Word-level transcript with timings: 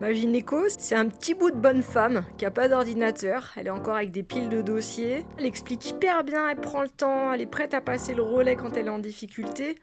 Ma 0.00 0.12
gynéco, 0.12 0.56
c'est 0.78 0.94
un 0.94 1.08
petit 1.08 1.34
bout 1.34 1.50
de 1.50 1.56
bonne 1.56 1.82
femme 1.82 2.22
qui 2.36 2.44
a 2.46 2.52
pas 2.52 2.68
d'ordinateur. 2.68 3.52
Elle 3.56 3.66
est 3.66 3.70
encore 3.70 3.96
avec 3.96 4.12
des 4.12 4.22
piles 4.22 4.48
de 4.48 4.62
dossiers. 4.62 5.24
Elle 5.38 5.46
explique 5.46 5.90
hyper 5.90 6.22
bien, 6.22 6.48
elle 6.48 6.60
prend 6.60 6.82
le 6.82 6.88
temps, 6.88 7.32
elle 7.32 7.40
est 7.40 7.46
prête 7.46 7.74
à 7.74 7.80
passer 7.80 8.14
le 8.14 8.22
relais 8.22 8.54
quand 8.54 8.76
elle 8.76 8.86
est 8.86 8.90
en 8.90 9.00
difficulté. 9.00 9.76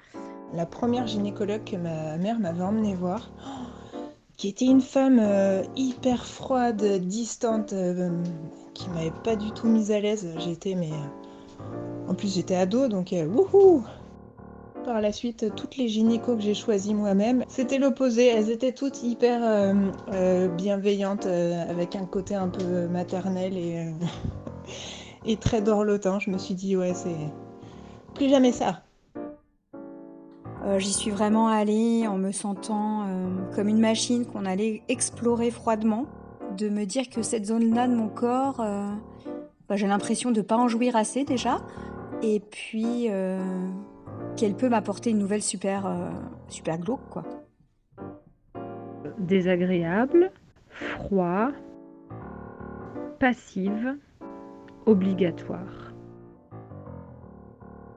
La 0.54 0.66
première 0.66 1.06
gynécologue 1.06 1.66
que 1.66 1.76
ma 1.76 2.16
mère 2.18 2.40
m'avait 2.40 2.64
emmenée 2.64 2.96
voir, 2.96 3.30
qui 4.38 4.48
était 4.48 4.66
une 4.66 4.80
femme 4.80 5.20
euh, 5.20 5.64
hyper 5.76 6.26
froide, 6.26 6.82
distante, 7.00 7.74
euh, 7.74 8.10
qui 8.74 8.90
m'avait 8.92 9.12
pas 9.24 9.36
du 9.36 9.52
tout 9.52 9.68
mise 9.68 9.92
à 9.92 10.00
l'aise. 10.00 10.34
J'étais, 10.38 10.76
mais. 10.76 10.92
euh, 10.94 12.08
en 12.08 12.14
plus, 12.16 12.34
j'étais 12.34 12.56
ado, 12.56 12.88
donc 12.88 13.14
wouhou! 13.14 13.84
Par 14.86 15.02
la 15.02 15.12
suite, 15.12 15.56
toutes 15.56 15.78
les 15.78 15.88
gynécos 15.88 16.36
que 16.36 16.44
j'ai 16.44 16.54
choisies 16.54 16.94
moi-même, 16.94 17.44
c'était 17.48 17.80
l'opposé. 17.80 18.28
Elles 18.28 18.52
étaient 18.52 18.72
toutes 18.72 19.02
hyper 19.02 19.42
euh, 19.44 19.74
euh, 20.14 20.48
bienveillantes, 20.48 21.26
euh, 21.26 21.68
avec 21.68 21.96
un 21.96 22.06
côté 22.06 22.36
un 22.36 22.50
peu 22.50 22.88
maternel 22.88 23.58
et, 23.58 25.38
très 25.40 25.64
dorlotant. 25.64 26.20
Je 26.20 26.30
me 26.30 26.38
suis 26.38 26.54
dit, 26.54 26.78
ouais, 26.78 26.94
c'est 26.94 27.18
plus 28.14 28.30
jamais 28.30 28.52
ça. 28.52 28.84
J'y 30.78 30.94
suis 30.94 31.12
vraiment 31.12 31.48
allée 31.48 32.08
en 32.08 32.18
me 32.18 32.32
sentant 32.32 33.08
comme 33.56 33.68
une 33.68 33.80
machine 33.80 34.26
qu'on 34.26 34.46
allait 34.46 34.82
explorer 34.88 35.52
froidement, 35.52 36.06
de 36.58 36.70
me 36.70 36.86
dire 36.86 37.10
que 37.10 37.22
cette 37.22 37.46
zone-là 37.46 37.88
de 37.88 37.94
mon 37.94 38.08
corps, 38.08 38.66
bah, 39.70 39.76
j'ai 39.76 39.86
l'impression 39.86 40.32
de 40.32 40.42
pas 40.42 40.58
en 40.58 40.68
jouir 40.68 40.96
assez 40.96 41.24
déjà, 41.24 41.60
et 42.24 42.40
puis 42.40 43.10
qu'elle 44.36 44.56
peut 44.56 44.70
m'apporter 44.70 45.12
une 45.12 45.20
nouvelle 45.20 45.42
super, 45.42 45.86
euh, 45.86 46.10
super 46.50 46.78
glauque 46.78 47.08
quoi. 47.10 47.24
Désagréable, 49.20 50.32
froid, 50.70 51.50
passive, 53.20 53.98
obligatoire. 54.86 55.94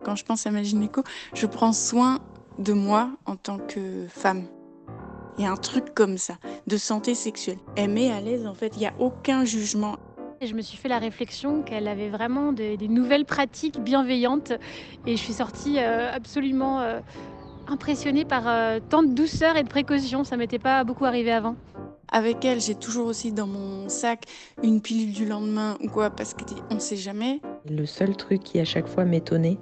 Quand 0.05 0.15
je 0.15 0.25
pense 0.25 0.47
à 0.47 0.51
ma 0.51 0.63
gynéco, 0.63 1.03
je 1.35 1.47
prends 1.47 1.73
soin 1.73 2.21
de 2.59 2.73
moi 2.73 3.11
en 3.27 3.37
tant 3.37 3.59
que 3.59 4.07
femme. 4.09 4.45
Il 5.39 5.45
y 5.45 5.47
a 5.47 5.53
un 5.53 5.57
truc 5.57 5.95
comme 5.95 6.19
ça, 6.19 6.35
de 6.67 6.77
santé 6.77 7.15
sexuelle. 7.15 7.59
Elle 7.77 7.91
met 7.91 8.11
à 8.11 8.21
l'aise, 8.21 8.47
en 8.47 8.55
fait, 8.55 8.73
il 8.77 8.81
n'y 8.81 8.87
a 8.87 8.95
aucun 8.99 9.45
jugement. 9.45 9.97
Et 10.41 10.47
je 10.47 10.55
me 10.55 10.63
suis 10.63 10.77
fait 10.77 10.89
la 10.89 11.01
réflexion 11.01 11.63
qu'elle 11.63 11.89
avait 11.89 12.11
vraiment 12.11 12.53
des, 12.53 12.77
des 12.77 12.87
nouvelles 12.87 13.25
pratiques 13.25 13.81
bienveillantes 13.81 14.53
et 15.05 15.17
je 15.17 15.21
suis 15.21 15.33
sortie 15.33 15.79
euh, 15.79 16.13
absolument 16.13 16.81
euh, 16.81 17.01
impressionnée 17.67 18.25
par 18.25 18.47
euh, 18.47 18.79
tant 18.89 19.03
de 19.03 19.13
douceur 19.13 19.57
et 19.57 19.65
de 19.65 19.69
précaution. 19.69 20.23
Ça 20.23 20.37
m'était 20.37 20.61
pas 20.61 20.85
beaucoup 20.85 21.07
arrivé 21.07 21.33
avant. 21.33 21.57
Avec 22.11 22.45
elle, 22.45 22.61
j'ai 22.61 22.77
toujours 22.77 23.09
aussi 23.09 23.33
dans 23.33 23.49
mon 23.49 23.89
sac 23.89 24.27
une 24.63 24.81
pilule 24.81 25.13
du 25.13 25.27
lendemain 25.27 25.77
ou 25.83 25.89
quoi, 25.89 26.09
parce 26.09 26.35
qu'on 26.35 26.75
ne 26.75 26.81
sait 26.81 26.97
jamais. 26.97 27.41
Le 27.69 27.85
seul 27.85 28.17
truc 28.17 28.45
qui 28.45 28.61
à 28.61 28.65
chaque 28.65 28.87
fois 28.87 29.05
m'étonnait, 29.05 29.59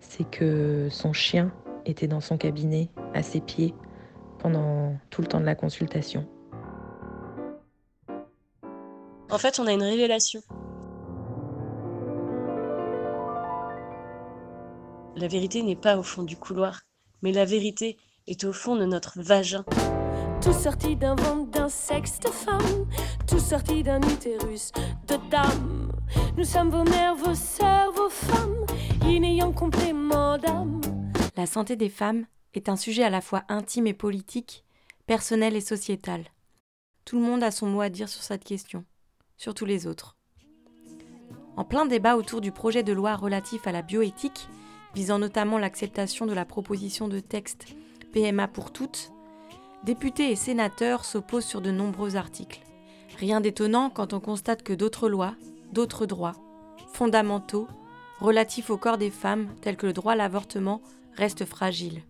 c'est 0.00 0.28
que 0.28 0.88
son 0.90 1.14
chien 1.14 1.50
était 1.86 2.06
dans 2.06 2.20
son 2.20 2.36
cabinet, 2.36 2.90
à 3.14 3.22
ses 3.22 3.40
pieds, 3.40 3.74
pendant 4.38 4.94
tout 5.08 5.22
le 5.22 5.28
temps 5.28 5.40
de 5.40 5.46
la 5.46 5.54
consultation. 5.54 6.28
En 9.32 9.38
fait, 9.38 9.60
on 9.60 9.66
a 9.66 9.72
une 9.72 9.82
révélation. 9.82 10.42
La 15.14 15.28
vérité 15.28 15.62
n'est 15.62 15.76
pas 15.76 15.96
au 15.96 16.02
fond 16.02 16.24
du 16.24 16.36
couloir, 16.36 16.80
mais 17.22 17.30
la 17.30 17.44
vérité 17.44 17.96
est 18.26 18.42
au 18.44 18.52
fond 18.52 18.74
de 18.74 18.84
notre 18.84 19.20
vagin. 19.20 19.64
Tout 20.42 20.52
sorti 20.52 20.96
d'un 20.96 21.14
ventre 21.14 21.50
d'un 21.50 21.68
sexe 21.68 22.18
de 22.18 22.28
femme, 22.28 22.88
tout 23.28 23.38
sorti 23.38 23.82
d'un 23.82 24.00
utérus 24.00 24.72
de 25.06 25.16
dame. 25.30 25.92
Nous 26.36 26.44
sommes 26.44 26.70
vos 26.70 26.84
mères, 26.84 27.14
vos 27.14 27.34
sœurs, 27.34 27.92
vos 27.92 28.08
femmes, 28.08 28.66
inayant 29.04 29.52
complément 29.52 30.38
d'âme. 30.38 30.80
La 31.36 31.46
santé 31.46 31.76
des 31.76 31.90
femmes 31.90 32.26
est 32.54 32.68
un 32.68 32.76
sujet 32.76 33.04
à 33.04 33.10
la 33.10 33.20
fois 33.20 33.44
intime 33.48 33.86
et 33.86 33.94
politique, 33.94 34.64
personnel 35.06 35.54
et 35.54 35.60
sociétal. 35.60 36.24
Tout 37.04 37.20
le 37.20 37.24
monde 37.24 37.44
a 37.44 37.50
son 37.50 37.66
mot 37.66 37.80
à 37.80 37.90
dire 37.90 38.08
sur 38.08 38.22
cette 38.22 38.44
question, 38.44 38.84
sur 39.40 39.54
tous 39.54 39.64
les 39.64 39.86
autres. 39.86 40.18
En 41.56 41.64
plein 41.64 41.86
débat 41.86 42.16
autour 42.16 42.42
du 42.42 42.52
projet 42.52 42.82
de 42.82 42.92
loi 42.92 43.16
relatif 43.16 43.66
à 43.66 43.72
la 43.72 43.80
bioéthique, 43.80 44.48
visant 44.94 45.18
notamment 45.18 45.56
l'acceptation 45.56 46.26
de 46.26 46.34
la 46.34 46.44
proposition 46.44 47.08
de 47.08 47.20
texte 47.20 47.64
PMA 48.12 48.48
pour 48.48 48.70
toutes, 48.70 49.12
députés 49.82 50.30
et 50.30 50.36
sénateurs 50.36 51.06
s'opposent 51.06 51.46
sur 51.46 51.62
de 51.62 51.70
nombreux 51.70 52.16
articles. 52.16 52.60
Rien 53.16 53.40
d'étonnant 53.40 53.88
quand 53.88 54.12
on 54.12 54.20
constate 54.20 54.62
que 54.62 54.74
d'autres 54.74 55.08
lois, 55.08 55.34
d'autres 55.72 56.04
droits, 56.04 56.36
fondamentaux, 56.92 57.66
relatifs 58.18 58.68
au 58.68 58.76
corps 58.76 58.98
des 58.98 59.10
femmes, 59.10 59.48
tels 59.62 59.78
que 59.78 59.86
le 59.86 59.94
droit 59.94 60.12
à 60.12 60.16
l'avortement, 60.16 60.82
restent 61.16 61.46
fragiles. 61.46 62.02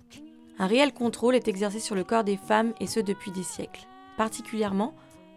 Un 0.58 0.66
réel 0.66 0.92
contrôle 0.92 1.36
est 1.36 1.46
exercé 1.46 1.78
sur 1.78 1.94
le 1.94 2.02
corps 2.02 2.24
des 2.24 2.36
femmes 2.36 2.74
et 2.80 2.88
ce 2.88 2.98
depuis 2.98 3.30
des 3.30 3.44
siècles, 3.44 3.86
particulièrement 4.16 4.96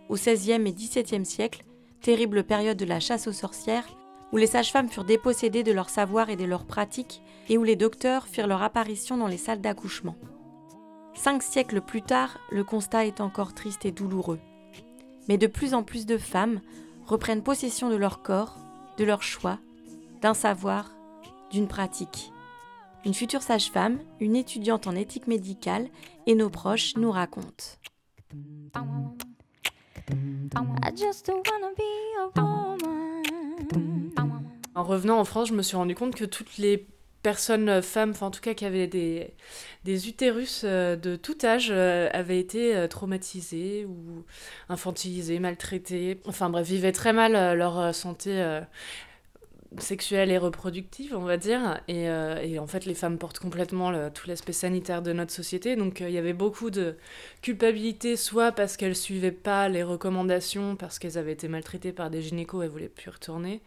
au 0.10 0.16
XVIe 0.16 0.54
et 0.54 0.74
XVIIe 0.74 1.26
siècle, 1.26 1.64
terrible 2.04 2.44
période 2.44 2.78
de 2.78 2.86
la 2.86 3.00
chasse 3.00 3.28
aux 3.28 3.34
sorcières, 3.34 3.88
où 4.32 4.38
les 4.38 4.48
sages-femmes 4.48 4.90
furent 4.90 5.06
dépossédées 5.06 5.64
de 5.64 5.72
leur 5.72 5.90
savoir 5.90 6.30
et 6.30 6.36
de 6.36 6.46
leurs 6.46 6.66
pratiques, 6.66 7.24
et 7.50 7.58
où 7.58 7.64
les 7.64 7.76
docteurs 7.76 8.28
firent 8.28 8.48
leur 8.48 8.62
apparition 8.62 9.18
dans 9.18 9.28
les 9.28 9.38
salles 9.38 9.62
d'accouchement. 9.62 10.16
Cinq 11.16 11.42
siècles 11.42 11.82
plus 11.82 12.02
tard, 12.02 12.38
le 12.52 12.64
constat 12.64 13.06
est 13.06 13.22
encore 13.22 13.54
triste 13.54 13.86
et 13.86 13.92
douloureux. 13.92 14.40
Mais 15.28 15.38
de 15.38 15.48
plus 15.48 15.74
en 15.74 15.84
plus 15.84 16.06
de 16.06 16.18
femmes 16.18 16.62
reprennent 17.06 17.44
possession 17.44 17.90
de 17.90 17.96
leur 17.96 18.22
corps, 18.22 18.58
de 18.98 19.06
leur 19.06 19.24
choix, 19.24 19.60
d'un 20.22 20.34
savoir, 20.34 20.92
d'une 21.52 21.68
pratique. 21.68 22.32
Une 23.06 23.14
future 23.14 23.42
sage-femme, 23.42 24.00
une 24.20 24.36
étudiante 24.36 24.88
en 24.88 24.96
éthique 24.96 25.28
médicale 25.28 25.88
et 26.26 26.36
nos 26.36 26.50
proches 26.50 26.96
nous 26.98 27.12
racontent. 27.12 27.78
En 34.76 34.84
revenant 34.84 35.20
en 35.20 35.26
France, 35.26 35.50
je 35.50 35.54
me 35.54 35.62
suis 35.62 35.78
rendu 35.78 35.96
compte 35.96 36.16
que 36.16 36.26
toutes 36.26 36.58
les 36.58 36.88
personnes 37.22 37.70
euh, 37.70 37.82
femmes, 37.82 38.12
enfin 38.12 38.28
en 38.28 38.32
tout 38.32 38.42
cas 38.42 38.54
qui 38.54 38.66
avaient 38.66 38.88
des, 38.88 39.34
des 39.86 40.10
utérus 40.10 40.64
euh, 40.66 40.96
de 40.96 41.16
tout 41.16 41.38
âge, 41.44 41.70
euh, 41.72 42.10
avaient 42.12 42.40
été 42.40 42.86
traumatisées 42.90 43.86
ou 43.86 44.24
infantilisées, 44.70 45.40
maltraitées. 45.40 46.20
Enfin 46.26 46.50
bref, 46.50 46.68
vivaient 46.68 46.92
très 46.92 47.14
mal 47.14 47.58
leur 47.58 47.96
santé 47.96 48.32
euh, 48.42 48.62
sexuelle 49.80 50.32
et 50.32 50.38
reproductive, 50.38 51.16
on 51.16 51.24
va 51.24 51.38
dire. 51.38 51.82
Et, 51.88 52.08
euh, 52.08 52.60
en 52.60 52.68
fait, 52.68 52.86
les 52.86 52.94
femmes 52.94 53.18
portent 53.18 53.40
complètement 53.40 54.10
tout 54.10 54.28
l'aspect 54.28 54.54
sanitaire 54.54 55.02
de 55.02 55.14
notre 55.14 55.32
société. 55.32 55.76
Donc 55.76 56.02
euh, 56.02 56.10
il 56.10 56.16
y 56.16 56.18
avait 56.18 56.34
beaucoup 56.34 56.70
de 56.70 56.98
culpabilité, 57.42 58.16
soit 58.16 58.52
parce 58.52 58.78
qu'elles 58.78 58.96
suivaient 58.96 59.32
pas 59.32 59.70
les 59.70 59.84
recommandations, 59.84 60.76
parce 60.76 61.00
qu'elles 61.00 61.18
avaient 61.18 61.34
été 61.34 61.48
maltraitées 61.48 61.94
par 61.94 62.10
des 62.10 62.22
gynécos 62.22 62.64
et 62.64 62.68
voulaient 62.68 62.90
plus 62.90 63.10
retourner. 63.10 63.62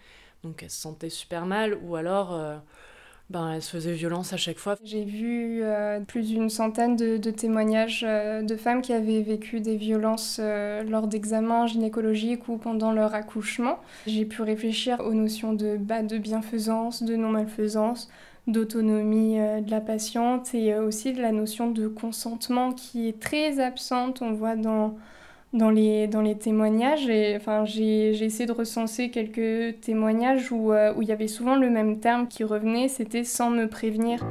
Donc 0.44 0.62
elles 0.62 0.70
se 0.70 0.80
sentaient 0.80 1.10
super 1.10 1.46
mal, 1.46 1.78
ou 1.82 1.96
alors 1.96 2.34
euh, 2.34 2.56
ben, 3.28 3.54
elles 3.54 3.62
se 3.62 3.70
faisaient 3.70 3.92
violence 3.92 4.32
à 4.32 4.36
chaque 4.36 4.58
fois. 4.58 4.76
J'ai 4.84 5.04
vu 5.04 5.60
euh, 5.62 6.00
plus 6.00 6.28
d'une 6.28 6.48
centaine 6.48 6.94
de, 6.94 7.30
témoignages 7.30 8.04
euh, 8.06 8.42
de 8.42 8.54
femmes 8.56 8.82
qui 8.82 8.92
avaient 8.92 9.22
vécu 9.22 9.60
des 9.60 9.76
violences 9.76 10.38
euh, 10.40 10.84
lors 10.84 11.08
d'examens 11.08 11.66
gynécologiques 11.66 12.48
ou 12.48 12.56
pendant 12.56 12.92
leur 12.92 13.14
accouchement. 13.14 13.80
J'ai 14.06 14.24
pu 14.24 14.42
réfléchir 14.42 15.00
aux 15.00 15.14
notions 15.14 15.52
de, 15.52 15.76
bah, 15.76 16.02
de 16.02 16.18
bienfaisance, 16.18 17.02
de 17.02 17.16
non-malfaisance, 17.16 18.08
d'autonomie 18.46 19.38
de 19.38 19.70
la 19.70 19.80
patiente 19.80 20.54
et 20.54 20.76
aussi 20.76 21.12
de 21.12 21.20
la 21.20 21.32
notion 21.32 21.70
de 21.70 21.88
consentement 21.88 22.72
qui 22.72 23.08
est 23.08 23.18
très 23.18 23.58
absente, 23.58 24.22
on 24.22 24.32
voit 24.32 24.54
dans, 24.54 24.96
dans, 25.56 25.70
les, 25.70 26.06
dans 26.06 26.22
les 26.22 26.36
témoignages. 26.36 27.08
Et, 27.08 27.36
enfin, 27.36 27.64
j'ai 27.64 28.14
j'ai 28.14 28.24
essayé 28.24 28.46
de 28.46 28.52
recenser 28.52 29.10
quelques 29.10 29.80
témoignages 29.80 30.52
où, 30.52 30.72
euh, 30.72 30.94
où 30.94 31.02
il 31.02 31.08
y 31.08 31.12
avait 31.12 31.28
souvent 31.28 31.56
le 31.56 31.70
même 31.70 32.00
terme 32.00 32.28
qui 32.28 32.44
revenait, 32.44 32.88
c'était 32.88 33.24
sans 33.24 33.50
me 33.50 33.66
prévenir. 33.68 34.24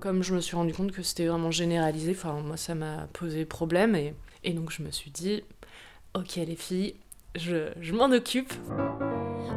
Comme 0.00 0.22
je 0.22 0.34
me 0.34 0.40
suis 0.40 0.56
rendu 0.56 0.72
compte 0.72 0.92
que 0.92 1.02
c'était 1.02 1.26
vraiment 1.26 1.50
généralisé, 1.50 2.12
enfin 2.12 2.40
moi 2.46 2.56
ça 2.56 2.76
m'a 2.76 3.08
posé 3.12 3.44
problème 3.44 3.96
et, 3.96 4.14
et 4.44 4.52
donc 4.52 4.70
je 4.70 4.82
me 4.82 4.92
suis 4.92 5.10
dit, 5.10 5.42
ok 6.14 6.36
les 6.36 6.54
filles, 6.54 6.94
je, 7.34 7.72
je 7.80 7.92
m'en 7.92 8.06
occupe. 8.12 8.52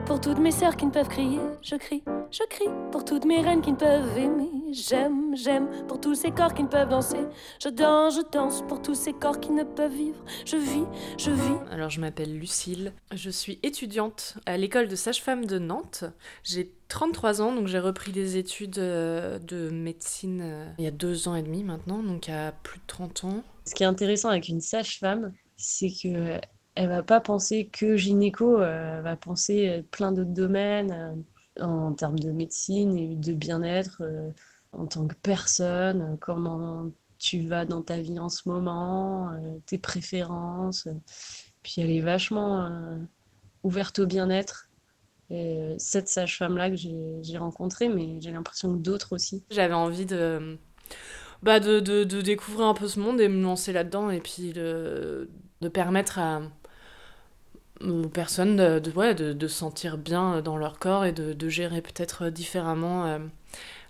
Pour 0.07 0.19
toutes 0.19 0.39
mes 0.39 0.51
sœurs 0.51 0.75
qui 0.75 0.87
ne 0.87 0.91
peuvent 0.91 1.07
crier, 1.07 1.39
je 1.61 1.75
crie, 1.75 2.03
je 2.31 2.43
crie. 2.49 2.69
Pour 2.91 3.05
toutes 3.05 3.25
mes 3.25 3.41
reines 3.41 3.61
qui 3.61 3.71
ne 3.71 3.77
peuvent 3.77 4.17
aimer, 4.17 4.49
J'aime, 4.71 5.35
j'aime 5.35 5.67
pour 5.87 5.99
tous 5.99 6.13
ces 6.13 6.29
corps 6.29 6.53
qui 6.53 6.61
ne 6.61 6.67
peuvent 6.67 6.89
danser. 6.89 7.25
Je 7.63 7.69
danse, 7.69 8.17
je 8.17 8.21
danse 8.31 8.61
pour 8.67 8.81
tous 8.81 8.93
ces 8.93 9.13
corps 9.13 9.39
qui 9.39 9.51
ne 9.51 9.63
peuvent 9.63 9.91
vivre. 9.91 10.23
Je 10.45 10.57
vis, 10.57 10.85
je 11.17 11.31
vis. 11.31 11.57
Alors 11.71 11.89
je 11.89 11.99
m'appelle 11.99 12.37
Lucille, 12.37 12.93
je 13.11 13.31
suis 13.31 13.57
étudiante 13.63 14.37
à 14.45 14.57
l'école 14.57 14.87
de 14.87 14.95
sage-femme 14.95 15.45
de 15.45 15.57
Nantes. 15.57 16.03
J'ai 16.43 16.71
33 16.89 17.41
ans, 17.41 17.51
donc 17.53 17.67
j'ai 17.67 17.79
repris 17.79 18.11
des 18.11 18.37
études 18.37 18.77
euh, 18.77 19.39
de 19.39 19.69
médecine 19.69 20.41
euh, 20.43 20.71
il 20.77 20.83
y 20.83 20.87
a 20.87 20.91
deux 20.91 21.27
ans 21.27 21.35
et 21.35 21.43
demi 21.43 21.63
maintenant, 21.63 22.03
donc 22.03 22.29
à 22.29 22.51
plus 22.63 22.79
de 22.79 22.85
30 22.85 23.23
ans. 23.23 23.43
Ce 23.65 23.73
qui 23.73 23.83
est 23.83 23.87
intéressant 23.87 24.29
avec 24.29 24.49
une 24.49 24.61
sage-femme, 24.61 25.33
c'est 25.57 25.89
que 25.89 26.39
elle 26.75 26.87
va 26.87 27.01
pas 27.03 27.19
penser 27.19 27.69
que 27.71 27.97
gynéco, 27.97 28.61
elle 28.61 29.01
va 29.01 29.15
penser 29.15 29.83
plein 29.91 30.11
d'autres 30.11 30.29
domaines 30.29 31.25
en 31.61 31.94
termes 31.94 32.19
de 32.19 32.31
médecine 32.31 32.97
et 32.97 33.15
de 33.15 33.33
bien-être 33.33 34.01
euh, 34.01 34.29
en 34.71 34.85
tant 34.85 35.07
que 35.07 35.15
personne, 35.15 36.17
comment 36.19 36.91
tu 37.17 37.41
vas 37.41 37.65
dans 37.65 37.81
ta 37.81 38.00
vie 38.00 38.19
en 38.19 38.29
ce 38.29 38.47
moment, 38.47 39.31
euh, 39.31 39.57
tes 39.65 39.77
préférences. 39.77 40.88
Puis 41.63 41.75
elle 41.79 41.91
est 41.91 42.01
vachement 42.01 42.65
euh, 42.65 42.97
ouverte 43.63 44.00
au 44.00 44.06
bien-être. 44.06 44.69
Et 45.31 45.75
cette 45.77 46.07
sage-femme-là 46.07 46.71
que 46.71 46.75
j'ai 46.75 47.38
rencontrée, 47.38 47.88
mais 47.88 48.19
j'ai 48.19 48.31
l'impression 48.31 48.73
que 48.73 48.79
d'autres 48.79 49.13
aussi. 49.13 49.44
J'avais 49.51 49.75
envie 49.75 50.07
de, 50.07 50.57
bah 51.44 51.59
de, 51.59 51.79
de, 51.79 52.21
découvrir 52.21 52.65
un 52.65 52.73
peu 52.73 52.88
ce 52.88 53.00
monde 53.00 53.21
et 53.21 53.27
me 53.27 53.44
lancer 53.44 53.71
là-dedans 53.71 54.09
et 54.09 54.21
puis 54.21 54.53
de 54.53 55.29
permettre 55.71 56.17
à, 56.17 56.41
aux 57.85 58.07
personnes 58.07 58.57
de, 58.57 59.33
de, 59.33 59.47
sentir 59.47 59.97
bien 59.97 60.41
dans 60.41 60.57
leur 60.57 60.79
corps 60.79 61.05
et 61.05 61.11
de, 61.11 61.49
gérer 61.49 61.81
peut-être 61.81 62.29
différemment 62.29 63.05
euh, 63.05 63.19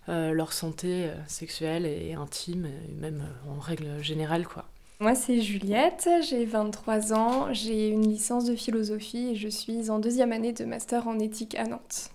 euh, 0.10 0.32
leur 0.32 0.54
santé 0.54 1.06
euh, 1.06 1.14
sexuelle 1.28 1.86
et 1.86 2.14
intime, 2.14 2.68
même 3.00 3.24
en 3.50 3.60
règle 3.60 4.02
générale. 4.02 4.48
quoi. 4.48 4.66
Moi, 5.00 5.16
c'est 5.16 5.42
Juliette, 5.42 6.10
j'ai 6.28 6.46
23 6.46 7.14
ans, 7.14 7.54
j'ai 7.54 7.88
une 7.88 8.08
licence 8.08 8.46
de 8.46 8.56
philosophie 8.56 9.30
et 9.30 9.36
je 9.36 9.48
suis 9.48 9.90
en 9.90 10.00
deuxième 10.00 10.32
année 10.34 10.52
de 10.52 10.66
master 10.66 11.08
en 11.08 11.20
éthique 11.20 11.56
à 11.56 11.64
Nantes. 11.66 12.12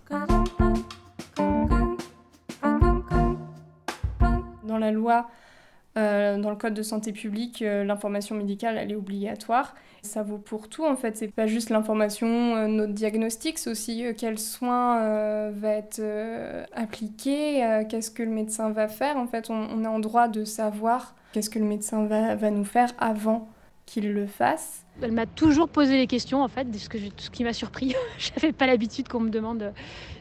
Dans 4.65 4.79
la 4.79 4.91
loi, 4.91 5.29
euh, 5.97 6.39
dans 6.39 6.51
le 6.51 6.57
code 6.57 6.75
de 6.75 6.83
santé 6.83 7.13
publique, 7.13 7.63
euh, 7.63 7.85
l'information 7.85 8.35
médicale, 8.35 8.77
elle 8.79 8.91
est 8.91 8.97
obligatoire. 8.97 9.75
Ça 10.03 10.23
vaut 10.23 10.39
pour 10.39 10.69
tout, 10.69 10.85
en 10.85 10.97
fait. 10.97 11.17
C'est 11.17 11.29
pas 11.29 11.47
juste 11.47 11.71
l'information, 11.71 12.57
euh, 12.57 12.67
notre 12.67 12.93
diagnostic, 12.93 13.59
c'est 13.59 13.71
aussi 13.71 14.05
quel 14.19 14.39
soin 14.39 15.51
va 15.51 15.71
être 15.71 16.03
appliqué, 16.75 17.85
qu'est-ce 17.89 18.11
que 18.11 18.23
le 18.23 18.31
médecin 18.31 18.71
va 18.71 18.89
faire. 18.89 19.17
En 19.17 19.27
fait, 19.27 19.51
on, 19.51 19.55
on 19.55 19.85
est 19.85 19.89
en 19.89 20.01
droit 20.01 20.29
de 20.29 20.45
savoir 20.45 21.15
qu'est-ce 21.33 21.51
que 21.51 21.59
le 21.59 21.65
médecin 21.65 22.05
va, 22.07 22.35
va 22.35 22.51
nous 22.51 22.65
faire 22.65 22.93
avant 22.99 23.49
qu'il 23.87 24.13
le 24.13 24.27
fasse. 24.27 24.84
Elle 25.03 25.13
m'a 25.13 25.27
toujours 25.27 25.69
posé 25.69 25.97
les 25.97 26.07
questions, 26.07 26.43
en 26.43 26.49
fait, 26.49 26.67
ce, 26.77 26.89
que 26.89 26.99
ce 27.17 27.31
qui 27.31 27.45
m'a 27.45 27.53
surpris. 27.53 27.95
J'avais 28.19 28.53
pas 28.53 28.67
l'habitude 28.67 29.09
qu'on 29.09 29.21
me 29.21 29.31
demande 29.31 29.73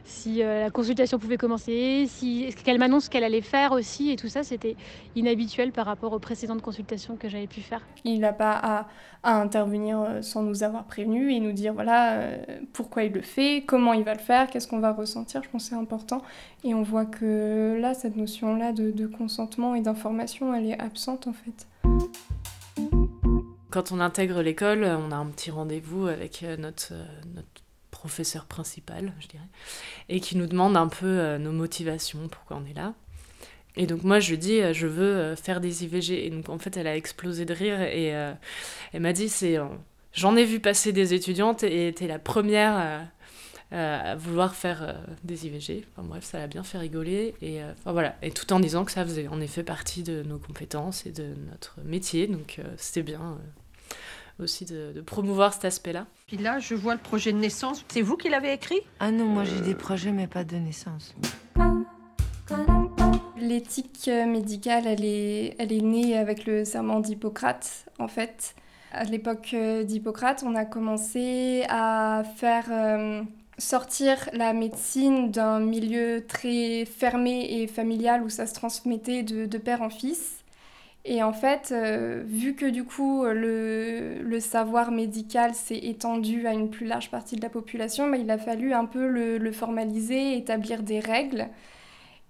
si 0.04 0.44
euh, 0.44 0.62
la 0.62 0.70
consultation 0.70 1.20
pouvait 1.20 1.38
commencer, 1.38 2.06
si, 2.08 2.54
qu'elle 2.64 2.80
m'annonce 2.80 3.06
ce 3.06 3.10
qu'elle 3.10 3.24
allait 3.24 3.42
faire 3.42 3.72
aussi, 3.72 4.12
et 4.12 4.16
tout 4.16 4.28
ça, 4.28 4.44
c'était 4.44 4.76
inhabituel 5.16 5.72
par 5.72 5.86
rapport 5.86 6.12
aux 6.12 6.20
précédentes 6.20 6.62
consultations 6.62 7.16
que 7.16 7.30
j'avais 7.30 7.48
pu 7.48 7.62
faire. 7.62 7.82
Il 8.04 8.20
n'a 8.20 8.34
pas 8.34 8.88
à, 9.24 9.40
intervenir 9.40 10.02
euh, 10.02 10.22
sans 10.22 10.42
nous 10.42 10.64
avoir 10.64 10.84
prévenus 10.84 11.34
et 11.34 11.40
nous 11.40 11.54
dire 11.54 11.74
voilà 11.74 12.14
euh, 12.14 12.38
pourquoi 12.74 13.04
il 13.04 13.14
le 13.14 13.22
fait, 13.22 13.64
comment 13.66 13.94
il 13.94 14.04
va 14.04 14.14
le 14.14 14.20
faire, 14.20 14.50
qu'est-ce 14.50 14.68
qu'on 14.68 14.80
va 14.80 14.92
ressentir. 14.92 15.42
Je 15.44 15.50
pense 15.50 15.64
que 15.64 15.70
c'est 15.70 15.76
important. 15.76 16.22
Et 16.66 16.74
on 16.74 16.84
voit 16.84 17.06
que 17.06 17.78
là, 17.80 17.94
cette 17.94 18.18
notion-là 18.18 18.74
de 18.74 19.08
consentement 19.08 19.76
et 19.76 19.82
d'information, 19.82 20.54
elle 20.54 20.66
est 20.66 20.80
absente 20.82 21.28
en 21.28 21.34
fait. 21.34 21.68
Quand 23.74 23.92
on 23.92 24.00
intègre 24.00 24.44
l'école, 24.44 24.84
on 24.84 25.12
a 25.12 25.16
un 25.16 25.26
petit 25.26 25.50
rendez-vous 25.50 26.06
avec 26.06 26.44
euh, 26.44 26.58
notre, 26.58 26.94
euh, 26.94 27.06
notre 27.34 27.48
professeur 27.90 28.46
principal, 28.46 29.12
je 29.20 29.28
dirais, 29.28 29.48
et 30.10 30.20
qui 30.20 30.38
nous 30.38 30.46
demande 30.46 30.78
un 30.78 30.88
peu 30.88 31.08
euh, 31.08 31.40
nos 31.40 31.52
motivations, 31.52 32.28
pourquoi 32.28 32.62
on 32.64 32.70
est 32.70 32.76
là. 32.76 32.94
Et 33.76 33.88
donc 33.88 34.04
moi 34.04 34.20
je 34.20 34.30
lui 34.30 34.38
dis 34.38 34.60
je 34.74 34.86
veux 34.86 35.34
faire 35.36 35.60
des 35.60 35.86
IVG 35.86 36.28
et 36.28 36.30
donc 36.30 36.50
en 36.50 36.60
fait 36.60 36.78
elle 36.78 36.86
a 36.86 36.96
explosé 36.96 37.46
de 37.46 37.54
rire 37.56 37.82
et 37.82 38.10
elle 38.10 39.02
m'a 39.02 39.14
dit 39.14 39.30
c'est 39.30 39.58
j'en 40.14 40.36
ai 40.36 40.46
vu 40.46 40.60
passer 40.60 40.94
des 40.94 41.16
étudiantes 41.16 41.64
et 41.64 41.92
t'es 41.96 42.06
la 42.06 42.20
première 42.20 43.08
à 43.72 44.16
vouloir 44.16 44.54
faire 44.54 44.96
des 45.24 45.48
IVG. 45.48 45.86
Enfin 45.92 46.08
bref, 46.08 46.24
ça 46.24 46.38
l'a 46.38 46.46
bien 46.46 46.62
fait 46.62 46.78
rigoler. 46.78 47.34
Et, 47.42 47.62
voilà. 47.84 48.16
et 48.22 48.30
tout 48.30 48.54
en 48.54 48.60
disant 48.60 48.86
que 48.86 48.92
ça 48.92 49.04
faisait 49.04 49.28
en 49.28 49.42
effet 49.42 49.64
partie 49.64 50.04
de 50.04 50.22
nos 50.22 50.38
compétences 50.38 51.08
et 51.08 51.12
de 51.12 51.34
notre 51.50 51.80
métier. 51.84 52.28
Donc 52.28 52.62
c'était 52.78 53.02
bien 53.02 53.40
aussi 54.40 54.66
de, 54.66 54.92
de 54.94 55.02
promouvoir 55.02 55.54
cet 55.54 55.66
aspect-là. 55.66 56.08
Puis 56.28 56.38
là, 56.38 56.60
je 56.60 56.76
vois 56.76 56.96
le 56.96 57.02
projet 57.02 57.32
de 57.32 57.38
naissance. 57.38 57.86
C'est 57.90 58.02
vous 58.02 58.18
qui 58.18 58.30
l'avez 58.30 58.54
écrit? 58.54 58.82
Ah 59.00 59.12
non, 59.12 59.26
moi 59.26 59.44
j'ai 59.44 59.62
des 59.62 59.76
projets, 59.76 60.12
mais 60.12 60.28
pas 60.28 60.44
de 60.44 60.56
naissance. 60.56 61.16
L'éthique 63.38 64.08
médicale, 64.08 64.88
elle 64.88 65.04
est, 65.04 65.56
elle 65.60 65.74
est 65.74 65.82
née 65.82 66.18
avec 66.18 66.46
le 66.46 66.64
serment 66.64 67.02
d'Hippocrate, 67.02 67.86
en 68.00 68.08
fait. 68.08 68.56
À 68.92 69.04
l'époque 69.04 69.56
d'Hippocrate, 69.84 70.44
on 70.46 70.56
a 70.56 70.66
commencé 70.66 71.64
à 71.68 72.24
faire 72.36 72.66
euh, 72.70 73.22
sortir 73.58 74.30
la 74.34 74.54
médecine 74.54 75.32
d'un 75.32 75.60
milieu 75.60 76.26
très 76.28 76.86
fermé 76.86 77.62
et 77.62 77.68
familial 77.68 78.24
où 78.24 78.30
ça 78.30 78.46
se 78.46 78.54
transmettait 78.54 79.24
de, 79.24 79.46
de 79.46 79.58
père 79.58 79.82
en 79.82 79.90
fils 79.90 80.43
et 81.06 81.22
en 81.22 81.34
fait, 81.34 81.74
euh, 81.74 82.24
vu 82.26 82.56
que 82.56 82.66
du 82.66 82.86
coup 82.86 83.26
le, 83.26 84.20
le 84.22 84.40
savoir 84.40 84.92
médical 84.92 85.54
s'est 85.54 85.78
étendu 85.78 86.48
à 86.48 86.54
une 86.54 86.70
plus 86.70 86.86
large 86.86 87.12
partie 87.12 87.36
de 87.36 87.42
la 87.42 87.50
population, 87.50 88.10
bah, 88.10 88.18
il 88.18 88.32
a 88.32 88.38
fallu 88.38 88.74
un 88.74 88.86
peu 88.86 89.08
le, 89.08 89.52
formaliser, 89.52 90.38
établir 90.38 90.82
des 90.82 91.00
règles. 91.00 91.50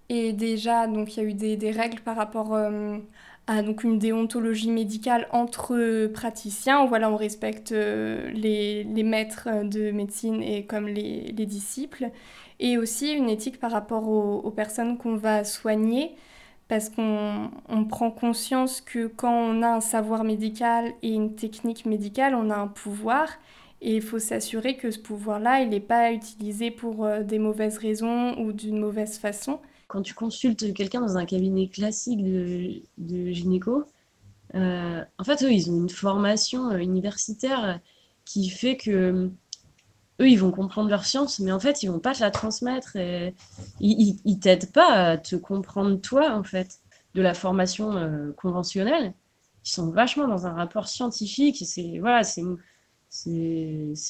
Et 0.08 0.32
déjà, 0.32 0.86
donc 0.86 1.16
il 1.16 1.22
y 1.22 1.26
a 1.26 1.28
eu 1.28 1.34
des, 1.34 1.56
des 1.56 1.70
règles 1.70 2.00
par 2.00 2.16
rapport 2.16 2.54
euh, 2.54 2.98
à 3.46 3.62
donc 3.62 3.84
une 3.84 3.98
déontologie 3.98 4.70
médicale 4.70 5.28
entre 5.32 6.06
praticiens. 6.08 6.84
Voilà, 6.86 7.10
on 7.10 7.16
respecte 7.16 7.72
euh, 7.72 8.30
les, 8.32 8.84
les, 8.84 9.02
maîtres 9.04 9.48
de 9.64 9.92
médecine 9.92 10.42
et 10.42 10.66
comme 10.66 10.88
les, 10.88 11.32
les, 11.32 11.46
disciples. 11.46 12.10
Et 12.60 12.78
aussi 12.78 13.12
une 13.12 13.30
éthique 13.30 13.60
par 13.60 13.70
rapport 13.72 14.08
aux 14.08 14.50
personnes 14.50 14.98
qu'on 14.98 15.16
va 15.16 15.44
soigner 15.44 16.16
parce 16.68 16.88
qu'on 16.88 17.50
on 17.68 17.84
prend 17.84 18.10
conscience 18.10 18.80
que 18.80 19.06
quand 19.06 19.34
on 19.34 19.62
a 19.62 19.68
un 19.68 19.80
savoir 19.80 20.24
médical 20.24 20.92
et 21.02 21.10
une 21.10 21.34
technique 21.34 21.84
médicale, 21.86 22.34
on 22.34 22.50
a 22.50 22.56
un 22.56 22.68
pouvoir 22.68 23.28
et 23.82 23.96
il 23.96 24.02
faut 24.02 24.18
s'assurer 24.18 24.76
que 24.76 24.90
ce 24.90 24.98
pouvoir-là, 24.98 25.60
il 25.60 25.68
n'est 25.68 25.80
pas 25.80 26.10
utilisé 26.12 26.70
pour 26.70 27.04
euh, 27.04 27.22
des 27.22 27.38
mauvaises 27.38 27.76
raisons 27.76 28.34
ou 28.38 28.52
d'une 28.52 28.78
mauvaise 28.78 29.18
façon. 29.18 29.60
Quand 29.88 30.00
tu 30.00 30.14
consultes 30.14 30.72
quelqu'un 30.72 31.02
dans 31.02 31.18
un 31.18 31.26
cabinet 31.26 31.68
classique 31.68 32.24
de, 32.24 32.80
de 32.96 33.30
gynéco, 33.30 33.84
euh, 34.54 35.04
en 35.18 35.24
fait, 35.24 35.42
eux, 35.42 35.52
ils 35.52 35.70
ont 35.70 35.76
une 35.76 35.90
formation 35.90 36.70
euh, 36.70 36.78
universitaire 36.78 37.80
qui 38.24 38.48
fait 38.48 38.78
que 38.78 39.30
eux, 40.20 40.28
ils 40.28 40.36
vont 40.36 40.50
comprendre 40.50 40.88
leur 40.90 41.04
science, 41.04 41.40
mais 41.40 41.52
en 41.52 41.60
fait, 41.60 41.82
ils 41.82 41.90
vont 41.90 41.98
pas 41.98 42.14
te 42.14 42.20
la 42.20 42.30
transmettre. 42.30 42.96
Et 42.96 43.34
ils, 43.80 44.20
ils, 44.24 44.38
t'aident 44.38 44.70
pas 44.72 45.10
à 45.10 45.18
te 45.18 45.36
comprendre 45.36 46.00
toi, 46.00 46.32
en 46.34 46.44
fait, 46.44 46.80
de 47.14 47.22
la 47.22 47.34
formation 47.34 47.96
euh, 47.96 48.32
conventionnelle. 48.32 49.12
Ils 49.64 49.70
sont 49.70 49.90
vachement 49.90 50.28
dans 50.28 50.46
un 50.46 50.52
rapport 50.52 50.88
scientifique. 50.88 51.64
C'est 51.66 51.98
voilà, 51.98 52.22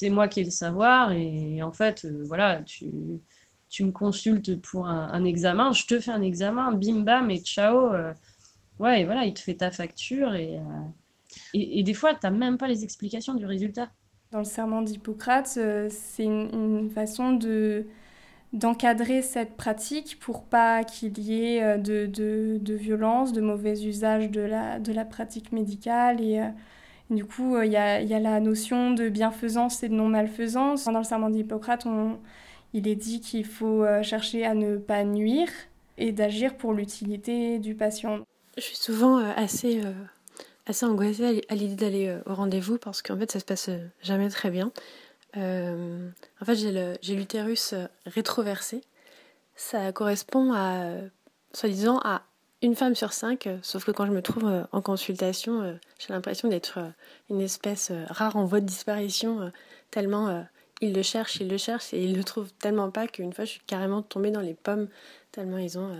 moi 0.09 0.27
qui 0.27 0.39
ai 0.41 0.43
le 0.43 0.51
savoir 0.51 1.11
et 1.11 1.61
en 1.63 1.71
fait, 1.71 2.05
euh, 2.05 2.23
voilà, 2.25 2.61
tu 2.63 2.91
tu 3.69 3.83
me 3.83 3.91
consultes 3.91 4.61
pour 4.61 4.87
un, 4.87 5.25
examen, 5.25 5.73
je 5.73 5.85
te 5.85 5.99
fais 5.99 6.11
un 6.11 6.21
examen, 6.21 6.71
bim 6.73 7.01
bam 7.01 7.29
et 7.31 7.39
ciao. 7.39 7.93
Euh, 7.93 8.13
ouais, 8.79 9.03
voilà, 9.05 9.25
il 9.25 9.33
te 9.33 9.39
fait 9.39 9.55
ta 9.55 9.71
facture 9.71 10.33
et, 10.35 10.59
et, 11.53 11.79
et 11.79 11.83
des 11.83 11.93
fois, 11.93 12.13
tu 12.13 12.19
n'as 12.23 12.31
même 12.31 12.57
pas 12.57 12.67
les 12.67 12.83
explications 12.83 13.33
du 13.33 13.45
résultat. 13.45 13.89
Dans 14.35 14.39
le 14.39 14.45
serment 14.45 14.81
d'Hippocrate, 14.81 15.53
euh, 15.55 15.87
c'est 15.89 16.25
une, 16.25 16.89
façon 16.93 17.31
de 17.31 17.85
d'encadrer 18.51 19.21
cette 19.21 19.55
pratique 19.55 20.19
pour 20.19 20.43
pas 20.43 20.83
qu'il 20.83 21.17
y 21.19 21.41
ait 21.45 21.63
euh, 21.63 21.77
de, 21.77 22.05
de, 22.05 22.57
de, 22.59 22.73
violence, 22.73 23.31
de 23.31 23.39
mauvais 23.39 23.81
usage 23.85 24.29
de 24.29 24.41
la, 24.41 24.79
de 24.81 24.91
la 24.91 25.05
pratique 25.05 25.53
médicale. 25.53 26.19
Et, 26.19 26.41
euh, 26.41 26.49
du 27.09 27.23
coup, 27.23 27.57
il 27.61 27.71
y, 27.71 27.77
a, 27.77 28.01
y, 28.01 28.13
a, 28.13 28.19
la 28.19 28.41
notion 28.41 28.91
de 28.91 29.07
bienfaisance 29.07 29.83
et 29.83 29.87
de 29.87 29.93
non-malfaisance. 29.93 30.83
Dans 30.83 30.97
le 30.97 31.05
serment 31.05 31.29
d'Hippocrate, 31.29 31.87
il 32.73 32.89
est 32.89 32.95
dit 32.97 33.21
qu'il 33.21 33.45
faut 33.45 33.85
chercher 34.01 34.45
à 34.45 34.53
ne 34.53 34.75
pas 34.75 35.05
nuire 35.05 35.47
et 35.97 36.11
d'agir 36.11 36.57
pour 36.57 36.73
l'utilité 36.73 37.57
du 37.59 37.73
patient. 37.73 38.19
Je 38.57 38.63
suis 38.63 38.75
souvent 38.75 39.15
assez 39.37 39.81
assez 40.65 40.85
angoissée 40.85 41.43
à 41.49 41.55
l'idée 41.55 41.75
d'aller 41.75 42.07
euh, 42.07 42.19
au 42.25 42.33
rendez-vous 42.33 42.77
parce 42.77 43.01
qu'en 43.01 43.17
fait 43.17 43.31
ça 43.31 43.39
se 43.39 43.45
passe 43.45 43.69
euh, 43.69 43.87
jamais 44.01 44.29
très 44.29 44.49
bien. 44.49 44.71
Euh, 45.37 46.09
en 46.41 46.45
fait 46.45 46.55
j'ai 46.55 47.15
l'utérus 47.15 47.73
rétroversé. 48.05 48.81
Ça 49.55 49.91
correspond 49.91 50.53
à 50.53 50.91
soi-disant 51.53 51.99
à 52.03 52.23
une 52.61 52.75
femme 52.75 52.95
sur 52.95 53.13
cinq, 53.13 53.47
sauf 53.61 53.85
que 53.85 53.91
quand 53.91 54.05
je 54.05 54.11
me 54.11 54.21
trouve 54.21 54.67
en 54.71 54.81
consultation, 54.81 55.77
j'ai 55.99 56.13
l'impression 56.13 56.49
d'être 56.49 56.79
une 57.29 57.39
espèce 57.41 57.91
rare 58.09 58.35
en 58.35 58.45
voie 58.45 58.59
de 58.59 58.65
disparition, 58.65 59.51
tellement 59.91 60.45
ils 60.81 60.93
le 60.93 61.03
cherchent, 61.03 61.37
ils 61.37 61.49
le 61.49 61.57
cherchent, 61.57 61.93
et 61.93 62.03
ils 62.03 62.17
le 62.17 62.23
trouvent 62.25 62.51
tellement 62.53 62.91
pas 62.91 63.07
qu'une 63.07 63.31
fois 63.31 63.45
je 63.45 63.51
suis 63.51 63.61
carrément 63.61 64.01
tombée 64.01 64.31
dans 64.31 64.41
les 64.41 64.55
pommes, 64.55 64.89
tellement 65.31 65.57
ils 65.57 65.77
ont 65.77 65.91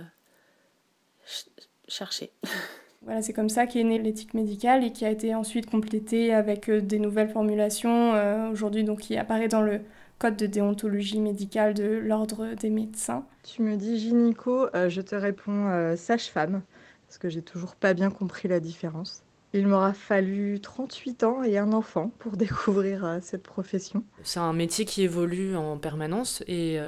cherché. 1.88 2.32
Voilà, 3.06 3.22
c'est 3.22 3.32
comme 3.32 3.48
ça 3.48 3.66
qu'est 3.66 3.84
née 3.84 3.98
l'éthique 3.98 4.34
médicale 4.34 4.84
et 4.84 4.92
qui 4.92 5.04
a 5.06 5.10
été 5.10 5.34
ensuite 5.34 5.70
complétée 5.70 6.34
avec 6.34 6.70
des 6.70 6.98
nouvelles 6.98 7.30
formulations 7.30 8.12
aujourd'hui, 8.50 8.84
donc 8.84 9.00
qui 9.00 9.16
apparaît 9.16 9.48
dans 9.48 9.62
le 9.62 9.80
code 10.18 10.36
de 10.36 10.46
déontologie 10.46 11.20
médicale 11.20 11.74
de 11.74 11.84
l'ordre 11.84 12.54
des 12.54 12.70
médecins. 12.70 13.26
Tu 13.42 13.62
me 13.62 13.76
dis 13.76 13.98
gynéco, 13.98 14.68
euh, 14.74 14.88
je 14.88 15.00
te 15.00 15.14
réponds 15.14 15.68
euh, 15.68 15.96
sage-femme, 15.96 16.62
parce 17.06 17.18
que 17.18 17.28
j'ai 17.28 17.42
toujours 17.42 17.76
pas 17.76 17.94
bien 17.94 18.10
compris 18.10 18.48
la 18.48 18.60
différence. 18.60 19.25
Il 19.52 19.66
m'aura 19.68 19.94
fallu 19.94 20.60
38 20.60 21.24
ans 21.24 21.42
et 21.42 21.56
un 21.56 21.72
enfant 21.72 22.12
pour 22.18 22.32
découvrir 22.36 23.04
euh, 23.04 23.18
cette 23.22 23.42
profession. 23.42 24.04
C'est 24.22 24.40
un 24.40 24.52
métier 24.52 24.84
qui 24.84 25.02
évolue 25.02 25.56
en 25.56 25.78
permanence 25.78 26.42
et, 26.46 26.78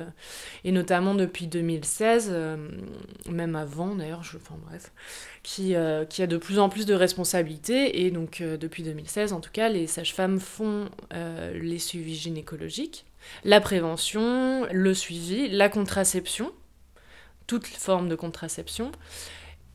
et 0.64 0.72
notamment 0.72 1.14
depuis 1.14 1.46
2016, 1.46 2.34
même 3.30 3.56
avant 3.56 3.94
d'ailleurs, 3.94 4.20
enfin 4.20 4.56
bref, 4.66 4.92
qui, 5.42 5.74
qui, 6.10 6.22
a 6.22 6.26
de 6.26 6.36
plus 6.36 6.58
en 6.58 6.68
plus 6.68 6.84
de 6.84 6.94
responsabilités 6.94 8.04
et 8.04 8.10
donc 8.10 8.42
depuis 8.42 8.82
2016 8.82 9.32
en 9.32 9.40
tout 9.40 9.50
cas, 9.52 9.68
les 9.68 9.86
sages-femmes 9.86 10.40
font 10.40 10.88
les 11.12 11.78
suivis 11.78 12.16
gynécologiques 12.16 13.06
la 13.44 13.60
prévention, 13.60 14.66
le 14.70 14.94
suivi, 14.94 15.48
la 15.48 15.68
contraception, 15.68 16.52
toute 17.46 17.66
forme 17.66 18.08
de 18.08 18.14
contraception, 18.14 18.92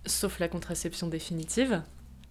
sauf 0.05 0.39
la 0.39 0.47
contraception 0.47 1.07
définitive. 1.07 1.81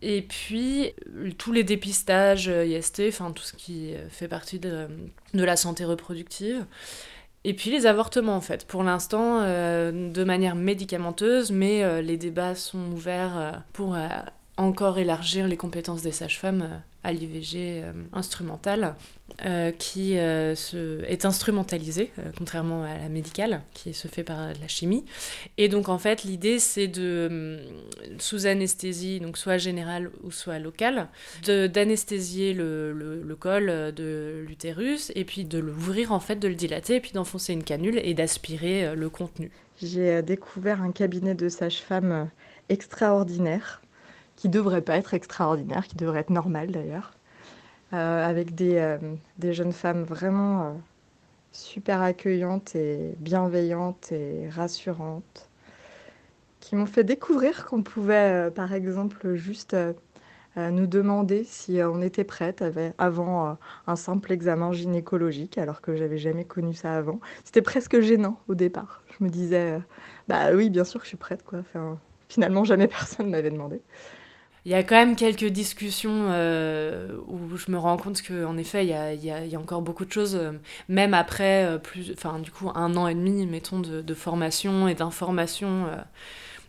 Et 0.02 0.22
puis 0.22 0.92
tous 1.38 1.52
les 1.52 1.62
dépistages 1.62 2.48
IST, 2.48 3.02
enfin 3.08 3.30
tout 3.30 3.44
ce 3.44 3.54
qui 3.54 3.94
fait 4.10 4.28
partie 4.28 4.58
de, 4.58 4.88
la 5.32 5.56
santé 5.56 5.84
reproductive. 5.84 6.66
Et 7.44 7.54
puis 7.54 7.70
les 7.70 7.86
avortements 7.86 8.36
en 8.36 8.40
fait, 8.40 8.66
pour 8.66 8.84
l'instant 8.84 9.40
euh, 9.42 10.12
de 10.12 10.24
manière 10.24 10.54
médicamenteuse, 10.54 11.50
mais 11.50 11.82
euh, 11.82 12.00
les 12.00 12.16
débats 12.16 12.54
sont 12.54 12.92
ouverts 12.92 13.36
euh, 13.36 13.52
pour 13.72 13.96
encore 14.56 14.98
élargir 14.98 15.48
les 15.48 15.56
compétences 15.56 16.02
des 16.02 16.12
sages-femmes 16.12 16.62
euh, 16.62 16.76
à 17.04 17.12
l'IVG 17.12 17.82
euh, 17.82 17.92
instrumentale, 18.12 18.94
euh, 19.44 19.72
qui 19.72 20.12
se, 20.14 21.02
est 21.04 21.24
instrumentalisée, 21.24 22.12
contrairement 22.36 22.84
à 22.84 22.98
la 22.98 23.08
médicale, 23.08 23.62
qui 23.74 23.94
se 23.94 24.08
fait 24.08 24.24
par 24.24 24.48
la 24.48 24.68
chimie. 24.68 25.04
Et 25.58 25.68
donc, 25.68 25.88
en 25.88 25.98
fait, 25.98 26.24
l'idée, 26.24 26.58
c'est 26.58 26.88
de, 26.88 27.58
sous 28.18 28.46
anesthésie, 28.46 29.20
donc 29.20 29.38
soit 29.38 29.58
générale 29.58 30.10
ou 30.22 30.30
soit 30.30 30.58
locale, 30.58 31.08
d'anesthésier 31.46 32.52
le, 32.52 32.92
le, 32.92 33.36
col 33.36 33.66
de 33.66 34.44
l'utérus, 34.46 35.10
et 35.14 35.24
puis 35.24 35.44
de 35.44 35.58
l'ouvrir, 35.58 36.12
en 36.12 36.20
fait, 36.20 36.36
de 36.36 36.48
le 36.48 36.54
dilater, 36.54 36.96
et 36.96 37.00
puis 37.00 37.12
d'enfoncer 37.12 37.52
une 37.52 37.64
canule 37.64 38.00
et 38.02 38.14
d'aspirer 38.14 38.94
le 38.94 39.08
contenu. 39.10 39.50
J'ai 39.82 40.22
découvert 40.22 40.82
un 40.82 40.92
cabinet 40.92 41.34
de 41.34 41.48
sage-femme 41.48 42.30
extraordinaire 42.68 43.82
qui 44.36 44.48
devrait 44.48 44.82
pas 44.82 44.96
être 44.96 45.14
extraordinaire, 45.14 45.86
qui 45.86 45.96
devrait 45.96 46.20
être 46.20 46.30
normal 46.30 46.70
d'ailleurs, 46.70 47.12
euh, 47.14 47.21
avec 47.92 48.54
des, 48.54 48.76
euh, 48.76 48.98
des, 49.38 49.52
jeunes 49.52 49.72
femmes 49.72 50.02
vraiment 50.02 50.62
euh, 50.62 50.72
super 51.52 52.00
accueillantes 52.02 52.74
et 52.74 53.14
bienveillantes 53.18 54.12
et 54.12 54.48
rassurantes, 54.48 55.48
qui 56.60 56.76
m'ont 56.76 56.86
fait 56.86 57.04
découvrir 57.04 57.66
qu'on 57.66 57.82
pouvait, 57.82 58.50
par 58.54 58.72
exemple, 58.72 59.34
juste 59.34 59.76
nous 60.56 60.86
demander 60.86 61.44
si 61.44 61.80
on 61.82 62.00
était 62.02 62.24
prête 62.24 62.64
avant 62.98 63.58
un 63.86 63.96
simple 63.96 64.32
examen 64.32 64.72
gynécologique, 64.72 65.58
alors 65.58 65.80
que 65.80 65.96
j'avais 65.96 66.18
jamais 66.18 66.44
connu 66.44 66.72
ça 66.72 66.94
avant. 66.94 67.20
C'était 67.42 67.62
presque 67.62 68.00
gênant 68.00 68.38
au 68.48 68.54
départ. 68.54 69.02
Je 69.18 69.24
me 69.24 69.28
disais, 69.28 69.80
bah 70.28 70.52
oui, 70.54 70.70
bien 70.70 70.84
sûr 70.84 71.00
que 71.00 71.04
je 71.04 71.08
suis 71.08 71.16
prête, 71.16 71.42
quoi. 71.42 71.62
Finalement, 72.28 72.64
jamais 72.64 72.86
personne 72.88 73.28
m'avait 73.28 73.50
demandé. 73.50 73.82
Il 74.64 74.70
y 74.70 74.74
a 74.74 74.84
quand 74.84 74.94
même 74.94 75.16
quelques 75.16 75.46
discussions 75.46 76.28
euh, 76.30 77.16
où 77.26 77.56
je 77.56 77.70
me 77.70 77.78
rends 77.78 77.96
compte 77.96 78.22
qu'en 78.22 78.56
effet, 78.56 78.84
il 78.84 78.90
y 78.90 78.92
a, 78.92 79.12
y, 79.12 79.54
a, 79.54 79.58
encore 79.58 79.82
beaucoup 79.82 80.04
de 80.04 80.12
choses, 80.12 80.36
euh, 80.36 80.52
même 80.88 81.14
après 81.14 81.64
euh, 81.64 81.78
plus, 81.78 82.12
enfin, 82.12 82.38
du 82.38 82.52
coup, 82.52 82.70
un 82.76 82.96
an 82.96 83.08
et 83.08 83.14
demi, 83.14 83.44
mettons, 83.46 83.80
de, 83.80 84.02
de 84.02 84.14
formation 84.14 84.86
et 84.86 84.94
d'information 84.94 85.86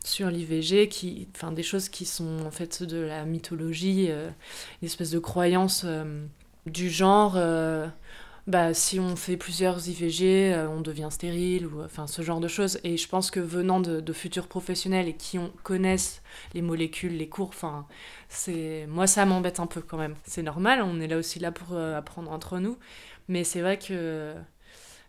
sur 0.04 0.30
l'IVG, 0.30 0.90
qui, 0.90 1.28
des 1.52 1.64
choses 1.64 1.88
qui 1.88 2.06
sont 2.06 2.40
en 2.46 2.52
fait 2.52 2.82
de 2.82 2.98
la 2.98 3.26
mythologie, 3.26 4.10
une 4.10 4.86
espèce 4.86 5.12
de 5.12 5.20
croyance 5.20 5.86
du 6.66 6.90
genre 6.90 7.38
bah, 8.46 8.74
si 8.74 9.00
on 9.00 9.16
fait 9.16 9.38
plusieurs 9.38 9.88
IVG, 9.88 10.54
euh, 10.54 10.68
on 10.68 10.82
devient 10.82 11.08
stérile, 11.12 11.66
ou 11.66 11.82
enfin 11.82 12.08
ce 12.08 12.22
genre 12.22 12.42
de 12.42 12.50
choses. 12.50 12.80
Et 12.84 12.98
je 12.98 13.08
pense 13.08 13.32
que 13.32 13.40
venant 13.40 13.80
de, 13.80 14.14
futurs 14.14 14.48
professionnels 14.48 15.08
et 15.08 15.14
qui 15.16 15.40
ont, 15.40 15.52
connaissent 15.64 16.22
les 16.54 16.62
molécules, 16.62 17.16
les 17.16 17.30
cours, 17.30 17.50
enfin, 17.50 17.88
moi 18.90 19.08
ça 19.08 19.26
m'embête 19.26 19.60
un 19.60 19.68
peu 19.68 19.82
quand 19.82 19.98
même. 19.98 20.16
C'est 20.26 20.44
normal, 20.44 20.82
on 20.84 21.00
est 21.00 21.08
là 21.08 21.18
aussi 21.18 21.40
là 21.40 21.52
pour 21.52 21.74
euh, 21.74 21.98
apprendre 21.98 22.32
entre 22.32 22.60
nous, 22.60 22.78
mais 23.30 23.44
c'est 23.46 23.62
vrai 23.62 23.80
que 23.80 24.36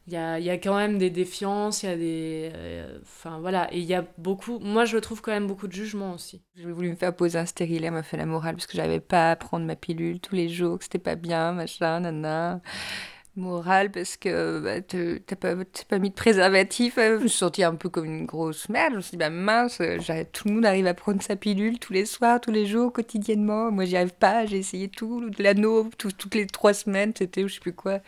il 0.06 0.12
y 0.12 0.16
a, 0.16 0.38
y 0.38 0.50
a, 0.50 0.58
quand 0.58 0.76
même 0.76 0.98
des 0.98 1.08
défiances, 1.08 1.82
il 1.82 1.86
y 1.86 1.92
a 1.92 1.96
des. 1.96 2.50
Euh, 2.54 2.98
enfin 3.02 3.38
voilà, 3.40 3.72
et 3.72 3.78
il 3.78 3.84
y 3.84 3.94
a 3.94 4.04
beaucoup. 4.18 4.58
Moi 4.58 4.84
je 4.84 4.98
trouve 4.98 5.22
quand 5.22 5.32
même 5.32 5.46
beaucoup 5.46 5.66
de 5.66 5.72
jugement 5.72 6.12
aussi. 6.12 6.42
J'ai 6.56 6.70
voulu 6.70 6.90
me 6.90 6.96
faire 6.96 7.16
poser 7.16 7.38
un 7.38 7.46
stérilet, 7.46 7.90
m'a 7.90 8.02
fait 8.02 8.18
la 8.18 8.26
morale 8.26 8.54
parce 8.54 8.66
que 8.66 8.76
j'avais 8.76 9.00
pas 9.00 9.30
à 9.32 9.36
prendre 9.36 9.64
ma 9.64 9.76
pilule 9.76 10.20
tous 10.20 10.34
les 10.34 10.48
jours, 10.50 10.78
que 10.78 10.84
c'était 10.84 10.98
pas 10.98 11.16
bien, 11.16 11.52
machin, 11.52 12.00
nana 12.00 12.60
morale 13.36 13.90
parce 13.90 14.16
que 14.16 14.60
bah, 14.60 14.80
t'as 14.80 15.36
pas, 15.36 15.54
pas 15.88 15.98
mis 15.98 16.10
de 16.10 16.14
préservatif. 16.14 16.94
Je 16.96 17.22
me 17.22 17.28
suis 17.28 17.38
sentie 17.38 17.62
un 17.62 17.74
peu 17.74 17.88
comme 17.88 18.04
une 18.04 18.26
grosse 18.26 18.68
merde. 18.68 18.92
Je 18.92 18.96
me 18.96 19.00
suis 19.02 19.10
dit, 19.12 19.16
bah 19.16 19.30
mince, 19.30 19.78
tout 20.32 20.48
le 20.48 20.54
monde 20.54 20.66
arrive 20.66 20.86
à 20.86 20.94
prendre 20.94 21.22
sa 21.22 21.36
pilule 21.36 21.78
tous 21.78 21.92
les 21.92 22.06
soirs, 22.06 22.40
tous 22.40 22.50
les 22.50 22.66
jours, 22.66 22.92
quotidiennement. 22.92 23.70
Moi, 23.70 23.84
j'y 23.84 23.96
arrive 23.96 24.14
pas. 24.14 24.46
J'ai 24.46 24.58
essayé 24.58 24.88
tout, 24.88 25.30
l'anneau, 25.38 25.90
toutes 25.98 26.34
les 26.34 26.46
trois 26.46 26.74
semaines, 26.74 27.12
c'était 27.16 27.44
ou 27.44 27.48
je 27.48 27.54
sais 27.54 27.60
plus 27.60 27.74
quoi. 27.74 28.00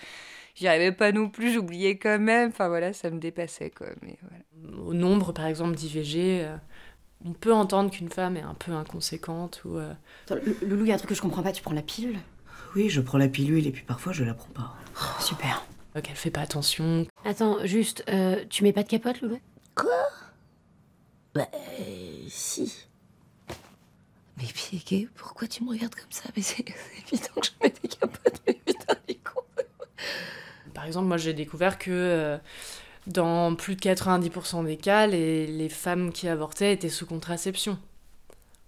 J'y 0.55 0.69
arrivais 0.69 0.93
pas 0.93 1.13
non 1.13 1.29
plus, 1.29 1.53
j'oubliais 1.53 1.99
quand 1.99 2.19
même. 2.19 2.49
Enfin 2.49 2.69
voilà, 2.69 2.93
ça 2.93 3.11
me 3.11 3.19
dépassait 3.19 3.71
quoi. 3.71 3.89
Mais, 4.03 4.17
voilà. 4.23 4.83
Au 4.85 4.95
nombre, 4.95 5.33
par 5.33 5.47
exemple, 5.47 5.77
d'IVG. 5.77 6.45
Euh, 6.45 6.57
on 7.25 7.33
peut 7.33 7.53
entendre 7.53 7.91
qu'une 7.91 8.09
femme 8.09 8.37
est 8.37 8.43
un 8.43 8.55
peu 8.55 8.73
inconséquente 8.73 9.63
ou. 9.65 9.77
Euh... 9.77 9.93
Loulou, 10.63 10.85
il 10.85 10.89
y 10.89 10.93
a 10.93 10.95
un 10.95 10.99
truc 10.99 11.11
que 11.11 11.15
je 11.15 11.23
comprends 11.23 11.43
pas, 11.43 11.53
tu 11.53 11.63
prends 11.63 11.75
la 11.75 11.83
pilule? 11.83 12.19
Oui, 12.77 12.91
je 12.91 13.01
prends 13.01 13.17
la 13.17 13.29
pilule 13.29 13.67
et 13.67 13.71
puis 13.71 13.83
parfois 13.85 14.13
je 14.13 14.23
la 14.23 14.35
prends 14.35 14.53
pas. 14.53 14.75
Oh, 15.01 15.23
super. 15.23 15.65
Donc 15.95 16.11
elle 16.11 16.15
fait 16.15 16.31
pas 16.31 16.43
attention. 16.43 17.07
Attends, 17.25 17.65
juste, 17.65 18.05
euh, 18.11 18.45
tu 18.51 18.65
mets 18.65 18.75
pas 18.75 18.83
de 18.83 18.89
capote, 18.89 19.23
Loulou? 19.23 19.41
Quoi? 19.75 19.91
Bah, 21.35 21.49
euh, 21.55 22.25
si. 22.29 22.87
Mais 24.37 24.45
Piqué, 24.53 25.09
pourquoi 25.15 25.49
tu 25.49 25.65
me 25.65 25.71
regardes 25.71 25.95
comme 25.95 26.11
ça? 26.11 26.25
Mais 26.37 26.43
c'est 26.43 26.67
évident 27.11 27.29
que 27.37 27.47
je 27.47 27.51
mets 27.63 27.73
des 27.83 27.89
capotes, 27.89 28.43
mais 28.47 28.53
putain, 28.67 28.95
les 29.09 29.15
cons. 29.15 29.41
Par 30.75 30.85
exemple, 30.85 31.07
moi 31.09 31.17
j'ai 31.17 31.33
découvert 31.33 31.79
que 31.79 31.91
euh, 31.91 32.37
dans 33.07 33.55
plus 33.55 33.77
de 33.77 33.81
90% 33.81 34.67
des 34.67 34.77
cas, 34.77 35.07
les, 35.07 35.47
les 35.47 35.69
femmes 35.71 36.13
qui 36.13 36.29
avortaient 36.29 36.75
étaient 36.75 36.91
sous 36.91 37.07
contraception. 37.07 37.79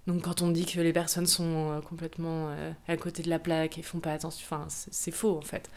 Donc 0.09 0.23
quand 0.23 0.41
on 0.41 0.49
dit 0.49 0.65
que 0.65 0.81
les 0.81 0.95
personnes 0.95 1.27
sont 1.27 1.45
euh, 1.45 1.81
complètement 1.83 2.49
euh, 2.49 2.73
à 2.89 2.97
côté 2.97 3.23
de 3.23 3.29
la 3.29 3.39
plaque 3.39 3.77
et 3.77 3.83
font 3.83 3.99
pas 3.99 4.13
attention, 4.13 4.43
enfin 4.51 4.65
c'est 4.69 5.11
faux 5.11 5.37
en 5.37 5.43
fait. 5.43 5.69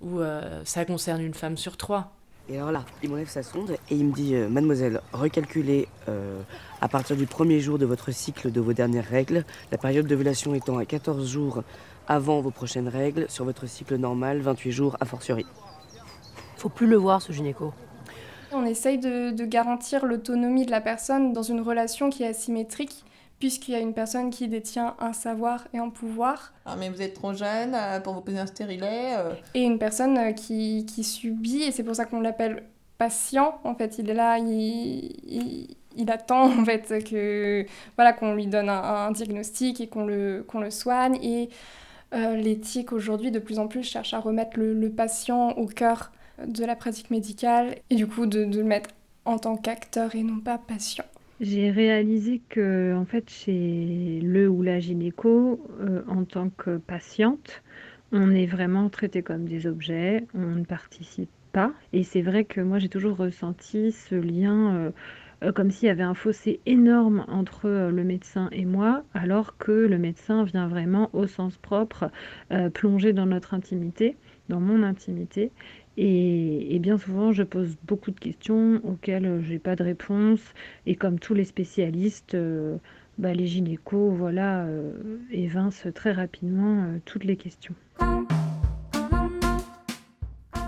Ou 0.00 0.20
euh, 0.20 0.62
ça 0.64 0.86
concerne 0.86 1.20
une 1.20 1.34
femme 1.34 1.58
sur 1.58 1.76
trois. 1.76 2.10
Et 2.48 2.56
alors 2.56 2.72
là, 2.72 2.86
il 3.02 3.10
m'enlève 3.10 3.28
sa 3.28 3.42
sonde 3.42 3.76
et 3.90 3.94
il 3.94 4.06
me 4.06 4.12
dit 4.12 4.34
Mademoiselle, 4.34 5.00
recalculez 5.12 5.88
à 6.82 6.88
partir 6.88 7.16
du 7.16 7.24
premier 7.26 7.60
jour 7.60 7.78
de 7.78 7.86
votre 7.86 8.10
cycle 8.10 8.52
de 8.52 8.60
vos 8.60 8.74
dernières 8.74 9.06
règles, 9.06 9.46
la 9.72 9.78
période 9.78 10.06
d'ovulation 10.06 10.54
étant 10.54 10.76
à 10.76 10.84
14 10.84 11.26
jours 11.26 11.62
avant 12.06 12.42
vos 12.42 12.50
prochaines 12.50 12.88
règles, 12.88 13.24
sur 13.30 13.46
votre 13.46 13.66
cycle 13.66 13.96
normal, 13.96 14.40
28 14.42 14.72
jours 14.72 14.96
a 15.00 15.06
fortiori. 15.06 15.46
Faut 16.58 16.68
plus 16.68 16.86
le 16.86 16.96
voir 16.96 17.22
ce 17.22 17.32
gynéco. 17.32 17.72
On 18.52 18.66
essaye 18.66 18.98
de, 18.98 19.30
de 19.30 19.44
garantir 19.46 20.04
l'autonomie 20.04 20.66
de 20.66 20.70
la 20.70 20.82
personne 20.82 21.32
dans 21.32 21.42
une 21.42 21.62
relation 21.62 22.10
qui 22.10 22.24
est 22.24 22.28
asymétrique 22.28 23.06
puisqu'il 23.38 23.72
y 23.72 23.74
a 23.74 23.80
une 23.80 23.94
personne 23.94 24.30
qui 24.30 24.48
détient 24.48 24.96
un 25.00 25.12
savoir 25.12 25.66
et 25.72 25.78
un 25.78 25.90
pouvoir. 25.90 26.52
Ah, 26.64 26.76
mais 26.78 26.88
vous 26.88 27.02
êtes 27.02 27.14
trop 27.14 27.34
jeune 27.34 27.74
euh, 27.74 28.00
pour 28.00 28.14
vous 28.14 28.20
poser 28.20 28.38
un 28.38 28.46
stérilet. 28.46 29.14
Euh. 29.16 29.34
Et 29.54 29.62
une 29.62 29.78
personne 29.78 30.16
euh, 30.18 30.32
qui, 30.32 30.86
qui 30.86 31.04
subit, 31.04 31.62
et 31.62 31.72
c'est 31.72 31.82
pour 31.82 31.94
ça 31.94 32.04
qu'on 32.04 32.20
l'appelle 32.20 32.64
patient, 32.98 33.60
en 33.64 33.74
fait. 33.74 33.98
Il 33.98 34.08
est 34.10 34.14
là, 34.14 34.38
il, 34.38 35.76
il, 35.96 36.10
attend, 36.10 36.44
en 36.60 36.64
fait, 36.64 37.04
que, 37.04 37.66
voilà, 37.96 38.12
qu'on 38.12 38.34
lui 38.34 38.46
donne 38.46 38.68
un, 38.68 39.10
diagnostic 39.10 39.80
et 39.80 39.88
qu'on 39.88 40.06
le, 40.06 40.44
qu'on 40.46 40.60
le 40.60 40.70
soigne. 40.70 41.16
Et 41.22 41.50
l'éthique, 42.12 42.92
aujourd'hui, 42.92 43.32
de 43.32 43.40
plus 43.40 43.58
en 43.58 43.66
plus, 43.66 43.82
cherche 43.82 44.14
à 44.14 44.20
remettre 44.20 44.56
le, 44.56 44.72
le, 44.72 44.88
patient 44.88 45.50
au 45.50 45.66
cœur 45.66 46.12
de 46.46 46.64
la 46.64 46.76
pratique 46.76 47.10
médicale, 47.10 47.74
et 47.90 47.96
du 47.96 48.06
coup, 48.06 48.26
de, 48.26 48.44
de 48.44 48.58
le 48.58 48.64
mettre 48.64 48.90
en 49.24 49.38
tant 49.38 49.56
qu'acteur 49.56 50.14
et 50.14 50.22
non 50.22 50.38
pas 50.38 50.58
patient. 50.58 51.04
J'ai 51.40 51.70
réalisé 51.72 52.42
que, 52.48 52.94
en 52.94 53.04
fait, 53.04 53.28
chez 53.28 54.20
le 54.22 54.48
ou 54.48 54.62
la 54.62 54.78
gynéco, 54.78 55.66
euh, 55.80 56.02
en 56.06 56.24
tant 56.24 56.48
que 56.50 56.76
patiente, 56.78 57.62
on 58.12 58.30
est 58.30 58.46
vraiment 58.46 58.88
traité 58.88 59.22
comme 59.22 59.44
des 59.46 59.66
objets, 59.66 60.26
on 60.34 60.54
ne 60.54 60.64
participe 60.64 61.30
pas. 61.52 61.72
Et 61.92 62.04
c'est 62.04 62.22
vrai 62.22 62.44
que 62.44 62.60
moi, 62.60 62.78
j'ai 62.78 62.88
toujours 62.88 63.16
ressenti 63.16 63.90
ce 63.90 64.14
lien 64.14 64.92
euh, 65.44 65.52
comme 65.52 65.72
s'il 65.72 65.88
y 65.88 65.90
avait 65.90 66.04
un 66.04 66.14
fossé 66.14 66.60
énorme 66.66 67.24
entre 67.28 67.66
euh, 67.66 67.90
le 67.90 68.04
médecin 68.04 68.48
et 68.52 68.64
moi, 68.64 69.02
alors 69.12 69.56
que 69.58 69.72
le 69.72 69.98
médecin 69.98 70.44
vient 70.44 70.68
vraiment 70.68 71.10
au 71.12 71.26
sens 71.26 71.58
propre 71.58 72.10
plonger 72.72 73.12
dans 73.12 73.26
notre 73.26 73.54
intimité, 73.54 74.16
dans 74.48 74.60
mon 74.60 74.82
intimité. 74.84 75.50
Et, 75.96 76.78
bien 76.80 76.98
souvent, 76.98 77.32
je 77.32 77.42
pose 77.42 77.76
beaucoup 77.84 78.10
de 78.10 78.18
questions 78.18 78.80
auxquelles 78.84 79.42
je 79.42 79.52
n'ai 79.52 79.58
pas 79.58 79.76
de 79.76 79.84
réponse. 79.84 80.40
Et 80.86 80.96
comme 80.96 81.18
tous 81.18 81.34
les 81.34 81.44
spécialistes, 81.44 82.34
euh, 82.34 82.76
bah, 83.18 83.32
les 83.32 83.46
gynécos, 83.46 84.12
voilà, 84.12 84.64
euh, 84.64 84.92
évincent 85.30 85.92
très 85.94 86.12
rapidement 86.12 86.84
euh, 86.84 86.98
toutes 87.04 87.24
les 87.24 87.36
questions. 87.36 87.74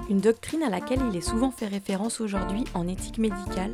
Une 0.09 0.21
doctrine 0.21 0.63
à 0.63 0.71
laquelle 0.71 1.01
il 1.11 1.17
est 1.17 1.21
souvent 1.21 1.51
fait 1.51 1.67
référence 1.67 2.21
aujourd'hui 2.21 2.63
en 2.75 2.87
éthique 2.87 3.19
médicale 3.19 3.73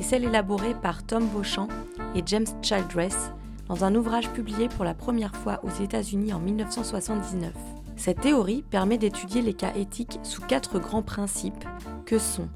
est 0.00 0.02
celle 0.02 0.24
élaborée 0.24 0.74
par 0.82 1.04
Tom 1.04 1.26
Beauchamp 1.28 1.68
et 2.14 2.22
James 2.24 2.46
Childress 2.62 3.30
dans 3.68 3.84
un 3.84 3.94
ouvrage 3.94 4.30
publié 4.30 4.68
pour 4.68 4.86
la 4.86 4.94
première 4.94 5.36
fois 5.36 5.60
aux 5.64 5.82
États-Unis 5.82 6.32
en 6.32 6.40
1979. 6.40 7.52
Cette 7.96 8.20
théorie 8.20 8.62
permet 8.70 8.98
d'étudier 8.98 9.42
les 9.42 9.54
cas 9.54 9.72
éthiques 9.74 10.18
sous 10.22 10.42
quatre 10.42 10.78
grands 10.78 11.02
principes 11.02 11.64
que 12.04 12.18
sont 12.18 12.48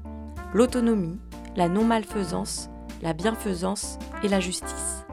l'autonomie, 0.53 1.19
la 1.55 1.67
non-malfaisance, 1.67 2.69
la 3.01 3.13
bienfaisance 3.13 3.97
et 4.23 4.27
la 4.27 4.39
justice. 4.39 5.05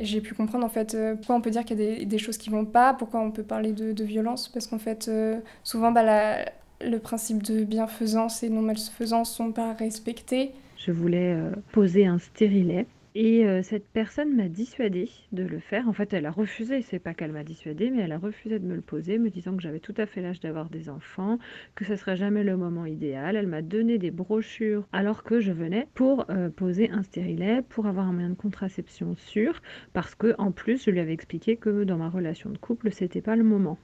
J'ai 0.00 0.20
pu 0.20 0.34
comprendre 0.34 0.64
en 0.64 0.68
fait 0.68 0.94
euh, 0.94 1.14
pourquoi 1.16 1.36
on 1.36 1.40
peut 1.40 1.50
dire 1.50 1.64
qu'il 1.64 1.78
y 1.78 1.82
a 1.82 1.96
des, 1.98 2.04
des 2.06 2.18
choses 2.18 2.38
qui 2.38 2.50
vont 2.50 2.64
pas, 2.64 2.94
pourquoi 2.94 3.20
on 3.20 3.30
peut 3.30 3.42
parler 3.42 3.72
de, 3.72 3.92
de 3.92 4.04
violence, 4.04 4.48
parce 4.48 4.66
qu'en 4.66 4.78
fait 4.78 5.08
euh, 5.08 5.38
souvent 5.62 5.92
bah, 5.92 6.02
la- 6.02 6.44
le 6.80 6.98
principe 6.98 7.42
de 7.42 7.62
bienfaisance 7.62 8.42
et 8.42 8.48
non 8.50 8.62
malfaisance 8.62 9.32
sont 9.32 9.52
pas 9.52 9.72
respectés. 9.74 10.52
Je 10.78 10.90
voulais 10.90 11.34
euh, 11.34 11.52
poser 11.72 12.06
un 12.06 12.18
stérilet. 12.18 12.86
Et 13.14 13.44
euh, 13.44 13.62
cette 13.62 13.88
personne 13.88 14.34
m'a 14.34 14.48
dissuadée 14.48 15.10
de 15.32 15.42
le 15.42 15.58
faire. 15.58 15.86
En 15.86 15.92
fait, 15.92 16.14
elle 16.14 16.24
a 16.24 16.30
refusé. 16.30 16.80
C'est 16.80 16.98
pas 16.98 17.12
qu'elle 17.12 17.32
m'a 17.32 17.44
dissuadée, 17.44 17.90
mais 17.90 18.02
elle 18.02 18.12
a 18.12 18.18
refusé 18.18 18.58
de 18.58 18.64
me 18.64 18.74
le 18.74 18.80
poser, 18.80 19.18
me 19.18 19.28
disant 19.28 19.54
que 19.54 19.62
j'avais 19.62 19.80
tout 19.80 19.94
à 19.98 20.06
fait 20.06 20.22
l'âge 20.22 20.40
d'avoir 20.40 20.70
des 20.70 20.88
enfants, 20.88 21.38
que 21.74 21.84
ce 21.84 21.96
serait 21.96 22.16
jamais 22.16 22.42
le 22.42 22.56
moment 22.56 22.86
idéal. 22.86 23.36
Elle 23.36 23.48
m'a 23.48 23.60
donné 23.60 23.98
des 23.98 24.10
brochures 24.10 24.86
alors 24.92 25.24
que 25.24 25.40
je 25.40 25.52
venais 25.52 25.88
pour 25.92 26.24
euh, 26.30 26.48
poser 26.48 26.90
un 26.90 27.02
stérilet, 27.02 27.60
pour 27.68 27.86
avoir 27.86 28.08
un 28.08 28.12
moyen 28.12 28.30
de 28.30 28.34
contraception 28.34 29.14
sûr, 29.16 29.60
parce 29.92 30.14
que 30.14 30.34
en 30.38 30.50
plus, 30.50 30.82
je 30.84 30.90
lui 30.90 31.00
avais 31.00 31.12
expliqué 31.12 31.56
que 31.56 31.84
dans 31.84 31.98
ma 31.98 32.08
relation 32.08 32.48
de 32.48 32.56
couple, 32.56 32.92
c'était 32.92 33.20
pas 33.20 33.36
le 33.36 33.44
moment. 33.44 33.78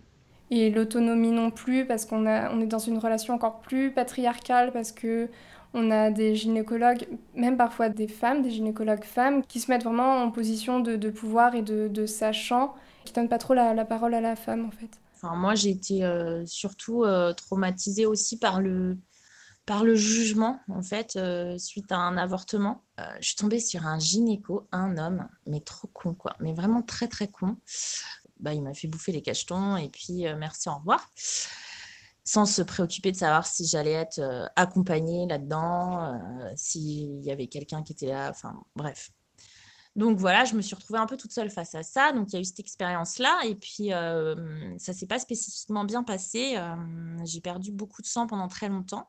Et 0.51 0.71
l'autonomie 0.71 1.31
non 1.31 1.51
plus, 1.51 1.85
parce 1.85 2.07
qu'on 2.07 2.27
est 2.27 2.67
dans 2.67 2.79
une 2.79 2.97
relation 2.97 3.35
encore 3.35 3.61
plus 3.61 3.91
patriarcale, 3.91 4.73
parce 4.73 4.93
que 4.93 5.29
on 5.75 5.91
a 5.91 6.11
des 6.11 6.35
gynécologues, 6.35 7.07
même 7.35 7.57
parfois 7.57 7.89
des 7.89 8.09
femmes, 8.09 8.43
des 8.43 8.51
gynécologues 8.51 9.05
femmes, 9.05 9.45
qui 9.45 9.61
se 9.61 9.71
mettent 9.71 9.85
vraiment 9.85 10.23
en 10.23 10.31
position 10.31 10.81
de, 10.81 10.97
de 10.97 11.11
pouvoir 11.11 11.55
et 11.55 11.63
de, 11.63 11.89
de 11.89 12.07
sachant, 12.07 12.75
qui 13.05 13.13
donnent 13.13 13.29
pas 13.29 13.39
trop 13.39 13.55
la, 13.55 13.75
la 13.75 13.85
parole 13.85 14.15
à 14.15 14.21
la 14.21 14.37
femme 14.37 14.65
en 14.67 14.71
fait. 14.71 14.91
Enfin, 15.21 15.35
moi, 15.35 15.57
j'ai 15.57 15.71
été 15.71 16.05
euh, 16.05 16.47
surtout 16.47 17.03
euh, 17.03 17.33
traumatisée 17.33 18.07
aussi 18.07 18.39
par 18.39 18.61
le, 18.61 18.97
par 19.67 19.83
le 19.83 19.97
jugement, 19.97 20.61
en 20.69 20.81
fait, 20.81 21.17
euh, 21.17 21.59
suite 21.59 21.91
à 21.91 21.99
un 21.99 22.17
avortement. 22.17 22.85
Je 23.21 23.27
suis 23.27 23.37
tombée 23.37 23.61
sur 23.61 23.87
un 23.87 23.99
gynéco, 23.99 24.69
un 24.71 24.97
homme, 24.97 25.29
mais 25.47 25.61
trop 25.61 25.89
con, 25.89 26.15
quoi. 26.15 26.37
Mais 26.41 26.53
vraiment 26.53 26.83
très, 26.83 27.09
très 27.09 27.29
con. 27.29 27.57
Bah, 28.39 28.55
il 28.55 28.63
m'a 28.63 28.75
fait 28.75 28.87
bouffer 28.87 29.11
les 29.11 29.23
cachetons 29.23 29.77
et 29.77 29.89
puis 29.89 30.25
merci, 30.37 30.69
au 30.69 30.77
revoir. 30.77 31.11
Sans 32.29 32.45
se 32.45 32.61
préoccuper 32.61 33.11
de 33.11 33.17
savoir 33.17 33.47
si 33.47 33.67
j'allais 33.67 33.93
être 33.93 34.19
euh, 34.19 34.45
accompagnée 34.55 35.27
là-dedans, 35.27 36.13
euh, 36.13 36.53
s'il 36.57 37.25
y 37.25 37.31
avait 37.31 37.47
quelqu'un 37.47 37.83
qui 37.83 37.95
était 37.95 38.09
là, 38.09 38.29
enfin 38.29 38.53
bref. 38.77 39.09
Donc 39.97 40.19
voilà, 40.19 40.45
je 40.45 40.55
me 40.55 40.61
suis 40.61 40.75
retrouvée 40.75 40.99
un 40.99 41.07
peu 41.07 41.17
toute 41.17 41.33
seule 41.33 41.49
face 41.49 41.75
à 41.75 41.83
ça. 41.83 42.13
Donc 42.13 42.29
il 42.29 42.35
y 42.35 42.37
a 42.37 42.41
eu 42.41 42.45
cette 42.45 42.61
expérience-là. 42.61 43.41
Et 43.47 43.55
puis 43.55 43.95
euh, 43.95 44.77
ça 44.77 44.93
s'est 44.93 45.07
pas 45.07 45.19
spécifiquement 45.19 45.87
bien 45.87 46.03
passé. 46.03 46.63
J'ai 47.25 47.41
perdu 47.41 47.73
beaucoup 47.73 48.03
de 48.03 48.07
sang 48.07 48.27
pendant 48.27 48.49
très 48.49 48.69
longtemps. 48.69 49.09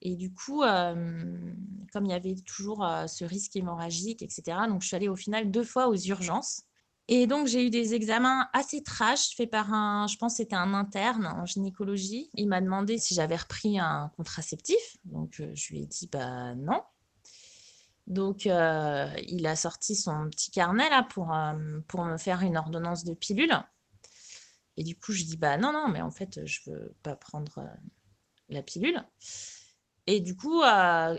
Et 0.00 0.16
du 0.16 0.32
coup, 0.32 0.62
comme 0.62 2.06
il 2.06 2.10
y 2.10 2.14
avait 2.14 2.36
toujours 2.36 2.88
ce 3.06 3.26
risque 3.26 3.54
hémorragique, 3.54 4.22
etc., 4.22 4.56
donc 4.66 4.80
je 4.80 4.86
suis 4.86 4.96
allée 4.96 5.08
au 5.08 5.16
final 5.16 5.50
deux 5.50 5.62
fois 5.62 5.88
aux 5.88 5.96
urgences. 5.96 6.62
Et 7.08 7.26
donc, 7.26 7.46
j'ai 7.46 7.66
eu 7.66 7.70
des 7.70 7.92
examens 7.92 8.48
assez 8.54 8.82
trash 8.82 9.36
faits 9.36 9.50
par 9.50 9.72
un, 9.74 10.06
je 10.06 10.16
pense 10.16 10.36
c'était 10.36 10.56
un 10.56 10.72
interne 10.72 11.26
en 11.26 11.44
gynécologie. 11.44 12.30
Il 12.34 12.48
m'a 12.48 12.62
demandé 12.62 12.96
si 12.96 13.14
j'avais 13.14 13.36
repris 13.36 13.78
un 13.78 14.10
contraceptif. 14.16 14.96
Donc, 15.04 15.40
euh, 15.40 15.50
je 15.54 15.72
lui 15.74 15.82
ai 15.82 15.86
dit, 15.86 16.08
bah 16.10 16.54
non. 16.54 16.82
Donc, 18.06 18.46
euh, 18.46 19.10
il 19.28 19.46
a 19.46 19.54
sorti 19.54 19.96
son 19.96 20.30
petit 20.30 20.50
carnet 20.50 20.88
là 20.88 21.02
pour, 21.02 21.34
euh, 21.34 21.80
pour 21.88 22.04
me 22.04 22.16
faire 22.16 22.40
une 22.40 22.56
ordonnance 22.56 23.04
de 23.04 23.12
pilule. 23.12 23.54
Et 24.78 24.82
du 24.82 24.96
coup, 24.96 25.12
je 25.12 25.24
dis, 25.24 25.36
bah 25.36 25.58
non, 25.58 25.72
non, 25.72 25.88
mais 25.88 26.00
en 26.00 26.10
fait, 26.10 26.46
je 26.46 26.70
veux 26.70 26.94
pas 27.02 27.16
prendre 27.16 27.68
la 28.48 28.62
pilule. 28.62 29.04
Et 30.06 30.20
du 30.20 30.36
coup, 30.36 30.62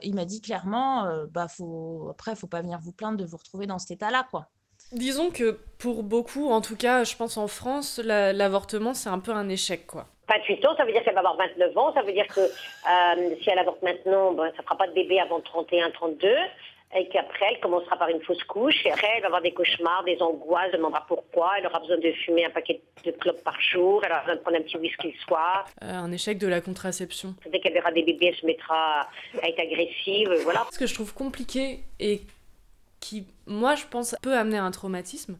il 0.04 0.14
m'a 0.16 0.26
dit 0.26 0.42
clairement, 0.42 1.26
bah 1.28 1.48
faut, 1.48 2.10
après, 2.10 2.36
faut 2.36 2.48
pas 2.48 2.62
venir 2.62 2.80
vous 2.80 2.92
plaindre 2.92 3.18
de 3.18 3.26
vous 3.26 3.38
retrouver 3.38 3.66
dans 3.66 3.80
cet 3.80 3.92
état-là, 3.92 4.28
quoi. 4.30 4.52
Disons 4.92 5.30
que 5.32 5.58
pour 5.80 6.04
beaucoup, 6.04 6.50
en 6.50 6.62
tout 6.62 6.76
cas, 6.78 7.04
je 7.04 7.16
pense 7.16 7.38
en 7.38 7.48
France, 7.48 8.00
la- 8.04 8.34
l'avortement, 8.34 8.94
c'est 8.94 9.10
un 9.10 9.20
peu 9.20 9.32
un 9.32 9.50
échec, 9.50 9.86
quoi. 9.88 10.06
28 10.30 10.66
ans, 10.66 10.76
ça 10.76 10.86
veut 10.86 10.92
dire 10.92 11.04
qu'elle 11.04 11.14
va 11.14 11.20
avoir 11.20 11.38
29 11.38 11.78
ans, 11.78 11.94
ça 11.94 12.02
veut 12.02 12.14
dire 12.14 12.28
que 12.28 12.40
euh, 12.40 13.36
si 13.44 13.50
elle 13.50 13.60
avorte 13.60 13.82
maintenant, 13.84 14.32
ben, 14.34 14.46
ça 14.56 14.58
ne 14.60 14.64
fera 14.64 14.78
pas 14.78 14.88
de 14.88 14.94
bébé 14.94 15.20
avant 15.20 15.40
31, 15.42 15.92
32, 15.92 16.28
et 16.98 17.08
qu'après, 17.10 17.46
elle 17.54 17.60
commencera 17.60 17.98
par 17.98 18.08
une 18.10 18.22
fausse 18.22 18.44
couche, 18.46 18.86
et 18.86 18.92
après, 18.92 19.08
elle 19.16 19.22
va 19.22 19.28
avoir 19.28 19.42
des 19.42 19.52
cauchemars, 19.54 20.04
des 20.06 20.20
angoisses, 20.22 20.70
elle 20.72 20.78
demandera 20.80 21.06
pourquoi, 21.08 21.52
elle 21.60 21.68
aura 21.68 21.80
besoin 21.80 21.98
de 21.98 22.12
fumer 22.24 22.46
un 22.46 22.50
paquet 22.50 22.82
de 23.04 23.12
clopes 23.12 23.44
par 23.44 23.60
jour, 23.62 24.02
elle 24.06 24.12
aura 24.14 24.22
besoin 24.22 24.36
de 24.36 24.42
prendre 24.42 24.58
un 24.58 24.62
petit 24.62 24.78
whisky 24.78 25.12
le 25.12 25.20
soir, 25.28 25.68
Euh, 25.84 25.92
un 25.94 26.12
échec 26.12 26.38
de 26.40 26.48
la 26.48 26.62
contraception. 26.62 27.36
dès 27.52 27.60
qu'elle 27.60 27.74
verra 27.74 27.92
des 27.92 28.04
bébés, 28.04 28.28
elle 28.28 28.36
se 28.36 28.46
mettra 28.46 29.02
à 29.44 29.48
être 29.48 29.60
agressive, 29.60 30.34
voilà. 30.44 30.66
Ce 30.72 30.80
que 30.80 30.88
je 30.88 30.94
trouve 30.96 31.14
compliqué 31.14 31.82
et 32.00 32.22
qui, 33.06 33.28
moi, 33.46 33.76
je 33.76 33.86
pense, 33.90 34.16
peut 34.22 34.36
amener 34.36 34.58
un 34.58 34.72
traumatisme, 34.72 35.38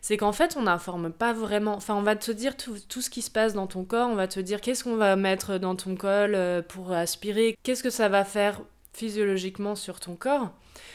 c'est 0.00 0.16
qu'en 0.16 0.32
fait, 0.32 0.56
on 0.56 0.62
n'informe 0.62 1.10
pas 1.12 1.32
vraiment. 1.32 1.74
Enfin, 1.74 1.96
on 1.96 2.02
va 2.02 2.14
te 2.14 2.30
dire 2.30 2.56
tout, 2.56 2.76
tout 2.88 3.00
ce 3.00 3.10
qui 3.10 3.22
se 3.22 3.30
passe 3.30 3.54
dans 3.54 3.66
ton 3.66 3.84
corps, 3.84 4.08
on 4.08 4.14
va 4.14 4.28
te 4.28 4.38
dire 4.38 4.60
qu'est-ce 4.60 4.84
qu'on 4.84 4.96
va 4.96 5.16
mettre 5.16 5.58
dans 5.58 5.74
ton 5.74 5.96
col 5.96 6.34
euh, 6.36 6.62
pour 6.62 6.92
aspirer, 6.92 7.56
qu'est-ce 7.64 7.82
que 7.82 7.90
ça 7.90 8.08
va 8.08 8.24
faire 8.24 8.60
physiologiquement 8.92 9.74
sur 9.74 9.98
ton 9.98 10.14
corps. 10.14 10.50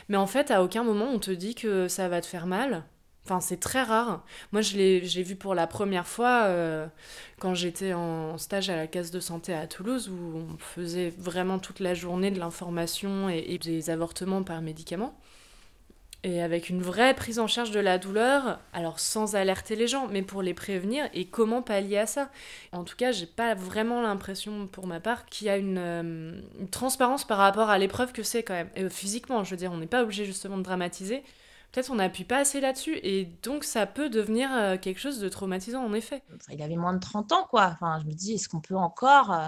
Mais 0.07 0.17
en 0.17 0.27
fait, 0.27 0.49
à 0.49 0.63
aucun 0.63 0.83
moment, 0.83 1.09
on 1.13 1.19
te 1.19 1.31
dit 1.31 1.55
que 1.55 1.89
ça 1.89 2.07
va 2.07 2.21
te 2.21 2.25
faire 2.25 2.47
mal. 2.47 2.85
Enfin, 3.25 3.39
c'est 3.41 3.59
très 3.59 3.83
rare. 3.83 4.25
Moi, 4.51 4.61
je 4.61 4.77
l'ai 4.77 4.99
vu 4.99 5.35
pour 5.35 5.55
la 5.55 5.67
première 5.67 6.07
fois 6.07 6.43
euh, 6.43 6.87
quand 7.39 7.53
j'étais 7.53 7.93
en 7.93 8.37
stage 8.37 8.69
à 8.69 8.75
la 8.75 8.87
case 8.87 9.11
de 9.11 9.19
santé 9.19 9.53
à 9.53 9.67
Toulouse, 9.67 10.09
où 10.09 10.37
on 10.37 10.57
faisait 10.57 11.13
vraiment 11.17 11.59
toute 11.59 11.79
la 11.79 11.93
journée 11.93 12.31
de 12.31 12.39
l'information 12.39 13.29
et, 13.29 13.45
et 13.47 13.57
des 13.57 13.89
avortements 13.89 14.43
par 14.43 14.61
médicaments. 14.61 15.17
Et 16.25 16.41
avec 16.41 16.69
une 16.69 16.81
vraie 16.81 17.13
prise 17.13 17.37
en 17.37 17.47
charge 17.47 17.71
de 17.71 17.81
la 17.81 17.97
douleur, 17.97 18.59
alors 18.71 18.99
sans 18.99 19.35
alerter 19.35 19.75
les 19.75 19.87
gens, 19.87 20.07
mais 20.07 20.21
pour 20.21 20.41
les 20.41 20.53
prévenir 20.53 21.09
et 21.13 21.27
comment 21.27 21.61
pallier 21.61 21.97
à 21.97 22.05
ça. 22.05 22.29
En 22.71 22.85
tout 22.85 22.95
cas, 22.95 23.11
j'ai 23.11 23.25
pas 23.25 23.55
vraiment 23.55 24.01
l'impression, 24.01 24.67
pour 24.67 24.87
ma 24.87 25.01
part, 25.01 25.25
qu'il 25.25 25.47
y 25.47 25.49
a 25.49 25.57
une, 25.57 25.77
euh, 25.77 26.41
une 26.59 26.69
transparence 26.69 27.25
par 27.25 27.37
rapport 27.39 27.69
à 27.69 27.77
l'épreuve 27.77 28.13
que 28.13 28.23
c'est 28.23 28.41
quand 28.43 28.53
même. 28.53 28.69
Et, 28.75 28.83
euh, 28.83 28.89
physiquement, 28.89 29.43
je 29.43 29.51
veux 29.51 29.57
dire, 29.57 29.71
on 29.73 29.77
n'est 29.77 29.85
pas 29.87 30.01
obligé 30.03 30.23
justement 30.23 30.57
de 30.57 30.63
dramatiser. 30.63 31.23
Peut-être 31.73 31.89
on 31.89 31.95
n'appuie 31.95 32.23
pas 32.23 32.37
assez 32.37 32.61
là-dessus, 32.61 32.99
et 33.01 33.25
donc 33.41 33.63
ça 33.63 33.87
peut 33.87 34.07
devenir 34.09 34.49
euh, 34.53 34.77
quelque 34.77 34.99
chose 34.99 35.19
de 35.19 35.27
traumatisant 35.27 35.83
en 35.83 35.93
effet. 35.93 36.23
Il 36.49 36.61
avait 36.61 36.75
moins 36.75 36.93
de 36.93 36.99
30 36.99 37.31
ans, 37.31 37.47
quoi. 37.49 37.65
Enfin, 37.73 37.99
je 37.99 38.05
me 38.07 38.13
dis, 38.13 38.33
est-ce 38.33 38.47
qu'on 38.47 38.61
peut 38.61 38.75
encore 38.75 39.33
euh, 39.33 39.47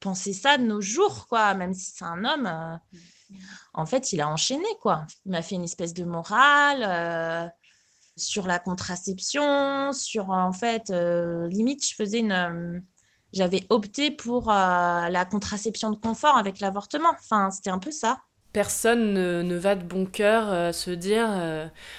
penser 0.00 0.32
ça 0.32 0.58
de 0.58 0.64
nos 0.64 0.80
jours, 0.80 1.26
quoi, 1.28 1.54
même 1.54 1.74
si 1.74 1.92
c'est 1.92 2.04
un 2.04 2.24
homme 2.24 2.46
euh, 2.46 2.76
En 3.74 3.86
fait, 3.86 4.12
il 4.12 4.20
a 4.20 4.28
enchaîné, 4.28 4.66
quoi. 4.80 5.06
Il 5.26 5.32
m'a 5.32 5.42
fait 5.42 5.54
une 5.56 5.64
espèce 5.64 5.94
de 5.94 6.04
morale 6.04 6.84
euh, 6.86 7.48
sur 8.16 8.46
la 8.46 8.58
contraception, 8.58 9.92
sur, 9.92 10.30
en 10.30 10.52
fait, 10.52 10.90
euh, 10.90 11.48
limite, 11.48 11.86
je 11.88 11.94
faisais 11.94 12.20
une... 12.20 12.32
euh, 12.32 12.80
j'avais 13.32 13.66
opté 13.70 14.10
pour 14.12 14.48
la 14.50 15.26
contraception 15.30 15.90
de 15.90 15.96
confort 15.96 16.36
avec 16.36 16.60
l'avortement. 16.60 17.10
Enfin, 17.20 17.50
c'était 17.50 17.70
un 17.70 17.80
peu 17.80 17.90
ça. 17.90 18.18
personne 18.52 19.14
ne, 19.14 19.56
va 19.56 19.74
de 19.74 19.82
bon 19.84 20.06
cœur 20.06 20.72
se 20.72 20.90
dire 20.90 21.26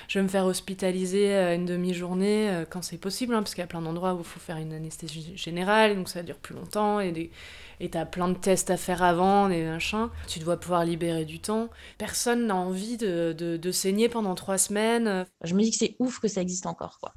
je 0.07 0.19
vais 0.19 0.23
me 0.23 0.29
faire 0.29 0.45
hospitaliser 0.45 1.35
une 1.53 1.65
demi-journée 1.65 2.63
quand 2.69 2.81
c'est 2.81 2.97
possible, 2.97 3.33
hein, 3.35 3.39
parce 3.43 3.53
qu'il 3.53 3.61
y 3.61 3.65
a 3.65 3.67
plein 3.67 3.81
d'endroits 3.81 4.13
où 4.13 4.19
il 4.19 4.23
faut 4.25 4.39
faire 4.39 4.57
une 4.57 4.71
anesthésie 4.73 5.35
générale, 5.35 5.95
donc 5.97 6.07
ça 6.09 6.23
dure 6.23 6.37
plus 6.37 6.55
longtemps, 6.55 6.99
et 7.01 7.11
des- 7.11 7.31
et 7.79 7.89
t'as 7.89 8.05
plein 8.05 8.27
de 8.29 8.33
tests 8.37 8.69
à 8.71 8.77
faire 8.77 9.03
avant, 9.03 9.49
des 9.49 9.63
machins. 9.65 10.09
Tu 10.27 10.39
dois 10.39 10.57
pouvoir 10.57 10.85
libérer 10.85 11.25
du 11.25 11.39
temps. 11.39 11.69
Personne 11.97 12.47
n'a 12.47 12.55
envie 12.55 12.97
de, 12.97 13.33
de- 13.37 13.57
de 13.57 13.71
saigner 13.71 14.09
pendant 14.09 14.35
trois 14.35 14.57
semaines. 14.57 15.25
Je 15.43 15.53
me 15.55 15.61
dis 15.61 15.71
que 15.71 15.77
c'est 15.77 15.95
ouf 15.99 16.19
que 16.19 16.27
ça 16.27 16.41
existe 16.41 16.65
encore, 16.67 16.99
quoi. 16.99 17.13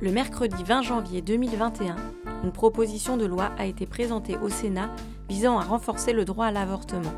Le 0.00 0.12
mercredi 0.12 0.62
20 0.62 0.82
janvier 0.82 1.20
2021, 1.22 1.96
une 2.44 2.52
proposition 2.52 3.16
de 3.16 3.24
loi 3.26 3.50
a 3.58 3.66
été 3.66 3.86
présentée 3.86 4.36
au 4.36 4.48
Sénat 4.48 4.90
visant 5.28 5.58
à 5.58 5.62
renforcer 5.64 6.12
le 6.12 6.24
droit 6.24 6.46
à 6.46 6.50
l'avortement. 6.52 7.12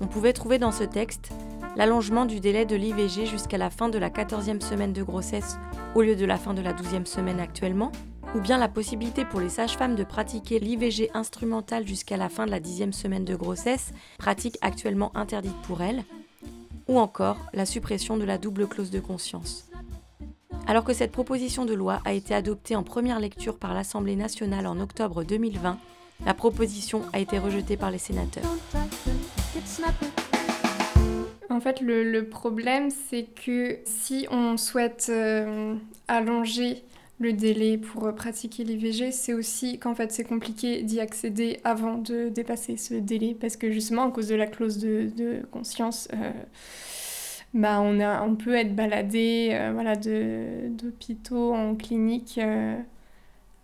On 0.00 0.06
pouvait 0.06 0.32
trouver 0.34 0.58
dans 0.58 0.72
ce 0.72 0.84
texte 0.84 1.30
l'allongement 1.76 2.26
du 2.26 2.40
délai 2.40 2.66
de 2.66 2.76
l'IVG 2.76 3.24
jusqu'à 3.24 3.56
la 3.56 3.70
fin 3.70 3.88
de 3.88 3.98
la 3.98 4.10
14e 4.10 4.60
semaine 4.60 4.92
de 4.92 5.02
grossesse 5.02 5.56
au 5.94 6.02
lieu 6.02 6.16
de 6.16 6.26
la 6.26 6.36
fin 6.36 6.52
de 6.52 6.60
la 6.60 6.72
12e 6.74 7.06
semaine 7.06 7.40
actuellement, 7.40 7.92
ou 8.34 8.40
bien 8.40 8.58
la 8.58 8.68
possibilité 8.68 9.24
pour 9.24 9.40
les 9.40 9.48
sages-femmes 9.48 9.94
de 9.94 10.04
pratiquer 10.04 10.58
l'IVG 10.58 11.10
instrumentale 11.14 11.86
jusqu'à 11.86 12.16
la 12.16 12.28
fin 12.28 12.46
de 12.46 12.50
la 12.50 12.60
10e 12.60 12.92
semaine 12.92 13.24
de 13.24 13.34
grossesse, 13.34 13.92
pratique 14.18 14.58
actuellement 14.60 15.16
interdite 15.16 15.56
pour 15.62 15.82
elles, 15.82 16.04
ou 16.88 16.98
encore 16.98 17.38
la 17.54 17.66
suppression 17.66 18.16
de 18.16 18.24
la 18.24 18.38
double 18.38 18.66
clause 18.66 18.90
de 18.90 19.00
conscience. 19.00 19.68
Alors 20.66 20.84
que 20.84 20.92
cette 20.92 21.12
proposition 21.12 21.64
de 21.64 21.72
loi 21.72 22.02
a 22.04 22.12
été 22.12 22.34
adoptée 22.34 22.76
en 22.76 22.82
première 22.82 23.20
lecture 23.20 23.58
par 23.58 23.72
l'Assemblée 23.72 24.16
nationale 24.16 24.66
en 24.66 24.78
octobre 24.80 25.24
2020, 25.24 25.78
la 26.26 26.34
proposition 26.34 27.02
a 27.12 27.20
été 27.20 27.38
rejetée 27.38 27.76
par 27.76 27.90
les 27.90 27.98
sénateurs. 27.98 28.44
En 31.50 31.60
fait, 31.60 31.80
le, 31.80 32.04
le 32.04 32.28
problème, 32.28 32.90
c'est 32.90 33.24
que 33.24 33.78
si 33.84 34.26
on 34.30 34.56
souhaite 34.56 35.06
euh, 35.08 35.74
allonger 36.06 36.84
le 37.18 37.32
délai 37.32 37.78
pour 37.78 38.06
euh, 38.06 38.12
pratiquer 38.12 38.64
l'IVG, 38.64 39.10
c'est 39.12 39.32
aussi 39.34 39.78
qu'en 39.78 39.94
fait 39.94 40.12
c'est 40.12 40.24
compliqué 40.24 40.82
d'y 40.82 41.00
accéder 41.00 41.60
avant 41.64 41.98
de 41.98 42.28
dépasser 42.28 42.76
ce 42.76 42.94
délai, 42.94 43.34
parce 43.38 43.56
que 43.56 43.70
justement 43.72 44.08
à 44.08 44.10
cause 44.10 44.28
de 44.28 44.36
la 44.36 44.46
clause 44.46 44.78
de, 44.78 45.10
de 45.16 45.42
conscience, 45.50 46.08
euh, 46.14 46.30
bah, 47.54 47.80
on, 47.80 48.00
a, 48.00 48.22
on 48.22 48.36
peut 48.36 48.54
être 48.54 48.74
baladé 48.74 49.50
euh, 49.52 50.68
d'hôpitaux 50.68 51.54
en 51.54 51.74
clinique 51.74 52.38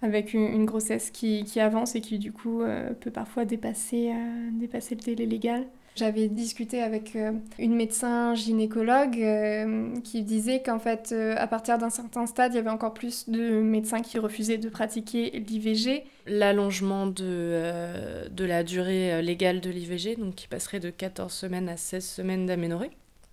avec 0.03 0.35
une, 0.35 0.43
une 0.43 0.65
grossesse 0.65 1.11
qui, 1.11 1.45
qui 1.45 1.61
avance 1.61 1.95
et 1.95 2.01
qui 2.01 2.19
du 2.19 2.33
coup 2.33 2.63
peut 3.01 3.11
parfois 3.11 3.45
dépasser, 3.45 4.13
dépasser 4.53 4.95
le 4.95 5.01
délai 5.01 5.27
légal. 5.27 5.67
J'avais 5.97 6.27
discuté 6.27 6.83
avec 6.83 7.15
euh, 7.15 7.31
une 7.57 7.77
médecin 7.77 8.35
gynécologue 8.35 9.17
euh, 9.21 9.95
qui 10.01 10.23
disait 10.23 10.61
qu'en 10.61 10.81
fait, 10.81 11.11
euh, 11.13 11.37
à 11.39 11.47
partir 11.47 11.79
d'un 11.79 11.91
certain 11.91 12.27
stade, 12.27 12.53
il 12.53 12.57
y 12.57 12.59
avait 12.59 12.71
encore 12.71 12.95
plus 12.95 13.29
de 13.29 13.61
médecins 13.61 14.01
qui 14.01 14.19
refusaient 14.19 14.59
de 14.59 14.69
pratiquer 14.69 15.31
l'IVG. 15.31 16.05
L'allongement 16.27 17.07
de, 17.07 18.29
de 18.29 18.45
la 18.45 18.65
durée 18.65 19.23
légale 19.23 19.61
de 19.61 19.71
l'IVG, 19.71 20.17
donc 20.17 20.35
qui 20.35 20.49
passerait 20.49 20.81
de 20.81 20.91
14 20.91 21.33
semaines 21.33 21.69
à 21.69 21.77
16 21.77 22.05
semaines 22.05 22.47
d'aménorrhée. 22.47 22.91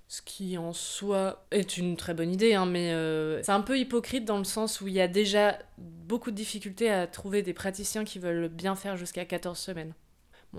Ce 0.07 0.21
qui 0.21 0.57
en 0.57 0.73
soi 0.73 1.45
est 1.51 1.77
une 1.77 1.95
très 1.95 2.13
bonne 2.13 2.31
idée, 2.31 2.53
hein, 2.53 2.65
mais 2.65 2.93
c'est 3.43 3.53
un 3.53 3.61
peu 3.61 3.79
hypocrite 3.79 4.25
dans 4.25 4.37
le 4.37 4.43
sens 4.43 4.81
où 4.81 4.89
il 4.89 4.93
y 4.93 4.99
a 4.99 5.07
déjà 5.07 5.57
beaucoup 5.77 6.31
de 6.31 6.35
difficultés 6.35 6.91
à 6.91 7.07
trouver 7.07 7.43
des 7.43 7.53
praticiens 7.53 8.03
qui 8.03 8.19
veulent 8.19 8.49
bien 8.49 8.75
faire 8.75 8.97
jusqu'à 8.97 9.23
14 9.23 9.57
semaines. 9.57 9.93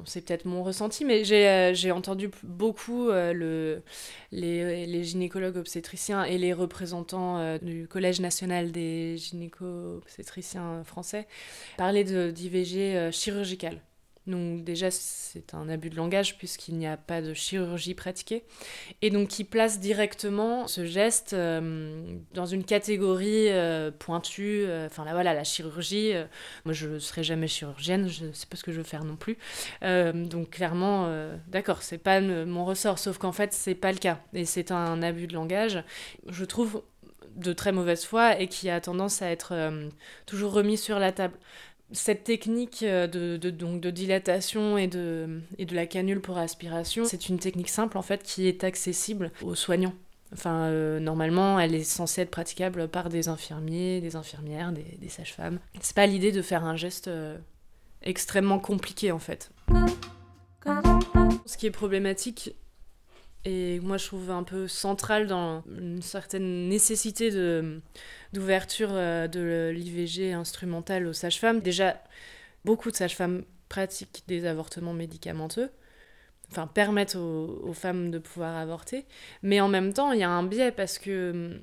C'est 0.06 0.22
peut-être 0.22 0.46
mon 0.46 0.62
ressenti, 0.62 1.04
mais 1.04 1.22
j'ai 1.24 1.48
euh, 1.48 1.94
entendu 1.94 2.30
beaucoup 2.42 3.10
euh, 3.10 3.32
le, 3.34 3.82
les, 4.30 5.04
gynécologues 5.04 5.58
obstétriciens 5.58 6.24
et 6.24 6.38
les 6.38 6.54
représentants 6.54 7.38
euh, 7.38 7.58
du 7.58 7.86
Collège 7.88 8.20
national 8.20 8.72
des 8.72 9.18
gynéco-obstétriciens 9.18 10.82
français 10.84 11.28
parler 11.76 12.04
de- 12.04 12.30
d'IVG 12.30 13.10
chirurgicale. 13.12 13.82
Donc 14.26 14.62
déjà, 14.62 14.90
c'est 14.90 15.52
un 15.52 15.68
abus 15.68 15.90
de 15.90 15.96
langage 15.96 16.38
puisqu'il 16.38 16.76
n'y 16.76 16.86
a 16.86 16.96
pas 16.96 17.20
de 17.20 17.34
chirurgie 17.34 17.94
pratiquée. 17.94 18.44
Et 19.00 19.10
donc 19.10 19.28
qui 19.28 19.42
place 19.42 19.80
directement 19.80 20.68
ce 20.68 20.84
geste 20.84 21.32
euh, 21.32 22.02
dans 22.32 22.46
une 22.46 22.64
catégorie 22.64 23.48
euh, 23.48 23.90
pointue. 23.90 24.64
euh, 24.66 24.86
Enfin 24.86 25.04
là 25.04 25.12
voilà, 25.12 25.34
la 25.34 25.42
chirurgie. 25.44 26.12
moi 26.64 26.72
je 26.72 26.88
ne 26.88 26.98
serai 26.98 27.24
jamais 27.24 27.48
chirurgienne, 27.48 28.08
je 28.08 28.30
sais 28.32 28.46
pas 28.46 28.56
ce 28.56 28.62
que 28.62 28.70
je 28.72 28.78
veux 28.78 28.84
faire 28.84 29.04
non 29.04 29.16
plus. 29.16 29.36
Donc 29.82 30.50
clairement, 30.50 31.12
d'accord, 31.48 31.82
c'est 31.82 31.98
pas 31.98 32.20
mon 32.20 32.64
ressort. 32.64 32.98
Sauf 32.98 33.18
qu'en 33.18 33.32
fait, 33.32 33.52
c'est 33.52 33.74
pas 33.74 33.92
le 33.92 33.98
cas. 33.98 34.20
Et 34.34 34.44
c'est 34.44 34.70
un 34.70 35.02
abus 35.02 35.26
de 35.26 35.34
langage. 35.34 35.82
Je 36.28 36.44
trouve 36.44 36.82
de 37.36 37.52
très 37.52 37.72
mauvaise 37.72 38.04
foi 38.04 38.38
et 38.38 38.46
qui 38.46 38.68
a 38.68 38.80
tendance 38.80 39.22
à 39.22 39.30
être 39.30 39.54
toujours 40.26 40.52
remis 40.52 40.76
sur 40.76 40.98
la 40.98 41.12
table 41.12 41.34
cette 41.92 42.24
technique 42.24 42.82
euh, 42.82 43.06
de, 43.06 43.36
de- 43.36 43.50
donc 43.50 43.80
de 43.80 43.90
dilatation 43.90 44.78
et 44.78 44.86
de, 44.88 45.40
et 45.58 45.64
de 45.66 45.74
la 45.74 45.86
canule 45.86 46.20
pour 46.20 46.38
aspiration, 46.38 47.04
c'est 47.04 47.28
une 47.28 47.38
technique 47.38 47.68
simple 47.68 47.98
en 47.98 48.02
fait 48.02 48.22
qui 48.22 48.46
est 48.48 48.64
accessible 48.64 49.30
aux 49.42 49.54
soignants. 49.54 49.94
Enfin, 50.32 50.62
euh, 50.68 50.98
normalement, 50.98 51.60
elle 51.60 51.74
est 51.74 51.84
censée 51.84 52.22
être 52.22 52.30
praticable 52.30 52.88
par 52.88 53.10
des 53.10 53.28
infirmiers, 53.28 54.00
des 54.00 54.16
infirmières, 54.16 54.72
des, 54.72 54.96
des 54.98 55.08
sages-femmes. 55.10 55.58
C'est 55.82 55.94
pas 55.94 56.06
l'idée 56.06 56.32
de 56.32 56.40
faire 56.40 56.64
un 56.64 56.76
geste 56.76 57.08
euh, 57.08 57.36
extrêmement 58.02 58.58
compliqué 58.58 59.12
en 59.12 59.18
fait. 59.18 59.50
Ce 61.44 61.56
qui 61.58 61.66
est 61.66 61.70
problématique 61.70 62.54
et 63.44 63.80
moi 63.80 63.96
je 63.96 64.06
trouve 64.06 64.30
un 64.30 64.44
peu 64.44 64.68
central 64.68 65.26
dans 65.26 65.62
une 65.78 66.02
certaine 66.02 66.68
nécessité 66.68 67.30
de 67.30 67.80
d'ouverture 68.32 68.90
euh, 68.92 69.28
de 69.28 69.70
l'IVG 69.74 70.32
instrumentale 70.32 71.06
aux 71.06 71.12
sages-femmes. 71.12 71.60
Déjà, 71.60 72.02
beaucoup 72.64 72.90
de 72.90 72.96
sages-femmes 72.96 73.44
pratiquent 73.68 74.22
des 74.26 74.46
avortements 74.46 74.94
médicamenteux, 74.94 75.70
enfin 76.50 76.66
permettent 76.66 77.16
aux, 77.16 77.72
femmes 77.74 78.10
de 78.10 78.18
pouvoir 78.18 78.56
avorter, 78.56 79.06
mais 79.42 79.60
en 79.60 79.68
même 79.68 79.92
temps 79.92 80.12
il 80.12 80.20
y 80.20 80.24
a 80.24 80.30
un 80.30 80.44
biais 80.44 80.72
parce 80.72 80.98
que 80.98 81.60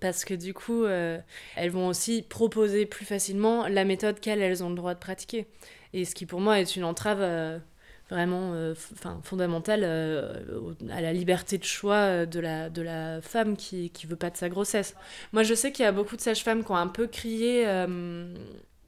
parce 0.00 0.24
que 0.24 0.34
du 0.34 0.54
coup, 0.54 0.84
euh, 0.84 1.18
elles 1.56 1.70
vont 1.70 1.88
aussi 1.88 2.22
proposer 2.22 2.86
plus 2.86 3.04
facilement 3.04 3.66
la 3.68 3.84
méthode 3.84 4.20
qu'elles 4.20 4.40
elles 4.40 4.62
ont 4.64 4.70
le 4.70 4.76
droit 4.76 4.94
de 4.94 4.98
pratiquer. 4.98 5.46
Et 5.92 6.04
ce 6.04 6.14
qui 6.14 6.26
pour 6.26 6.40
moi 6.40 6.60
est 6.60 6.76
une 6.76 6.84
entrave 6.84 7.20
euh, 7.20 7.58
vraiment 8.10 8.52
euh, 8.54 8.74
enfin, 8.92 9.20
fondamentale 9.22 9.82
euh, 9.84 10.74
à 10.90 11.00
la 11.00 11.12
liberté 11.12 11.58
de 11.58 11.64
choix 11.64 11.94
euh, 11.94 12.26
de 12.26 12.40
la, 12.40 12.68
de 12.68 12.82
la 12.82 13.22
femme 13.22 13.56
qui, 13.56 13.90
qui 13.90 14.06
veut 14.06 14.16
pas 14.16 14.30
de 14.30 14.36
sa 14.36 14.48
grossesse. 14.48 14.94
Moi 15.32 15.42
je 15.42 15.54
sais 15.54 15.72
qu'il 15.72 15.84
y 15.84 15.88
a 15.88 15.92
beaucoup 15.92 16.16
de 16.16 16.20
sages-femmes 16.20 16.64
qui 16.64 16.72
ont 16.72 16.76
un 16.76 16.88
peu 16.88 17.06
crié, 17.06 17.66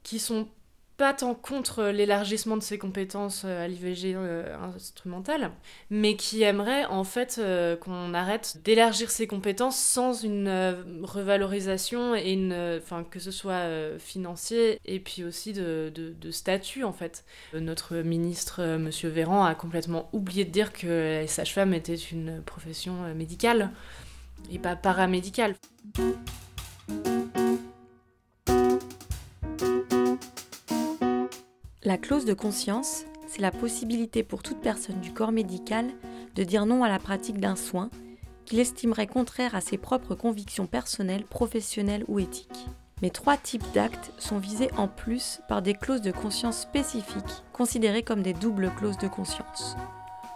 qui 0.03 0.19
sont 0.19 0.47
pas 0.97 1.13
tant 1.13 1.33
contre 1.33 1.85
l'élargissement 1.85 2.57
de 2.57 2.61
ses 2.61 2.77
compétences 2.77 3.43
euh, 3.45 3.65
à 3.65 3.67
l'IVG 3.67 4.13
euh, 4.15 4.55
instrumentale, 4.75 5.51
mais 5.89 6.15
qui 6.15 6.43
aimeraient 6.43 6.85
en 6.85 7.03
fait 7.03 7.37
euh, 7.39 7.75
qu'on 7.75 8.13
arrête 8.13 8.57
d'élargir 8.63 9.09
ses 9.09 9.27
compétences 9.27 9.77
sans 9.77 10.23
une 10.23 10.47
euh, 10.47 10.83
revalorisation 11.01 12.15
et 12.15 12.31
une, 12.31 12.51
euh, 12.51 12.79
enfin 12.81 13.03
que 13.03 13.19
ce 13.19 13.31
soit 13.31 13.53
euh, 13.53 13.97
financier 13.97 14.79
et 14.85 14.99
puis 14.99 15.23
aussi 15.23 15.53
de, 15.53 15.91
de, 15.93 16.31
statut 16.31 16.83
en 16.83 16.93
fait. 16.93 17.25
Euh, 17.53 17.59
Notre 17.59 17.95
ministre 17.97 18.61
euh, 18.61 18.77
Monsieur 18.77 19.09
Véran 19.09 19.43
a 19.45 19.55
complètement 19.55 20.09
oublié 20.13 20.45
de 20.45 20.51
dire 20.51 20.73
que 20.73 21.21
les 21.21 21.27
sages-femmes 21.27 21.73
étaient 21.73 21.95
une 21.95 22.41
profession 22.41 23.03
euh, 23.03 23.13
médicale 23.13 23.71
et 24.51 24.59
pas 24.59 24.75
paramédicale. 24.75 25.55
La 31.85 31.97
clause 31.97 32.23
de 32.23 32.33
conscience, 32.33 33.03
c'est 33.27 33.41
la 33.41 33.51
possibilité 33.51 34.23
pour 34.23 34.41
toute 34.41 34.61
personne 34.61 35.01
du 35.01 35.11
corps 35.11 35.33
médical 35.33 35.85
de 36.33 36.43
dire 36.45 36.65
non 36.65 36.85
à 36.85 36.87
la 36.87 36.97
pratique 36.97 37.41
d'un 37.41 37.57
soin 37.57 37.89
qu'il 38.45 38.59
estimerait 38.59 39.07
contraire 39.07 39.53
à 39.53 39.59
ses 39.59 39.77
propres 39.77 40.15
convictions 40.15 40.65
personnelles, 40.65 41.25
professionnelles 41.25 42.05
ou 42.07 42.19
éthiques. 42.19 42.67
Mais 43.01 43.09
trois 43.09 43.35
types 43.35 43.69
d'actes 43.73 44.13
sont 44.17 44.37
visés 44.37 44.69
en 44.77 44.87
plus 44.87 45.41
par 45.49 45.61
des 45.61 45.73
clauses 45.73 46.01
de 46.01 46.13
conscience 46.13 46.61
spécifiques, 46.61 47.43
considérées 47.51 48.03
comme 48.03 48.21
des 48.21 48.33
doubles 48.33 48.71
clauses 48.77 48.97
de 48.97 49.09
conscience. 49.09 49.75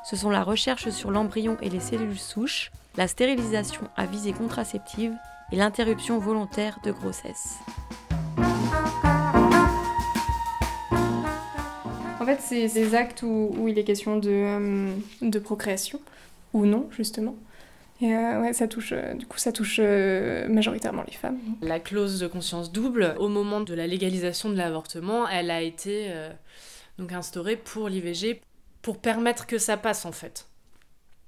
Ce 0.03 0.17
sont 0.17 0.29
la 0.29 0.43
recherche 0.43 0.89
sur 0.89 1.12
l'embryon 1.12 1.55
et 1.62 1.69
les 1.69 1.79
cellules 1.79 2.19
souches, 2.19 2.71
la 2.97 3.07
stérilisation 3.07 3.83
à 3.95 4.05
visée 4.05 4.33
contraceptive 4.33 5.15
et 5.53 5.55
l'interruption 5.55 6.19
volontaire 6.19 6.79
de 6.83 6.91
grossesse. 6.91 7.60
Fait, 12.27 12.41
c'est 12.41 12.67
des 12.67 12.95
actes 12.95 13.23
où, 13.23 13.65
il 13.67 13.77
est 13.79 13.83
question 13.83 14.17
de, 14.17 14.29
euh, 14.29 14.91
de 15.21 15.39
procréation, 15.39 15.99
ou 16.53 16.65
non, 16.65 16.89
justement. 16.91 17.35
Et 18.01 18.13
euh, 18.13 18.41
ouais, 18.41 18.53
ça 18.53 18.67
touche, 18.67 18.91
euh, 18.91 19.13
du 19.13 19.25
coup, 19.25 19.37
ça 19.37 19.51
touche 19.51 19.79
majoritairement 19.79 21.03
les 21.07 21.13
femmes. 21.13 21.39
La 21.61 21.79
clause 21.79 22.19
de 22.19 22.27
conscience 22.27 22.71
double, 22.71 23.15
au 23.19 23.29
moment 23.29 23.61
de 23.61 23.73
la 23.73 23.87
légalisation 23.87 24.49
de 24.49 24.55
l'avortement, 24.55 25.27
elle 25.27 25.51
a 25.51 25.61
été 25.61 26.11
donc 26.97 27.11
instaurée 27.11 27.55
pour 27.55 27.89
l'IVG 27.89 28.41
pour 28.81 28.99
permettre 28.99 29.47
que 29.47 29.57
ça 29.57 29.77
passe 29.77 30.05
en 30.05 30.11
fait. 30.11 30.47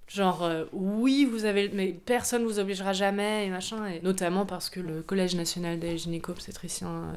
Genre, 0.08 0.50
oui, 0.72 1.26
vous 1.26 1.46
avez. 1.46 1.70
Mais 1.70 1.94
personne 1.94 2.44
vous 2.44 2.58
obligera 2.58 2.94
jamais, 2.94 3.46
et 3.46 3.50
machin. 3.50 3.86
Et 3.88 4.02
notamment 4.02 4.46
parce 4.46 4.70
que 4.70 4.80
le 4.80 5.02
Collège 5.04 5.36
national 5.36 5.80
des 5.80 5.98
gynéco-obstétriciens 5.98 7.14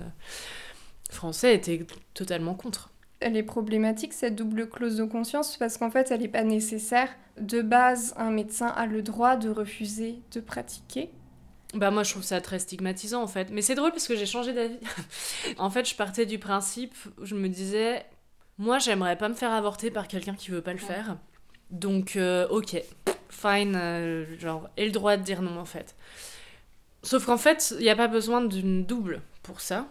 français 1.11 1.55
était 1.55 1.87
totalement 2.15 2.55
contre. 2.55 2.92
Elle 3.23 3.37
est 3.37 3.43
problématique, 3.43 4.13
cette 4.13 4.37
double 4.37 4.69
clause 4.69 4.97
de 4.97 5.05
conscience, 5.05 5.57
parce 5.57 5.79
qu'en 5.79 5.91
fait, 5.91 6.11
elle 6.11 6.21
n'est 6.21 6.29
pas 6.29 6.45
nécessaire. 6.45 7.09
De 7.41 7.63
base, 7.63 8.15
un 8.17 8.31
médecin 8.31 8.67
a 8.69 8.87
le 8.87 9.03
droit 9.03 9.37
de 9.37 9.49
refuser 9.49 10.19
de 10.33 10.41
pratiquer. 10.41 11.11
Bah 11.75 11.91
moi 11.91 12.03
je 12.03 12.11
trouve 12.11 12.23
ça 12.23 12.41
très 12.43 12.59
stigmatisant 12.59 13.23
en 13.23 13.27
fait. 13.27 13.49
Mais 13.51 13.63
c'est 13.63 13.75
drôle 13.75 13.93
parce 13.93 14.07
que 14.07 14.15
j'ai 14.15 14.27
changé 14.27 14.53
d'avis. 14.53 14.79
en 15.57 15.71
fait 15.71 15.89
je 15.89 15.95
partais 15.95 16.27
du 16.27 16.39
principe 16.39 16.95
où 17.19 17.25
je 17.25 17.35
me 17.35 17.49
disais, 17.49 18.05
moi 18.59 18.79
j'aimerais 18.79 19.17
pas 19.17 19.31
me 19.31 19.35
faire 19.35 19.53
avorter 19.53 19.91
par 19.91 20.07
quelqu'un 20.07 20.35
qui 20.35 20.51
veut 20.51 20.61
pas 20.61 20.75
le 20.75 20.79
faire. 20.79 21.17
Donc 21.71 22.17
euh, 22.17 22.47
ok, 22.49 22.77
fine, 23.31 23.75
euh, 23.75 24.39
genre, 24.39 24.69
et 24.77 24.85
le 24.85 24.93
droit 24.93 25.17
de 25.17 25.23
dire 25.23 25.41
non 25.41 25.59
en 25.59 25.65
fait. 25.65 25.97
Sauf 27.03 27.27
qu'en 27.27 27.39
fait, 27.39 27.75
il 27.79 27.83
n'y 27.83 27.91
a 27.91 27.97
pas 27.97 28.07
besoin 28.07 28.43
d'une 28.45 28.85
double 28.85 29.23
pour 29.43 29.61
ça. 29.61 29.87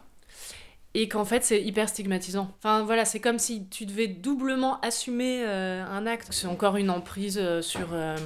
Et 0.93 1.07
qu'en 1.07 1.23
fait, 1.23 1.43
c'est 1.43 1.61
hyper 1.61 1.87
stigmatisant. 1.87 2.51
Enfin 2.57 2.83
voilà, 2.83 3.05
c'est 3.05 3.19
comme 3.19 3.39
si 3.39 3.65
tu 3.67 3.85
devais 3.85 4.07
doublement 4.07 4.79
assumer 4.81 5.43
euh, 5.45 5.85
un 5.85 6.05
acte. 6.05 6.27
C'est 6.31 6.47
encore 6.47 6.75
une 6.75 6.89
emprise 6.89 7.39
euh, 7.41 7.61
sur, 7.61 7.93
euh, 7.93 8.17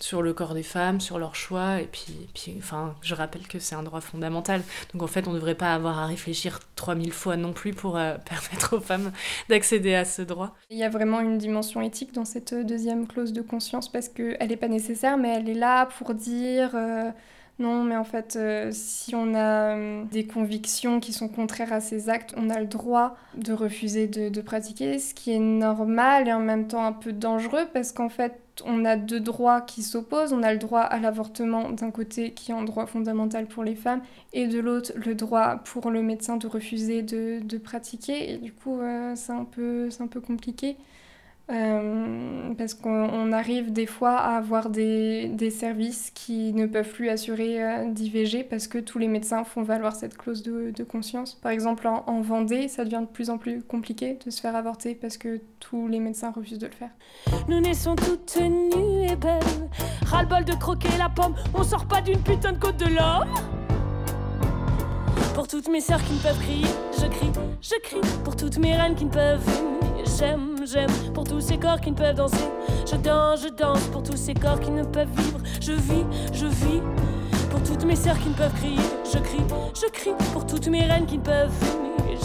sur 0.00 0.20
le 0.20 0.32
corps 0.32 0.54
des 0.54 0.64
femmes, 0.64 1.00
sur 1.00 1.20
leur 1.20 1.36
choix. 1.36 1.80
Et 1.80 1.86
puis, 1.86 2.28
puis 2.34 2.56
enfin, 2.58 2.96
je 3.02 3.14
rappelle 3.14 3.46
que 3.46 3.60
c'est 3.60 3.76
un 3.76 3.84
droit 3.84 4.00
fondamental. 4.00 4.62
Donc 4.92 5.02
en 5.02 5.06
fait, 5.06 5.28
on 5.28 5.30
ne 5.30 5.36
devrait 5.36 5.54
pas 5.54 5.72
avoir 5.72 6.00
à 6.00 6.06
réfléchir 6.06 6.58
3000 6.74 7.12
fois 7.12 7.36
non 7.36 7.52
plus 7.52 7.72
pour 7.72 7.92
permettre 7.92 8.76
aux 8.76 8.80
femmes 8.80 9.12
d'accéder 9.48 9.94
à 9.94 10.04
ce 10.04 10.22
droit. 10.22 10.56
Il 10.70 10.78
y 10.78 10.84
a 10.84 10.90
vraiment 10.90 11.20
une 11.20 11.38
dimension 11.38 11.80
éthique 11.82 12.12
dans 12.12 12.24
cette 12.24 12.52
deuxième 12.52 13.06
clause 13.06 13.32
de 13.32 13.42
conscience 13.42 13.90
parce 13.92 14.08
qu'elle 14.08 14.48
n'est 14.48 14.56
pas 14.56 14.68
nécessaire, 14.68 15.18
mais 15.18 15.36
elle 15.36 15.48
est 15.48 15.54
là 15.54 15.86
pour 15.86 16.14
dire 16.14 16.74
non, 17.58 17.82
mais 17.82 17.96
en 17.96 18.04
fait, 18.04 18.36
euh, 18.36 18.70
si 18.72 19.16
on 19.16 19.34
a 19.34 19.76
euh, 19.76 20.04
des 20.12 20.26
convictions 20.28 21.00
qui 21.00 21.12
sont 21.12 21.28
contraires 21.28 21.72
à 21.72 21.80
ces 21.80 22.08
actes, 22.08 22.32
on 22.36 22.50
a 22.50 22.60
le 22.60 22.66
droit 22.66 23.16
de 23.34 23.52
refuser 23.52 24.06
de, 24.06 24.40
pratiquer, 24.40 25.00
ce 25.00 25.12
qui 25.12 25.32
est 25.32 25.40
normal 25.40 26.28
et 26.28 26.32
en 26.32 26.38
même 26.38 26.68
temps 26.68 26.84
un 26.84 26.92
peu 26.92 27.12
dangereux 27.12 27.66
parce 27.72 27.90
qu'en 27.90 28.08
fait, 28.08 28.40
on 28.64 28.84
a 28.84 28.94
deux 28.94 29.18
droits 29.18 29.60
qui 29.60 29.82
s'opposent. 29.82 30.32
On 30.32 30.44
a 30.44 30.52
le 30.52 30.58
droit 30.60 30.82
à 30.82 31.00
l'avortement 31.00 31.70
d'un 31.70 31.90
côté 31.90 32.32
qui 32.32 32.52
est 32.52 32.54
un 32.54 32.62
droit 32.62 32.86
fondamental 32.86 33.46
pour 33.46 33.64
les 33.64 33.74
femmes 33.74 34.02
et 34.32 34.46
de 34.46 34.60
l'autre 34.60 34.92
le 34.94 35.16
droit 35.16 35.56
pour 35.64 35.90
le 35.90 36.02
médecin 36.02 36.36
de 36.36 36.46
refuser 36.46 37.02
de, 37.02 37.58
pratiquer. 37.58 38.34
Et 38.34 38.38
du 38.38 38.52
coup, 38.52 38.80
euh, 38.80 39.14
c'est 39.16 39.32
un, 39.32 39.40
un 39.40 40.06
peu 40.06 40.20
compliqué. 40.24 40.76
Euh, 41.50 42.52
parce 42.58 42.74
qu'on 42.74 43.08
on 43.10 43.32
arrive 43.32 43.72
des 43.72 43.86
fois 43.86 44.16
à 44.16 44.36
avoir 44.36 44.68
des, 44.68 45.28
des 45.28 45.50
services 45.50 46.10
qui 46.14 46.52
ne 46.52 46.66
peuvent 46.66 46.90
plus 46.90 47.08
assurer 47.08 47.64
euh, 47.64 47.90
d'IVG 47.90 48.44
parce 48.44 48.68
que 48.68 48.76
tous 48.76 48.98
les 48.98 49.08
médecins 49.08 49.44
font 49.44 49.62
valoir 49.62 49.96
cette 49.96 50.18
clause 50.18 50.42
de, 50.42 50.72
de 50.76 50.84
conscience. 50.84 51.34
Par 51.34 51.50
exemple, 51.50 51.86
en, 51.86 52.04
en 52.06 52.20
Vendée, 52.20 52.68
ça 52.68 52.84
devient 52.84 53.00
de 53.00 53.06
plus 53.06 53.30
en 53.30 53.38
plus 53.38 53.62
compliqué 53.62 54.18
de 54.24 54.30
se 54.30 54.42
faire 54.42 54.56
avorter 54.56 54.94
parce 54.94 55.16
que 55.16 55.40
tous 55.58 55.88
les 55.88 56.00
médecins 56.00 56.30
refusent 56.30 56.58
de 56.58 56.66
le 56.66 56.72
faire. 56.72 56.90
Nous 57.48 57.60
naissons 57.60 57.96
toutes 57.96 58.36
nues 58.36 59.06
et 59.10 59.16
belles. 59.16 59.42
Ras-le-bol 60.04 60.44
de 60.44 60.52
croquer 60.52 60.88
la 60.98 61.08
pomme, 61.08 61.34
on 61.54 61.62
sort 61.62 61.86
pas 61.86 62.02
d'une 62.02 62.20
putain 62.20 62.52
de 62.52 62.58
côte 62.58 62.76
de 62.76 62.86
l'homme. 62.94 63.67
Pour 65.38 65.46
toutes 65.46 65.68
mes 65.68 65.80
sœurs 65.80 66.02
qui 66.02 66.14
ne 66.14 66.18
peuvent 66.18 66.40
crier, 66.40 66.66
je 67.00 67.06
crie, 67.06 67.30
je 67.62 67.74
crie. 67.80 68.00
Pour 68.24 68.34
toutes 68.34 68.58
mes 68.58 68.74
reines 68.74 68.96
qui 68.96 69.04
ne 69.04 69.10
peuvent 69.10 69.48
j'aime, 70.18 70.56
j'aime. 70.66 70.90
Pour 71.14 71.22
tous 71.22 71.40
ces 71.40 71.56
corps 71.56 71.80
qui 71.80 71.92
ne 71.92 71.96
peuvent 71.96 72.16
danser, 72.16 72.48
je 72.84 72.96
danse, 72.96 73.44
je 73.44 73.48
danse. 73.50 73.86
Pour 73.92 74.02
tous 74.02 74.16
ces 74.16 74.34
corps 74.34 74.58
qui 74.58 74.72
ne 74.72 74.82
peuvent 74.82 75.06
vivre, 75.16 75.38
je 75.60 75.74
vis, 75.74 76.04
je 76.32 76.46
vis. 76.46 76.82
Pour 77.52 77.62
toutes 77.62 77.84
mes 77.84 77.94
sœurs 77.94 78.18
qui 78.18 78.30
ne 78.30 78.34
peuvent 78.34 78.52
crier, 78.54 78.82
je 79.04 79.18
crie, 79.20 79.44
je 79.80 79.86
crie. 79.92 80.14
Pour 80.32 80.44
toutes 80.44 80.66
mes 80.66 80.82
reines 80.82 81.06
qui 81.06 81.18
ne 81.18 81.22
peuvent 81.22 81.52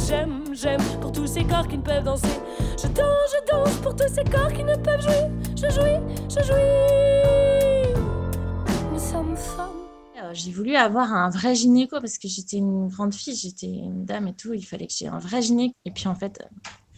j'aime, 0.08 0.46
j'aime. 0.52 0.82
Pour 1.00 1.12
tous 1.12 1.28
ces 1.28 1.44
corps 1.44 1.68
qui 1.68 1.78
ne 1.78 1.84
peuvent 1.84 2.04
danser, 2.04 2.42
je 2.82 2.88
danse, 2.88 3.30
je 3.32 3.52
danse. 3.52 3.76
Pour 3.76 3.96
tous 3.96 4.12
ces 4.12 4.24
corps 4.24 4.52
qui 4.52 4.64
ne 4.64 4.76
peuvent 4.76 5.04
jouir, 5.04 5.30
je 5.56 5.70
jouis, 5.70 6.00
je 6.30 6.44
jouis. 6.44 7.43
J'ai 10.34 10.52
voulu 10.52 10.76
avoir 10.76 11.14
un 11.14 11.30
vrai 11.30 11.56
gynéco 11.56 12.00
parce 12.00 12.18
que 12.18 12.28
j'étais 12.28 12.58
une 12.58 12.88
grande 12.88 13.14
fille, 13.14 13.36
j'étais 13.36 13.68
une 13.68 14.06
dame 14.06 14.28
et 14.28 14.34
tout. 14.34 14.54
Il 14.54 14.64
fallait 14.64 14.88
que 14.88 14.94
j'ai 14.94 15.08
un 15.08 15.20
vrai 15.20 15.42
gynéco. 15.42 15.74
Et 15.86 15.92
puis 15.92 16.08
en 16.08 16.16
fait, 16.16 16.44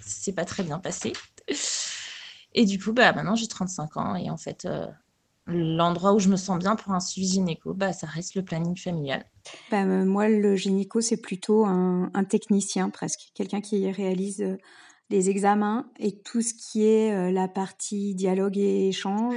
c'est 0.02 0.34
pas 0.34 0.45
très 0.45 0.63
bien 0.63 0.80
passé. 0.80 1.13
Et 2.56 2.65
du 2.65 2.80
coup, 2.80 2.93
bah, 2.93 3.12
maintenant 3.12 3.36
j'ai 3.36 3.48
35 3.48 3.98
ans 3.98 4.15
et 4.15 4.30
en 4.30 4.38
fait, 4.38 4.65
euh, 4.65 4.88
l'endroit 5.45 6.13
où 6.13 6.19
je 6.19 6.30
me 6.30 6.38
sens 6.38 6.58
bien 6.58 6.76
pour 6.76 6.93
un 6.93 7.02
suivi 7.02 7.28
gynéco, 7.28 7.74
bah, 7.74 7.91
ça 7.91 8.08
reste 8.08 8.36
le 8.36 8.43
planning 8.43 8.78
familial. 8.78 9.26
Bah, 9.69 9.84
euh, 9.84 10.06
moi, 10.06 10.30
le 10.30 10.56
gynéco, 10.56 11.02
c'est 11.02 11.17
plutôt 11.17 11.65
un, 11.65 12.10
technicien 12.30 12.89
presque, 12.89 13.32
quelqu'un 13.36 13.60
qui 13.60 13.91
réalise 13.91 14.41
euh, 14.41 14.58
les 15.10 15.30
examens 15.30 15.86
et 16.00 16.17
tout 16.17 16.41
ce 16.41 16.54
qui 16.54 16.86
est 16.86 17.32
la 17.32 17.48
partie 17.48 18.15
dialogue 18.15 18.58
et 18.58 18.88
échange, 18.88 19.36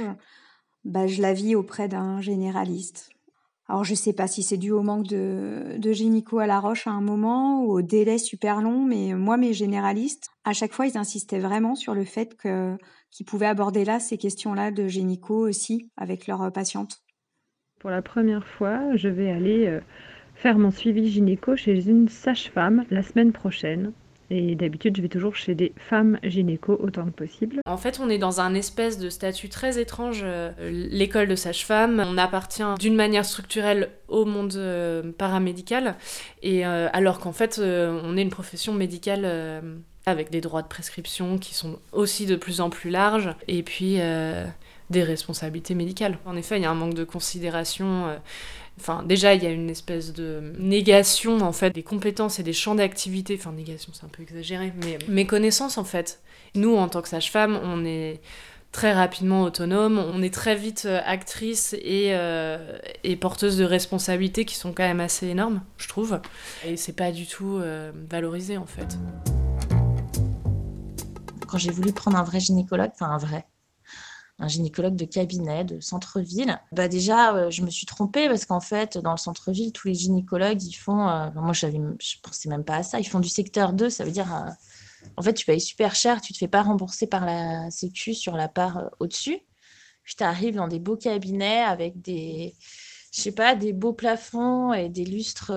bah, 0.83 1.05
je 1.05 1.21
la 1.21 1.33
vis 1.33 1.55
auprès 1.55 1.87
d'un 1.87 2.21
généraliste. 2.21 3.11
Alors, 3.69 3.83
je 3.83 3.93
sais 3.93 4.13
pas 4.13 4.25
si 4.25 4.41
c'est 4.41 4.57
dû 4.57 4.71
au 4.71 4.81
manque 4.81 5.05
de, 5.05 5.77
de 5.77 5.91
gynéco 5.91 6.39
à 6.39 6.47
la 6.47 6.59
roche 6.59 6.87
à 6.87 6.91
un 6.91 7.01
moment 7.01 7.63
ou 7.63 7.71
au 7.71 7.81
délai 7.83 8.17
super 8.17 8.63
long, 8.63 8.83
mais 8.83 9.13
moi, 9.13 9.37
mes 9.37 9.53
généralistes, 9.53 10.31
à 10.43 10.53
chaque 10.53 10.73
fois, 10.73 10.87
ils 10.87 10.97
insistaient 10.97 11.37
vraiment 11.37 11.75
sur 11.75 11.93
le 11.93 12.03
fait 12.03 12.35
que, 12.35 12.75
qu'ils 13.11 13.27
pouvaient 13.27 13.45
aborder 13.45 13.85
là 13.85 13.99
ces 13.99 14.17
questions-là 14.17 14.71
de 14.71 14.87
gynéco 14.87 15.47
aussi 15.47 15.91
avec 15.97 16.25
leurs 16.25 16.41
euh, 16.41 16.49
patientes. 16.49 17.03
Pour 17.79 17.91
la 17.91 18.01
première 18.01 18.47
fois, 18.47 18.95
je 18.95 19.07
vais 19.07 19.29
aller 19.29 19.67
euh, 19.67 19.81
faire 20.33 20.57
mon 20.57 20.71
suivi 20.71 21.07
gynéco 21.07 21.55
chez 21.55 21.87
une 21.87 22.09
sage-femme 22.09 22.85
la 22.89 23.03
semaine 23.03 23.31
prochaine. 23.31 23.93
Et 24.31 24.53
d'habitude, 24.55 24.95
je 24.95 25.01
vais 25.01 25.09
toujours 25.09 25.35
chez 25.35 25.55
des 25.55 25.73
femmes 25.89 26.19
gynéco 26.23 26.77
autant 26.79 27.05
que 27.05 27.09
possible. 27.09 27.61
En 27.65 27.77
fait, 27.77 27.99
on 27.99 28.09
est 28.09 28.19
dans 28.19 28.41
un 28.41 28.53
espèce 28.53 28.99
de 28.99 29.09
statut 29.09 29.49
très 29.49 29.79
étrange. 29.79 30.21
euh, 30.23 30.51
L'école 30.69 31.27
de 31.27 31.35
sage-femme, 31.35 32.03
on 32.07 32.17
appartient 32.17 32.63
d'une 32.79 32.95
manière 32.95 33.25
structurelle 33.25 33.89
au 34.07 34.25
monde 34.25 34.53
euh, 34.55 35.11
paramédical, 35.17 35.95
et 36.43 36.65
euh, 36.65 36.89
alors 36.93 37.19
qu'en 37.19 37.31
fait, 37.33 37.59
on 37.59 38.17
est 38.17 38.21
une 38.21 38.29
profession 38.29 38.73
médicale 38.73 39.25
avec 40.05 40.29
des 40.29 40.41
droits 40.41 40.61
de 40.61 40.67
prescription 40.67 41.37
qui 41.37 41.53
sont 41.55 41.79
aussi 41.91 42.25
de 42.25 42.35
plus 42.35 42.61
en 42.61 42.69
plus 42.69 42.89
larges, 42.91 43.33
et 43.47 43.63
puis 43.63 43.97
des 44.89 45.03
responsabilités 45.03 45.75
médicales. 45.75 46.17
En 46.25 46.35
effet, 46.35 46.57
il 46.57 46.63
y 46.63 46.65
a 46.65 46.71
un 46.71 46.75
manque 46.75 46.93
de 46.93 47.03
considération. 47.03 48.07
Enfin, 48.79 49.03
déjà, 49.03 49.33
il 49.33 49.43
y 49.43 49.45
a 49.45 49.49
une 49.49 49.69
espèce 49.69 50.13
de 50.13 50.53
négation, 50.57 51.41
en 51.41 51.51
fait, 51.51 51.71
des 51.71 51.83
compétences 51.83 52.39
et 52.39 52.43
des 52.43 52.53
champs 52.53 52.75
d'activité. 52.75 53.35
Enfin, 53.37 53.51
négation, 53.51 53.91
c'est 53.93 54.05
un 54.05 54.09
peu 54.09 54.23
exagéré, 54.23 54.71
mais 54.83 54.97
méconnaissance, 55.09 55.77
en 55.77 55.83
fait. 55.83 56.21
Nous, 56.55 56.75
en 56.75 56.87
tant 56.87 57.01
que 57.01 57.09
sage-femme, 57.09 57.59
on 57.61 57.83
est 57.83 58.21
très 58.71 58.93
rapidement 58.93 59.43
autonome, 59.43 59.97
on 59.97 60.21
est 60.21 60.33
très 60.33 60.55
vite 60.55 60.83
euh, 60.85 61.01
actrice 61.05 61.73
et, 61.73 62.09
euh, 62.11 62.77
et 63.03 63.15
porteuse 63.15 63.57
de 63.57 63.65
responsabilités 63.65 64.45
qui 64.45 64.55
sont 64.55 64.73
quand 64.73 64.83
même 64.83 64.99
assez 64.99 65.27
énormes, 65.27 65.61
je 65.77 65.87
trouve. 65.87 66.21
Et 66.65 66.77
c'est 66.77 66.93
pas 66.93 67.11
du 67.11 67.25
tout 67.25 67.57
euh, 67.57 67.91
valorisé, 68.09 68.57
en 68.57 68.65
fait. 68.65 68.97
Quand 71.47 71.57
j'ai 71.57 71.71
voulu 71.71 71.91
prendre 71.91 72.17
un 72.17 72.23
vrai 72.23 72.39
gynécologue, 72.39 72.91
enfin 72.93 73.07
un 73.07 73.17
vrai, 73.17 73.45
un 74.39 74.47
gynécologue 74.47 74.95
de 74.95 75.05
cabinet, 75.05 75.65
de 75.65 75.79
centre-ville, 75.81 76.59
bah 76.71 76.87
déjà, 76.87 77.35
euh, 77.35 77.49
je 77.51 77.61
me 77.61 77.69
suis 77.69 77.85
trompée 77.85 78.27
parce 78.29 78.45
qu'en 78.45 78.61
fait, 78.61 78.97
dans 78.97 79.11
le 79.11 79.17
centre-ville, 79.17 79.73
tous 79.73 79.89
les 79.89 79.93
gynécologues, 79.93 80.63
ils 80.63 80.73
font. 80.73 81.07
euh, 81.09 81.29
moi, 81.35 81.53
je 81.53 81.67
pensais 82.23 82.49
même 82.49 82.63
pas 82.63 82.77
à 82.77 82.83
ça. 82.83 82.99
Ils 82.99 83.07
font 83.07 83.19
du 83.19 83.29
secteur 83.29 83.73
2, 83.73 83.89
ça 83.89 84.05
veut 84.05 84.11
dire. 84.11 84.33
euh, 84.33 84.49
en 85.17 85.21
fait, 85.21 85.33
tu 85.33 85.45
payes 85.45 85.61
super 85.61 85.95
cher, 85.95 86.21
tu 86.21 86.33
te 86.33 86.37
fais 86.37 86.47
pas 86.47 86.61
rembourser 86.61 87.07
par 87.07 87.25
la 87.25 87.69
Sécu 87.71 88.13
sur 88.13 88.35
la 88.35 88.47
part 88.47 88.89
au-dessus. 88.99 89.39
Puis 90.03 90.15
tu 90.17 90.23
arrives 90.23 90.55
dans 90.55 90.67
des 90.67 90.79
beaux 90.79 90.97
cabinets 90.97 91.61
avec 91.61 92.01
des, 92.01 92.55
je 93.13 93.21
sais 93.21 93.31
pas, 93.31 93.55
des 93.55 93.73
beaux 93.73 93.93
plafonds 93.93 94.73
et 94.73 94.89
des 94.89 95.05
lustres, 95.05 95.51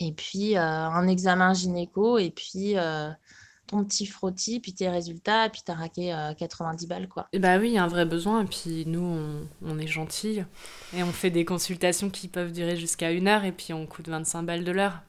et 0.00 0.12
puis 0.12 0.56
un 0.56 1.06
examen 1.08 1.54
gynéco, 1.54 2.18
et 2.18 2.30
puis 2.30 2.74
ton 3.66 3.84
petit 3.84 4.06
frottis, 4.06 4.60
puis 4.60 4.72
tes 4.72 4.88
résultats, 4.88 5.48
puis 5.48 5.62
t'as 5.64 5.74
raqué 5.74 6.14
euh, 6.14 6.32
90 6.34 6.86
balles, 6.86 7.08
quoi. 7.08 7.28
Et 7.32 7.38
bah 7.38 7.58
oui, 7.58 7.68
il 7.68 7.74
y 7.74 7.78
a 7.78 7.84
un 7.84 7.88
vrai 7.88 8.04
besoin, 8.04 8.42
et 8.42 8.46
puis 8.46 8.84
nous, 8.86 9.00
on, 9.02 9.48
on 9.64 9.78
est 9.78 9.86
gentils, 9.86 10.44
et 10.94 11.02
on 11.02 11.12
fait 11.12 11.30
des 11.30 11.44
consultations 11.44 12.10
qui 12.10 12.28
peuvent 12.28 12.52
durer 12.52 12.76
jusqu'à 12.76 13.10
une 13.10 13.28
heure, 13.28 13.44
et 13.44 13.52
puis 13.52 13.72
on 13.72 13.86
coûte 13.86 14.08
25 14.08 14.42
balles 14.42 14.64
de 14.64 14.72
l'heure. 14.72 15.02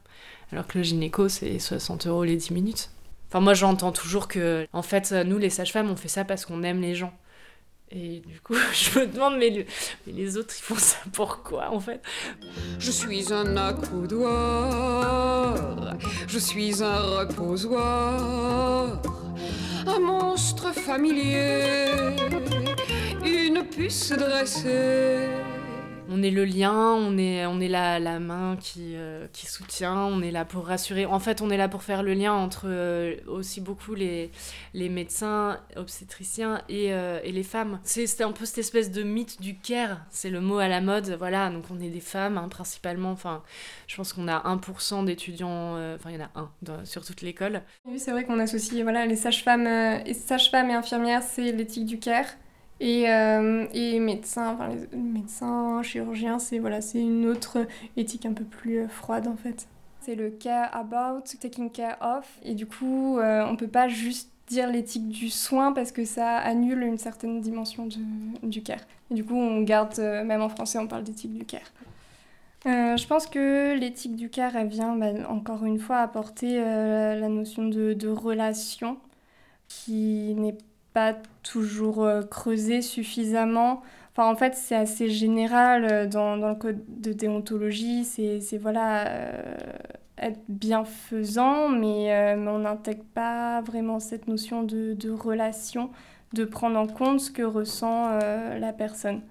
Alors 0.51 0.65
que 0.65 0.77
le 0.77 0.83
gynéco, 0.83 1.27
c'est 1.29 1.59
60 1.59 2.07
euros 2.07 2.23
les 2.23 2.37
10 2.37 2.51
minutes. 2.51 2.89
Enfin, 3.29 3.41
moi, 3.41 3.53
j'entends 3.53 3.91
toujours 3.91 4.27
que, 4.27 4.67
en 4.71 4.81
fait, 4.81 5.11
nous, 5.11 5.37
les 5.37 5.49
sages-femmes, 5.49 5.89
on 5.89 5.97
fait 5.97 6.07
ça 6.07 6.23
parce 6.23 6.45
qu'on 6.45 6.63
aime 6.63 6.81
les 6.81 6.95
gens. 6.95 7.13
Et 7.91 8.19
du 8.19 8.41
coup, 8.41 8.53
je 8.73 8.99
me 8.99 9.07
demande, 9.07 9.37
mais, 9.37 9.49
le- 9.49 9.65
mais 10.05 10.13
les 10.13 10.37
autres, 10.37 10.53
ils 10.57 10.61
font 10.61 10.75
ça 10.75 10.97
pourquoi, 11.13 11.71
en 11.71 11.79
fait? 11.79 12.01
Je 12.79 12.91
suis 12.91 13.31
un 13.33 13.55
accoudoir, 13.57 15.55
je 16.27 16.37
suis 16.39 16.83
un 16.83 16.99
reposoir, 17.19 19.01
un 19.85 19.99
monstre 19.99 20.73
familier, 20.73 21.63
une 23.25 23.63
puce 23.63 24.11
dressée. 24.11 25.29
On 26.09 26.23
est 26.23 26.31
le 26.31 26.45
lien, 26.45 26.73
on 26.73 27.17
est, 27.17 27.45
on 27.45 27.59
est 27.59 27.67
la, 27.67 27.99
la 27.99 28.19
main 28.19 28.57
qui, 28.59 28.95
euh, 28.95 29.27
qui 29.33 29.45
soutient, 29.45 29.95
on 30.05 30.21
est 30.21 30.31
là 30.31 30.45
pour 30.45 30.67
rassurer. 30.67 31.05
En 31.05 31.19
fait, 31.19 31.41
on 31.41 31.49
est 31.49 31.57
là 31.57 31.67
pour 31.67 31.83
faire 31.83 32.03
le 32.03 32.13
lien 32.13 32.33
entre 32.33 32.65
euh, 32.65 33.15
aussi 33.27 33.61
beaucoup 33.61 33.93
les, 33.93 34.31
les 34.73 34.89
médecins, 34.89 35.59
obstétriciens 35.75 36.61
et, 36.69 36.93
euh, 36.93 37.19
et 37.23 37.31
les 37.31 37.43
femmes. 37.43 37.79
C'est 37.83 38.21
un 38.21 38.31
peu 38.31 38.45
cette 38.45 38.59
espèce 38.59 38.91
de 38.91 39.03
mythe 39.03 39.41
du 39.41 39.57
care, 39.57 39.99
c'est 40.09 40.29
le 40.29 40.41
mot 40.41 40.59
à 40.59 40.67
la 40.67 40.81
mode. 40.81 41.15
Voilà, 41.17 41.49
donc 41.49 41.65
on 41.71 41.79
est 41.79 41.89
des 41.89 41.99
femmes 41.99 42.37
hein, 42.37 42.47
principalement. 42.47 43.11
Enfin, 43.11 43.43
je 43.87 43.95
pense 43.95 44.13
qu'on 44.13 44.27
a 44.27 44.39
1% 44.55 45.05
d'étudiants, 45.05 45.73
enfin, 45.95 46.09
il 46.09 46.15
y 46.15 46.21
en 46.21 46.25
a 46.25 46.31
un 46.35 46.85
sur 46.85 47.05
toute 47.05 47.21
l'école. 47.21 47.61
Oui, 47.85 47.99
c'est 47.99 48.11
vrai 48.11 48.23
qu'on 48.23 48.39
associe 48.39 48.81
voilà, 48.83 49.05
les 49.05 49.15
sages-femmes 49.15 50.03
sages-femmes 50.13 50.69
et 50.69 50.73
infirmières, 50.73 51.23
c'est 51.23 51.51
l'éthique 51.51 51.85
du 51.85 51.99
care. 51.99 52.27
Et, 52.79 53.09
euh, 53.09 53.65
et 53.73 53.99
médecins, 53.99 54.53
enfin, 54.53 54.69
les 54.69 54.97
médecins, 54.97 55.81
chirurgiens, 55.81 56.37
c'est 56.39 56.59
voilà, 56.59 56.79
une 56.93 57.25
autre 57.25 57.65
éthique 57.95 58.25
un 58.25 58.33
peu 58.33 58.43
plus 58.43 58.79
euh, 58.81 58.87
froide 58.87 59.27
en 59.27 59.35
fait. 59.35 59.67
C'est 60.01 60.15
le 60.15 60.29
care 60.29 60.69
about, 60.75 61.21
taking 61.39 61.71
care 61.71 61.97
of. 62.01 62.27
Et 62.43 62.53
du 62.53 62.67
coup, 62.67 63.17
euh, 63.17 63.45
on 63.49 63.55
peut 63.55 63.67
pas 63.67 63.87
juste 63.87 64.31
dire 64.47 64.69
l'éthique 64.71 65.09
du 65.09 65.29
soin 65.29 65.73
parce 65.73 65.91
que 65.91 66.05
ça 66.05 66.37
annule 66.37 66.83
une 66.83 66.97
certaine 66.97 67.41
dimension 67.41 67.87
de- 67.87 68.47
du 68.47 68.61
care. 68.61 68.79
Et 69.11 69.15
du 69.15 69.25
coup, 69.25 69.35
on 69.35 69.61
garde, 69.63 69.97
même 69.99 70.41
en 70.41 70.49
français, 70.49 70.77
on 70.79 70.87
parle 70.87 71.03
d'éthique 71.03 71.33
du 71.33 71.45
care. 71.45 71.73
Je 72.65 73.07
pense 73.07 73.27
que 73.27 73.77
l'éthique 73.77 74.15
du 74.15 74.29
care, 74.29 74.55
elle 74.55 74.67
vient 74.67 74.95
bah, 74.95 75.07
encore 75.29 75.63
une 75.65 75.79
fois 75.79 75.97
apporter 75.97 76.59
la 76.59 77.29
notion 77.29 77.67
de, 77.67 77.93
de 77.93 78.07
relation 78.09 78.97
qui 79.67 80.33
n'est 80.35 80.57
pas 80.97 81.13
toujours 81.43 82.03
euh, 82.03 82.23
creusée 82.23 82.81
suffisamment. 82.81 83.83
Enfin, 84.13 84.27
en 84.31 84.35
fait, 84.35 84.55
c'est 84.55 84.73
assez 84.73 85.09
général 85.09 85.85
euh, 85.85 86.07
dans, 86.07 86.37
dans 86.37 86.49
le 86.49 86.55
code 86.55 86.83
de 86.87 87.13
déontologie. 87.13 88.03
C'est, 88.03 88.57
voilà, 88.57 89.07
euh, 89.07 89.53
être 90.17 90.39
bienfaisant, 90.49 91.69
mais, 91.69 92.35
mais 92.35 92.49
on 92.49 92.57
n'intègre 92.57 93.03
pas 93.13 93.61
vraiment 93.61 93.99
cette 93.99 94.27
notion 94.27 94.63
de, 94.63 94.95
de 94.95 95.11
relation, 95.11 95.91
de 96.33 96.45
prendre 96.45 96.79
en 96.79 96.87
compte 96.87 97.19
ce 97.19 97.29
que 97.29 97.43
ressent 97.43 98.17
la 98.59 98.73
personne. 98.73 99.21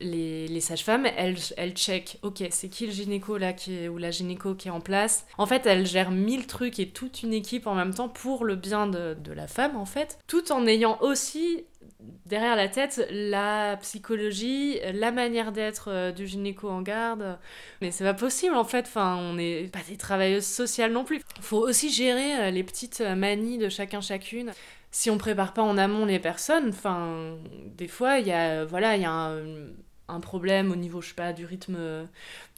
Les, 0.00 0.48
les 0.48 0.60
sages-femmes, 0.60 1.06
elles, 1.16 1.38
elles 1.56 1.74
checkent, 1.74 2.18
ok, 2.22 2.44
c'est 2.50 2.68
qui 2.68 2.86
le 2.86 2.92
gynéco 2.92 3.36
là 3.36 3.52
qui 3.52 3.74
est, 3.76 3.88
ou 3.88 3.98
la 3.98 4.10
gynéco 4.10 4.54
qui 4.54 4.68
est 4.68 4.72
en 4.72 4.80
place. 4.80 5.26
En 5.38 5.46
fait, 5.46 5.66
elles 5.66 5.86
gèrent 5.86 6.10
mille 6.10 6.46
trucs 6.46 6.78
et 6.78 6.88
toute 6.88 7.22
une 7.22 7.32
équipe 7.32 7.66
en 7.66 7.74
même 7.74 7.94
temps 7.94 8.08
pour 8.08 8.44
le 8.44 8.56
bien 8.56 8.86
de, 8.86 9.14
de 9.14 9.32
la 9.32 9.46
femme, 9.46 9.76
en 9.76 9.86
fait, 9.86 10.18
tout 10.26 10.52
en 10.52 10.66
ayant 10.66 10.98
aussi 11.00 11.64
derrière 12.26 12.56
la 12.56 12.68
tête 12.68 13.06
la 13.10 13.76
psychologie, 13.78 14.78
la 14.92 15.10
manière 15.10 15.52
d'être 15.52 15.90
euh, 15.90 16.12
du 16.12 16.26
gynéco 16.26 16.68
en 16.68 16.82
garde. 16.82 17.38
Mais 17.80 17.90
c'est 17.90 18.04
pas 18.04 18.14
possible 18.14 18.54
en 18.54 18.64
fait, 18.64 18.86
enfin, 18.86 19.16
on 19.16 19.34
n'est 19.34 19.64
pas 19.64 19.80
des 19.88 19.96
travailleuses 19.96 20.46
sociales 20.46 20.92
non 20.92 21.04
plus. 21.04 21.20
Faut 21.40 21.58
aussi 21.58 21.90
gérer 21.90 22.36
euh, 22.36 22.50
les 22.50 22.62
petites 22.62 23.00
euh, 23.00 23.14
manies 23.14 23.58
de 23.58 23.68
chacun 23.68 24.00
chacune. 24.00 24.52
Si 24.90 25.10
on 25.10 25.18
prépare 25.18 25.52
pas 25.52 25.62
en 25.62 25.76
amont 25.76 26.06
les 26.06 26.18
personnes, 26.18 26.70
enfin, 26.70 27.36
des 27.76 27.88
fois, 27.88 28.20
il 28.20 28.26
y 28.26 28.32
a, 28.32 28.64
voilà, 28.64 28.96
il 28.96 29.02
y 29.02 29.04
a 29.04 29.10
un, 29.10 29.44
un 30.08 30.20
problème 30.20 30.72
au 30.72 30.76
niveau, 30.76 31.00
je 31.00 31.08
sais 31.08 31.14
pas, 31.14 31.32
du 31.32 31.44
rythme 31.44 31.76
euh, 31.78 32.04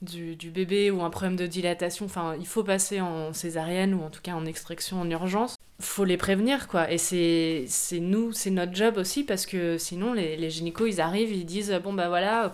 du, 0.02 0.36
du 0.36 0.50
bébé 0.50 0.90
ou 0.90 1.02
un 1.02 1.10
problème 1.10 1.36
de 1.36 1.46
dilatation. 1.46 2.06
Enfin, 2.06 2.36
il 2.38 2.46
faut 2.46 2.64
passer 2.64 3.00
en 3.00 3.32
césarienne 3.32 3.94
ou 3.94 4.02
en 4.02 4.10
tout 4.10 4.20
cas 4.22 4.32
en 4.32 4.46
extraction 4.46 5.00
en 5.00 5.10
urgence. 5.10 5.56
Faut 5.80 6.04
les 6.04 6.18
prévenir, 6.18 6.68
quoi. 6.68 6.90
Et 6.92 6.98
c'est 6.98 7.66
nous, 7.92 8.32
c'est 8.32 8.50
notre 8.50 8.74
job 8.74 8.98
aussi 8.98 9.24
parce 9.24 9.46
que 9.46 9.78
sinon, 9.78 10.12
les, 10.12 10.36
les 10.36 10.50
gynécos, 10.50 10.88
ils 10.88 11.00
arrivent, 11.00 11.32
ils 11.32 11.46
disent 11.46 11.80
bon, 11.82 11.92
bah 11.94 12.08
voilà, 12.08 12.52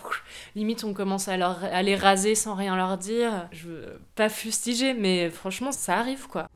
limite, 0.55 0.85
on 0.85 0.95
commence 0.95 1.27
à, 1.29 1.37
leur, 1.37 1.59
les 1.83 1.97
raser 1.97 2.35
sans 2.35 2.55
rien 2.55 2.77
leur 2.77 2.99
dire. 2.99 3.49
Je 3.53 3.67
veux 3.67 4.01
pas 4.15 4.29
fustiger, 4.29 4.95
mais 4.95 5.29
franchement, 5.31 5.73
ça 5.73 5.99
arrive, 5.99 6.29
quoi. 6.29 6.47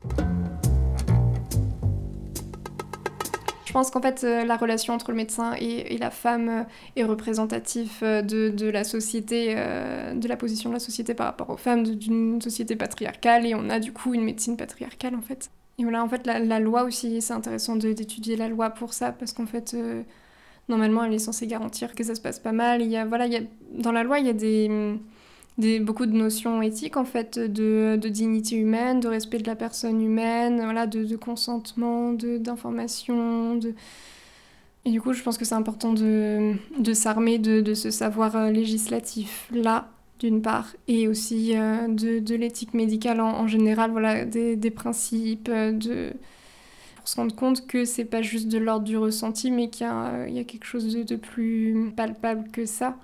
Je 3.71 3.73
pense 3.73 3.89
qu'en 3.89 4.01
fait, 4.01 4.25
euh, 4.25 4.43
la 4.43 4.57
relation 4.57 4.93
entre 4.93 5.11
le 5.11 5.15
médecin 5.15 5.53
et, 5.57 5.97
la 5.97 6.11
femme 6.11 6.49
euh, 6.49 6.63
est 6.97 7.05
représentative 7.05 7.99
euh, 8.03 8.21
de, 8.21 8.69
la 8.69 8.83
société, 8.83 9.55
de 9.55 10.27
la 10.27 10.35
position 10.35 10.69
de 10.69 10.73
la 10.73 10.81
société 10.81 11.13
par 11.13 11.27
rapport 11.27 11.49
aux 11.49 11.55
femmes, 11.55 11.83
d'une 11.83 12.41
société 12.41 12.75
patriarcale, 12.75 13.45
et 13.45 13.55
on 13.55 13.69
a 13.69 13.79
du 13.79 13.93
coup 13.93 14.13
une 14.13 14.25
médecine 14.25 14.57
patriarcale 14.57 15.15
en 15.15 15.21
fait. 15.21 15.51
Et 15.79 15.83
voilà, 15.83 16.03
en 16.03 16.09
fait, 16.09 16.27
la, 16.27 16.59
loi 16.59 16.83
aussi, 16.83 17.21
c'est 17.21 17.31
intéressant 17.31 17.77
d'étudier 17.77 18.35
la 18.35 18.49
loi 18.49 18.71
pour 18.71 18.93
ça, 18.93 19.13
parce 19.13 19.31
qu'en 19.31 19.45
fait, 19.45 19.73
normalement, 20.67 21.05
elle 21.05 21.13
est 21.13 21.19
censée 21.19 21.47
garantir 21.47 21.95
que 21.95 22.03
ça 22.03 22.13
se 22.13 22.19
passe 22.19 22.39
pas 22.39 22.51
mal. 22.51 22.81
Il 22.81 22.89
y 22.89 22.97
a, 22.97 23.05
voilà, 23.05 23.25
il 23.25 23.31
y 23.31 23.37
a, 23.37 23.41
dans 23.73 23.93
la 23.93 24.03
loi, 24.03 24.19
il 24.19 24.27
y 24.27 24.29
a 24.29 24.33
des, 24.33 24.99
des, 25.57 25.79
beaucoup 25.79 26.05
de 26.05 26.13
notions 26.13 26.61
éthiques, 26.61 26.97
en 26.97 27.05
fait, 27.05 27.37
de, 27.37 27.97
de 28.01 28.09
dignité 28.09 28.55
humaine, 28.55 28.99
de 28.99 29.07
respect 29.07 29.39
de 29.39 29.47
la 29.47 29.55
personne 29.55 30.01
humaine, 30.01 30.61
voilà, 30.63 30.87
de, 30.87 31.03
de 31.03 31.15
consentement, 31.15 32.13
d'information, 32.13 33.55
de... 33.55 33.73
Et 34.83 34.89
du 34.89 34.99
coup, 34.99 35.13
je 35.13 35.21
pense 35.21 35.37
que 35.37 35.45
c'est 35.45 35.55
important 35.55 35.93
de, 35.93 36.55
s'armer 36.93 37.37
de, 37.37 37.73
ce 37.73 37.91
savoir 37.91 38.35
euh, 38.35 38.49
législatif 38.49 39.47
là, 39.53 39.89
d'une 40.21 40.41
part, 40.41 40.75
et 40.87 41.07
aussi 41.07 41.57
euh, 41.57 41.87
de, 41.87 42.35
l'éthique 42.35 42.73
médicale 42.73 43.19
en, 43.21 43.47
général, 43.47 43.91
voilà, 43.91 44.23
des, 44.23 44.55
des 44.55 44.71
principes, 44.71 45.49
euh, 45.49 45.71
de... 45.71 46.13
pour 46.95 47.07
se 47.07 47.15
rendre 47.15 47.35
compte 47.35 47.65
que 47.65 47.85
c'est 47.85 48.05
pas 48.05 48.21
juste 48.21 48.47
de 48.47 48.59
l'ordre 48.59 48.85
du 48.85 48.97
ressenti, 48.97 49.49
mais 49.49 49.69
qu'il 49.69 49.87
y 49.87 49.89
euh, 49.89 50.29
y 50.29 50.39
a 50.39 50.43
quelque 50.43 50.65
chose 50.65 50.93
de, 50.93 51.03
de 51.03 51.15
plus 51.15 51.91
palpable 51.95 52.49
que 52.51 52.65
ça. 52.67 52.95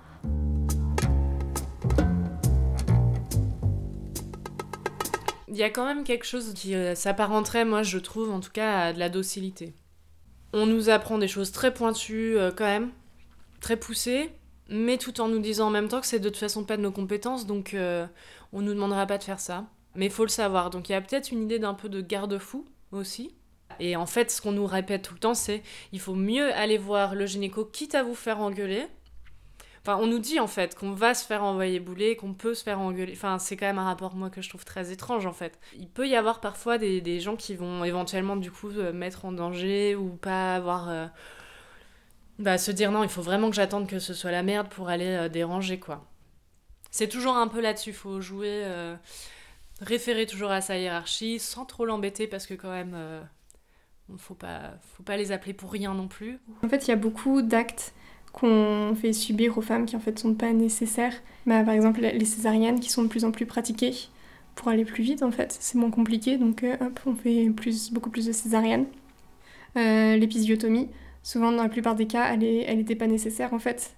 Y 5.58 5.64
a 5.64 5.70
quand 5.70 5.84
même 5.84 6.04
quelque 6.04 6.24
chose 6.24 6.52
qui 6.54 6.74
euh, 6.74 6.94
s'apparenterait, 6.94 7.64
moi 7.64 7.82
je 7.82 7.98
trouve 7.98 8.30
en 8.30 8.40
tout 8.40 8.50
cas, 8.50 8.80
à 8.80 8.92
de 8.92 8.98
la 8.98 9.08
docilité. 9.08 9.74
On 10.52 10.66
nous 10.66 10.88
apprend 10.88 11.18
des 11.18 11.28
choses 11.28 11.52
très 11.52 11.74
pointues 11.74 12.38
euh, 12.38 12.50
quand 12.54 12.64
même, 12.64 12.90
très 13.60 13.76
poussées, 13.76 14.30
mais 14.68 14.98
tout 14.98 15.20
en 15.20 15.28
nous 15.28 15.40
disant 15.40 15.68
en 15.68 15.70
même 15.70 15.88
temps 15.88 16.00
que 16.00 16.06
c'est 16.06 16.20
de 16.20 16.28
toute 16.28 16.38
façon 16.38 16.64
pas 16.64 16.76
de 16.76 16.82
nos 16.82 16.92
compétences, 16.92 17.46
donc 17.46 17.74
euh, 17.74 18.06
on 18.52 18.62
nous 18.62 18.74
demandera 18.74 19.06
pas 19.06 19.18
de 19.18 19.24
faire 19.24 19.40
ça. 19.40 19.66
Mais 19.94 20.08
faut 20.10 20.24
le 20.24 20.30
savoir, 20.30 20.70
donc 20.70 20.88
il 20.88 20.92
y 20.92 20.94
a 20.94 21.00
peut-être 21.00 21.32
une 21.32 21.42
idée 21.42 21.58
d'un 21.58 21.74
peu 21.74 21.88
de 21.88 22.00
garde-fou 22.00 22.64
aussi. 22.92 23.34
Et 23.80 23.96
en 23.96 24.06
fait, 24.06 24.30
ce 24.30 24.40
qu'on 24.40 24.52
nous 24.52 24.66
répète 24.66 25.02
tout 25.02 25.14
le 25.14 25.20
temps, 25.20 25.34
c'est 25.34 25.62
il 25.92 26.00
faut 26.00 26.14
mieux 26.14 26.52
aller 26.54 26.78
voir 26.78 27.14
le 27.14 27.26
gynéco, 27.26 27.64
quitte 27.64 27.94
à 27.94 28.02
vous 28.02 28.14
faire 28.14 28.40
engueuler, 28.40 28.86
Enfin, 29.82 29.98
on 30.00 30.06
nous 30.06 30.18
dit 30.18 30.40
en 30.40 30.46
fait 30.46 30.74
qu'on 30.74 30.90
va 30.92 31.14
se 31.14 31.24
faire 31.24 31.42
envoyer 31.44 31.80
bouler, 31.80 32.16
qu'on 32.16 32.34
peut 32.34 32.54
se 32.54 32.62
faire 32.62 32.80
engueuler. 32.80 33.12
Enfin, 33.14 33.38
c'est 33.38 33.56
quand 33.56 33.66
même 33.66 33.78
un 33.78 33.84
rapport, 33.84 34.14
moi, 34.14 34.30
que 34.30 34.42
je 34.42 34.48
trouve 34.48 34.64
très 34.64 34.92
étrange 34.92 35.26
en 35.26 35.32
fait. 35.32 35.58
Il 35.76 35.88
peut 35.88 36.08
y 36.08 36.16
avoir 36.16 36.40
parfois 36.40 36.78
des, 36.78 37.00
des 37.00 37.20
gens 37.20 37.36
qui 37.36 37.54
vont 37.56 37.84
éventuellement, 37.84 38.36
du 38.36 38.50
coup, 38.50 38.70
euh, 38.70 38.92
mettre 38.92 39.24
en 39.24 39.32
danger 39.32 39.94
ou 39.96 40.10
pas 40.10 40.54
avoir. 40.56 40.88
euh, 40.90 41.06
Bah, 42.38 42.56
se 42.58 42.70
dire 42.70 42.92
non, 42.92 43.02
il 43.02 43.08
faut 43.08 43.22
vraiment 43.22 43.50
que 43.50 43.56
j'attende 43.56 43.88
que 43.88 43.98
ce 43.98 44.14
soit 44.14 44.30
la 44.30 44.42
merde 44.44 44.68
pour 44.68 44.88
aller 44.88 45.06
euh, 45.06 45.28
déranger, 45.28 45.80
quoi. 45.80 46.04
C'est 46.90 47.08
toujours 47.08 47.36
un 47.36 47.48
peu 47.48 47.60
là-dessus, 47.60 47.92
faut 47.92 48.20
jouer. 48.20 48.64
référer 49.80 50.26
toujours 50.26 50.50
à 50.50 50.60
sa 50.60 50.78
hiérarchie 50.78 51.38
sans 51.38 51.64
trop 51.64 51.84
l'embêter 51.84 52.26
parce 52.26 52.46
que, 52.46 52.54
quand 52.54 52.70
même. 52.70 52.96
faut 54.16 54.34
pas, 54.34 54.72
faut 54.96 55.02
pas 55.02 55.16
les 55.16 55.32
appeler 55.32 55.52
pour 55.54 55.70
rien 55.72 55.94
non 55.94 56.08
plus. 56.08 56.38
En 56.64 56.68
fait, 56.68 56.86
il 56.86 56.88
y 56.88 56.92
a 56.92 56.96
beaucoup 56.96 57.42
d'actes 57.42 57.92
qu'on 58.38 58.94
fait 59.00 59.12
subir 59.12 59.56
aux 59.58 59.60
femmes 59.62 59.86
qui 59.86 59.96
en 59.96 60.00
fait 60.00 60.18
sont 60.18 60.34
pas 60.34 60.52
nécessaires. 60.52 61.14
Bah, 61.46 61.62
par 61.64 61.74
exemple, 61.74 62.00
les 62.00 62.24
césariennes 62.24 62.80
qui 62.80 62.90
sont 62.90 63.02
de 63.02 63.08
plus 63.08 63.24
en 63.24 63.30
plus 63.32 63.46
pratiquées 63.46 63.94
pour 64.54 64.68
aller 64.68 64.84
plus 64.84 65.02
vite 65.04 65.22
en 65.22 65.30
fait. 65.30 65.56
C'est 65.60 65.78
moins 65.78 65.90
compliqué 65.90 66.36
donc 66.36 66.62
euh, 66.64 66.76
on 67.06 67.14
fait 67.14 67.48
plus, 67.50 67.92
beaucoup 67.92 68.10
plus 68.10 68.26
de 68.26 68.32
césariennes. 68.32 68.86
Euh, 69.76 70.16
L'épisiotomie, 70.16 70.88
souvent 71.22 71.52
dans 71.52 71.62
la 71.62 71.68
plupart 71.68 71.94
des 71.94 72.06
cas, 72.06 72.32
elle 72.32 72.42
est- 72.44 72.64
elle 72.66 72.78
n'était 72.78 72.96
pas 72.96 73.06
nécessaire 73.06 73.52
en 73.54 73.58
fait. 73.58 73.94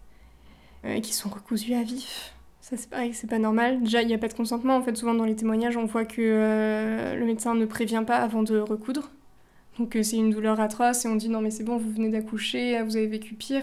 Euh, 0.85 0.95
et 0.95 1.01
qui 1.01 1.13
sont 1.13 1.29
recousues 1.29 1.75
à 1.75 1.83
vif. 1.83 2.35
Ça 2.61 2.77
c'est 2.77 2.89
pareil, 2.91 3.13
c'est 3.15 3.29
pas 3.29 3.39
normal. 3.39 3.83
Déjà, 3.83 4.03
il 4.03 4.09
n'y 4.09 4.15
a 4.15 4.19
pas 4.19 4.29
de 4.29 4.35
consentement. 4.35 4.77
En 4.77 4.83
fait, 4.83 4.97
souvent 4.97 5.15
dans 5.15 5.25
les 5.25 5.35
témoignages, 5.37 5.77
on 5.77 5.87
voit 5.87 6.05
que 6.05 7.17
le 7.19 7.25
médecin 7.27 7.55
ne 7.55 7.65
prévient 7.67 8.05
pas 8.07 8.17
avant 8.19 8.43
de 8.43 8.59
recoudre. 8.59 9.11
Donc 9.79 9.97
c'est 10.03 10.17
une 10.17 10.31
douleur 10.31 10.61
atroce 10.61 11.05
et 11.05 11.09
on 11.09 11.17
dit 11.17 11.29
non 11.31 11.41
mais 11.41 11.51
c'est 11.51 11.65
bon, 11.65 11.79
vous 11.79 11.91
venez 11.91 12.11
d'accoucher, 12.11 12.83
vous 12.83 12.97
avez 12.97 13.07
vécu 13.07 13.35
pire. 13.35 13.63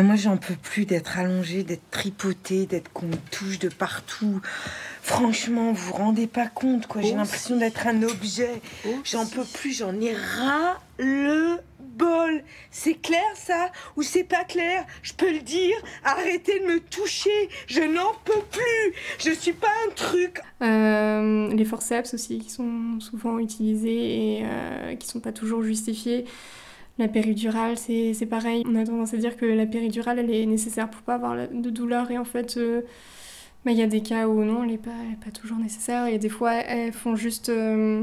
Non, 0.00 0.06
moi, 0.06 0.16
j'en 0.16 0.38
peux 0.38 0.54
plus 0.54 0.86
d'être 0.86 1.18
allongée, 1.18 1.62
d'être 1.62 1.90
tripotée, 1.90 2.64
d'être 2.64 2.90
qu'on 2.90 3.04
me 3.04 3.16
touche 3.30 3.58
de 3.58 3.68
partout. 3.68 4.40
Franchement, 5.02 5.72
vous 5.72 5.88
vous 5.88 5.92
rendez 5.92 6.26
pas 6.26 6.46
compte, 6.46 6.86
quoi. 6.86 7.02
J'ai 7.02 7.14
l'impression 7.14 7.58
d'être 7.58 7.86
un 7.86 8.02
objet. 8.02 8.62
J'en 9.04 9.26
peux 9.26 9.44
plus, 9.44 9.76
j'en 9.76 9.92
ai 10.00 10.14
ras 10.14 10.80
le 10.98 11.58
bol. 11.78 12.42
C'est 12.70 12.94
clair, 12.94 13.20
ça? 13.34 13.70
Ou 13.96 14.02
c'est 14.02 14.24
pas 14.24 14.44
clair? 14.44 14.86
Je 15.02 15.12
peux 15.12 15.30
le 15.30 15.40
dire 15.40 15.76
Arrêtez 16.02 16.60
de 16.60 16.64
me 16.64 16.80
toucher 16.80 17.50
Je 17.66 17.80
n'en 17.80 18.14
peux 18.24 18.40
plus 18.50 18.94
Je 19.18 19.32
suis 19.32 19.52
pas 19.52 19.68
un 19.86 19.90
truc 19.94 20.40
Euh, 20.62 21.52
les 21.54 21.64
forceps 21.66 22.14
aussi 22.14 22.38
qui 22.38 22.48
sont 22.48 23.00
souvent 23.00 23.38
utilisés 23.38 24.38
et 24.38 24.44
euh, 24.44 24.94
qui 24.96 25.06
sont 25.06 25.20
pas 25.20 25.32
toujours 25.32 25.62
justifiés. 25.62 26.24
La 27.00 27.08
péridurale, 27.08 27.78
c'est 27.78 28.28
pareil. 28.28 28.62
On 28.68 28.76
a 28.76 28.84
tendance 28.84 29.14
à 29.14 29.16
dire 29.16 29.36
que 29.38 29.46
la 29.46 29.64
péridurale, 29.64 30.18
elle 30.18 30.30
est 30.30 30.44
nécessaire 30.44 30.90
pour 30.90 31.00
pas 31.00 31.14
avoir 31.14 31.34
de 31.48 31.70
douleur 31.70 32.10
et 32.10 32.18
en 32.18 32.26
fait, 32.26 32.58
euh, 32.58 32.82
bah, 33.64 33.70
il 33.72 33.78
y 33.78 33.82
a 33.82 33.86
des 33.86 34.02
cas 34.02 34.28
où 34.28 34.44
non, 34.44 34.62
elle 34.64 34.70
n'est 34.72 34.76
pas, 34.78 34.90
pas 35.24 35.30
toujours 35.30 35.56
nécessaire. 35.56 36.02
A 36.04 36.18
des 36.18 36.28
fois, 36.28 36.52
elles 36.52 36.92
font 36.92 37.16
juste 37.16 37.48
euh, 37.48 38.02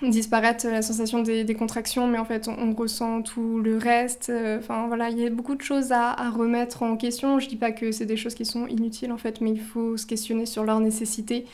disparaître 0.00 0.64
la 0.68 0.80
sensation 0.80 1.22
des, 1.24 1.42
des 1.42 1.54
contractions, 1.56 2.06
mais 2.06 2.18
en 2.18 2.24
fait, 2.24 2.46
on, 2.46 2.56
on 2.56 2.72
ressent 2.72 3.22
tout 3.22 3.58
le 3.58 3.76
reste. 3.76 4.30
Euh, 4.30 4.58
Enfin 4.60 4.86
voilà, 4.86 5.10
il 5.10 5.18
y 5.18 5.26
a 5.26 5.30
beaucoup 5.30 5.56
de 5.56 5.62
choses 5.62 5.90
à, 5.90 6.12
à 6.12 6.30
remettre 6.30 6.84
en 6.84 6.96
question. 6.96 7.40
Je 7.40 7.48
dis 7.48 7.56
pas 7.56 7.72
que 7.72 7.90
c'est 7.90 8.06
des 8.06 8.16
choses 8.16 8.34
qui 8.36 8.44
sont 8.44 8.68
inutiles 8.68 9.10
en 9.10 9.18
fait, 9.18 9.40
mais 9.40 9.50
il 9.50 9.60
faut 9.60 9.96
se 9.96 10.06
questionner 10.06 10.46
sur 10.46 10.62
leur 10.64 10.78
nécessité. 10.78 11.46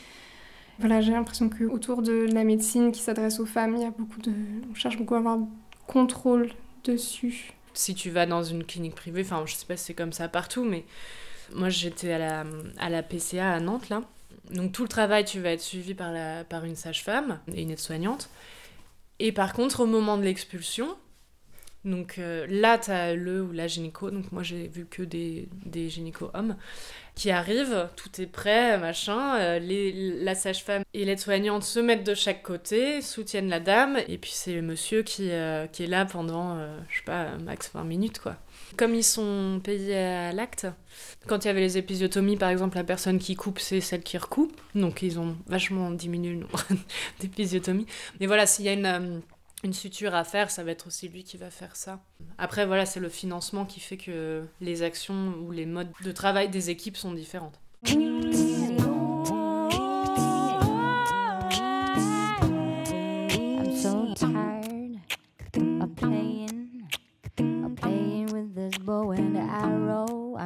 Voilà, 0.79 1.01
j'ai 1.01 1.11
l'impression 1.11 1.49
que 1.49 1.63
autour 1.63 2.03
de 2.03 2.27
la 2.31 2.43
médecine 2.43 2.91
qui 2.91 3.01
s'adresse 3.01 3.39
aux 3.39 3.47
femmes, 3.47 3.75
il 3.77 3.81
y 3.81 3.85
a 3.85 3.91
beaucoup 3.91 4.21
de, 4.21 4.31
on 4.71 4.75
cherche 4.75 4.97
beaucoup 4.97 5.15
à 5.15 5.17
avoir 5.19 5.39
contrôle 5.87 6.49
dessus. 6.93 7.53
si 7.73 7.93
tu 7.93 8.09
vas 8.09 8.25
dans 8.25 8.43
une 8.43 8.63
clinique 8.63 8.95
privée, 8.95 9.21
enfin 9.21 9.43
je 9.45 9.53
sais 9.53 9.65
pas 9.65 9.77
si 9.77 9.85
c'est 9.85 9.93
comme 9.93 10.13
ça 10.13 10.27
partout, 10.27 10.63
mais 10.63 10.83
moi 11.53 11.69
j'étais 11.69 12.11
à 12.13 12.17
la, 12.17 12.45
à 12.77 12.89
la 12.89 13.03
PCA 13.03 13.51
à 13.51 13.59
Nantes 13.59 13.89
là. 13.89 14.03
Donc 14.51 14.71
tout 14.71 14.83
le 14.83 14.87
travail, 14.87 15.25
tu 15.25 15.41
vas 15.41 15.51
être 15.51 15.61
suivi 15.61 15.93
par, 15.93 16.11
la, 16.11 16.43
par 16.43 16.63
une 16.63 16.75
sage-femme 16.75 17.39
et 17.53 17.63
une 17.63 17.71
aide-soignante. 17.71 18.29
Et 19.19 19.31
par 19.31 19.53
contre, 19.53 19.81
au 19.81 19.85
moment 19.85 20.17
de 20.17 20.23
l'expulsion, 20.23 20.95
donc 21.83 22.17
euh, 22.17 22.45
là, 22.49 22.77
tu 22.77 22.91
as 22.91 23.13
le 23.13 23.43
ou 23.43 23.51
la 23.51 23.67
gynéco, 23.67 24.11
donc 24.11 24.31
moi 24.31 24.43
j'ai 24.43 24.67
vu 24.67 24.85
que 24.85 25.03
des, 25.03 25.49
des 25.65 25.89
gynécos 25.89 26.29
hommes, 26.33 26.55
qui 27.17 27.31
arrivent, 27.31 27.89
tout 27.95 28.21
est 28.21 28.27
prêt, 28.27 28.77
machin, 28.77 29.37
euh, 29.39 29.59
les, 29.59 29.91
la 30.23 30.35
sage-femme 30.35 30.83
et 30.93 31.03
l'aide-soignante 31.03 31.63
se 31.63 31.79
mettent 31.79 32.05
de 32.05 32.13
chaque 32.13 32.43
côté, 32.43 33.01
soutiennent 33.01 33.49
la 33.49 33.59
dame, 33.59 33.97
et 34.07 34.19
puis 34.19 34.29
c'est 34.31 34.53
le 34.53 34.61
monsieur 34.61 35.01
qui, 35.01 35.31
euh, 35.31 35.65
qui 35.65 35.83
est 35.83 35.87
là 35.87 36.05
pendant, 36.05 36.55
euh, 36.55 36.77
je 36.89 36.97
sais 36.97 37.03
pas, 37.03 37.31
max 37.43 37.71
20 37.73 37.83
minutes 37.85 38.19
quoi. 38.19 38.37
Comme 38.77 38.93
ils 38.93 39.03
sont 39.03 39.59
payés 39.63 39.97
à 39.97 40.31
l'acte, 40.31 40.67
quand 41.25 41.43
il 41.43 41.47
y 41.47 41.49
avait 41.49 41.61
les 41.61 41.79
épisiotomies, 41.79 42.37
par 42.37 42.49
exemple, 42.49 42.77
la 42.77 42.83
personne 42.83 43.17
qui 43.17 43.35
coupe, 43.35 43.57
c'est 43.57 43.81
celle 43.81 44.03
qui 44.03 44.19
recoupe, 44.19 44.55
donc 44.75 45.01
ils 45.01 45.19
ont 45.19 45.35
vachement 45.47 45.89
diminué 45.89 46.33
le 46.33 46.41
nombre 46.41 46.63
d'épisiotomies. 47.19 47.87
Mais 48.19 48.27
voilà, 48.27 48.45
s'il 48.45 48.65
y 48.65 48.69
a 48.69 48.73
une... 48.73 48.85
euh, 48.85 49.19
une 49.63 49.73
suture 49.73 50.15
à 50.15 50.23
faire, 50.23 50.51
ça 50.51 50.63
va 50.63 50.71
être 50.71 50.87
aussi 50.87 51.07
lui 51.07 51.23
qui 51.23 51.37
va 51.37 51.49
faire 51.49 51.75
ça. 51.75 51.99
Après, 52.37 52.65
voilà, 52.65 52.85
c'est 52.85 52.99
le 52.99 53.09
financement 53.09 53.65
qui 53.65 53.79
fait 53.79 53.97
que 53.97 54.45
les 54.61 54.83
actions 54.83 55.35
ou 55.41 55.51
les 55.51 55.65
modes 55.65 55.91
de 56.03 56.11
travail 56.11 56.49
des 56.49 56.69
équipes 56.69 56.97
sont 56.97 57.13
différentes. 57.13 57.59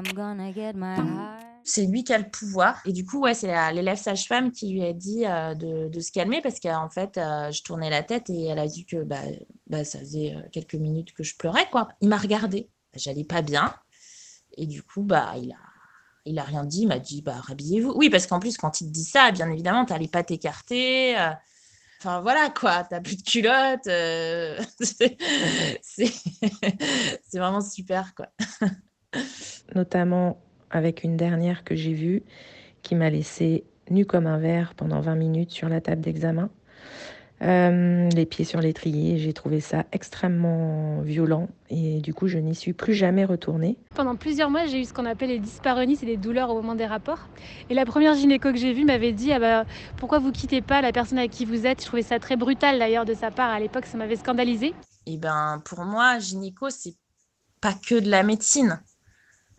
I'm 0.04 0.16
gonna 0.16 0.52
get 0.52 0.76
my 0.76 0.96
heart. 0.96 1.51
C'est 1.72 1.86
lui 1.86 2.04
qui 2.04 2.12
a 2.14 2.18
le 2.18 2.30
pouvoir. 2.30 2.82
Et 2.86 2.92
du 2.92 3.06
coup, 3.06 3.22
ouais, 3.22 3.34
c'est 3.34 3.72
l'élève 3.72 3.98
sage-femme 3.98 4.52
qui 4.52 4.74
lui 4.74 4.84
a 4.84 4.92
dit 4.92 5.26
euh, 5.26 5.56
de, 5.56 5.88
de 5.88 6.00
se 6.02 6.12
calmer 6.12 6.42
parce 6.42 6.60
qu'en 6.60 6.90
fait, 6.90 7.18
euh, 7.18 7.50
je 7.50 7.64
tournais 7.64 7.90
la 7.90 8.04
tête 8.04 8.30
et 8.30 8.48
elle 8.48 8.60
a 8.60 8.68
dit 8.68 8.86
que 8.86 9.04
bah, 9.04 9.22
bah, 9.68 9.86
ça 9.86 10.00
faisait 10.00 10.36
euh, 10.36 10.42
quelques 10.52 10.76
minutes 10.76 11.14
que 11.14 11.24
je 11.24 11.34
pleurais, 11.38 11.70
quoi. 11.72 11.88
Il 12.02 12.10
m'a 12.10 12.18
regardé. 12.18 12.70
J'allais 12.94 13.24
pas 13.24 13.42
bien. 13.42 13.74
Et 14.58 14.66
du 14.66 14.84
coup, 14.84 15.04
bah, 15.04 15.34
il 15.38 15.54
a, 15.54 15.60
il 16.26 16.40
a 16.40 16.44
rien 16.44 16.66
dit. 16.66 16.82
Il 16.82 16.88
m'a 16.90 17.00
dit, 17.00 17.22
bah, 17.22 17.40
rhabillez-vous. 17.40 17.94
Oui, 17.96 18.10
parce 18.10 18.28
qu'en 18.28 18.40
plus, 18.42 18.58
quand 18.58 18.82
il 18.82 18.88
te 18.88 18.92
dit 18.92 19.06
ça, 19.06 19.32
bien 19.32 19.50
évidemment, 19.50 19.86
pattes 19.86 20.32
écartées. 20.32 21.18
euh, 21.18 21.32
Enfin, 22.02 22.20
voilà, 22.20 22.50
quoi. 22.50 22.84
T'as 22.84 23.00
plus 23.00 23.16
de 23.16 23.24
culotte. 23.24 23.88
euh, 23.88 24.60
c'est 25.82 27.40
vraiment 27.40 27.62
super, 27.62 28.14
quoi. 28.14 28.28
notamment 29.74 30.42
avec 30.72 31.04
une 31.04 31.18
dernière 31.18 31.64
que 31.64 31.76
j'ai 31.76 31.94
vue 31.94 32.24
qui 32.82 32.96
m'a 32.96 33.10
laissé 33.10 33.64
nue 33.90 34.06
comme 34.06 34.28
un 34.28 34.38
verre 34.38 34.74
pendant 34.76 35.02
20 35.02 35.16
minutes 35.16 35.52
sur 35.52 35.70
la 35.70 35.82
table 35.82 36.02
d'examen. 36.02 36.50
Euh, 37.42 38.08
les 38.10 38.28
pieds 38.28 38.46
sur 38.46 38.62
l'étrier, 38.62 39.18
j'ai 39.18 39.34
trouvé 39.34 39.62
ça 39.62 39.86
extrêmement 39.92 41.02
violent 41.02 41.50
et 41.72 42.00
du 42.00 42.14
coup 42.14 42.28
je 42.28 42.38
n'y 42.38 42.54
suis 42.54 42.74
plus 42.74 42.94
jamais 42.94 43.26
retournée. 43.26 43.78
Pendant 43.96 44.16
plusieurs 44.16 44.52
mois, 44.52 44.68
j'ai 44.68 44.80
eu 44.80 44.86
ce 44.86 44.94
qu'on 44.94 45.08
appelle 45.08 45.30
les 45.30 45.40
dyspareunies, 45.40 45.96
c'est 45.96 46.06
des 46.06 46.18
douleurs 46.18 46.52
au 46.52 46.56
moment 46.56 46.76
des 46.76 46.86
rapports. 46.86 47.30
Et 47.72 47.74
la 47.74 47.86
première 47.86 48.14
gynéco 48.14 48.52
que 48.52 48.60
j'ai 48.60 48.74
vue 48.74 48.86
m'avait 48.86 49.12
dit 49.12 49.34
ah 49.34 49.40
bah, 49.40 49.66
Pourquoi 49.98 50.20
vous 50.20 50.32
quittez 50.32 50.62
pas 50.62 50.82
la 50.82 50.92
personne 50.92 51.18
avec 51.18 51.32
qui 51.32 51.46
vous 51.46 51.66
êtes? 51.66 51.82
Je 51.82 51.88
trouvais 51.88 52.04
ça 52.04 52.20
très 52.20 52.36
brutal 52.36 52.78
d'ailleurs 52.78 53.06
de 53.06 53.16
sa 53.16 53.32
part. 53.32 53.50
À 53.50 53.60
l'époque, 53.60 53.88
ça 53.88 53.98
m'avait 53.98 54.18
scandalisée. 54.18 54.76
Et 55.08 55.18
ben 55.18 55.64
pour 55.66 55.84
moi, 55.84 56.20
gynéco, 56.20 56.70
c'est 56.70 56.94
pas 57.60 57.74
que 57.74 58.00
de 58.00 58.10
la 58.10 58.22
médecine. 58.22 58.80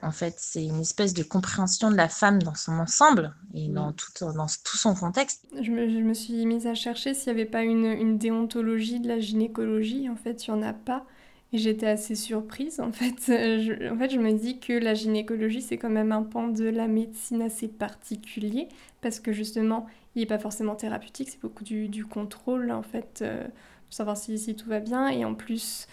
En 0.02 0.10
fait, 0.10 0.34
c'est 0.36 0.64
une 0.64 0.80
espèce 0.80 1.14
de 1.14 1.22
compréhension 1.22 1.90
de 1.90 1.96
la 1.96 2.08
femme 2.08 2.42
dans 2.42 2.56
son 2.56 2.72
ensemble 2.72 3.34
et 3.54 3.68
dans 3.68 3.92
tout, 3.92 4.10
dans 4.18 4.46
tout 4.46 4.76
son 4.76 4.94
contexte. 4.94 5.46
Je 5.60 5.70
me, 5.70 5.88
je 5.88 5.98
me 5.98 6.12
suis 6.12 6.44
mise 6.44 6.66
à 6.66 6.74
chercher 6.74 7.14
s'il 7.14 7.32
n'y 7.32 7.40
avait 7.40 7.50
pas 7.50 7.62
une, 7.62 7.86
une 7.86 8.18
déontologie 8.18 8.98
de 8.98 9.06
la 9.06 9.20
gynécologie. 9.20 10.08
En 10.08 10.16
fait, 10.16 10.46
il 10.46 10.52
n'y 10.52 10.58
en 10.58 10.62
a 10.62 10.72
pas. 10.72 11.06
Et 11.52 11.58
j'étais 11.58 11.86
assez 11.86 12.16
surprise. 12.16 12.80
En 12.80 12.90
fait, 12.90 13.14
je, 13.28 13.92
en 13.92 13.96
fait, 13.96 14.10
je 14.10 14.18
me 14.18 14.32
dis 14.32 14.58
que 14.58 14.72
la 14.72 14.94
gynécologie, 14.94 15.62
c'est 15.62 15.78
quand 15.78 15.90
même 15.90 16.10
un 16.10 16.22
pan 16.22 16.48
de 16.48 16.64
la 16.64 16.88
médecine 16.88 17.42
assez 17.42 17.68
particulier. 17.68 18.68
Parce 19.02 19.20
que 19.20 19.32
justement, 19.32 19.86
il 20.16 20.20
n'est 20.20 20.26
pas 20.26 20.38
forcément 20.38 20.74
thérapeutique, 20.74 21.28
c'est 21.30 21.40
beaucoup 21.40 21.64
du, 21.64 21.88
du 21.88 22.04
contrôle, 22.04 22.72
en 22.72 22.82
fait, 22.82 23.20
euh, 23.22 23.44
pour 23.44 23.94
savoir 23.94 24.16
si, 24.16 24.38
si 24.38 24.56
tout 24.56 24.68
va 24.68 24.80
bien. 24.80 25.08
Et 25.08 25.24
en 25.24 25.34
plus, 25.34 25.86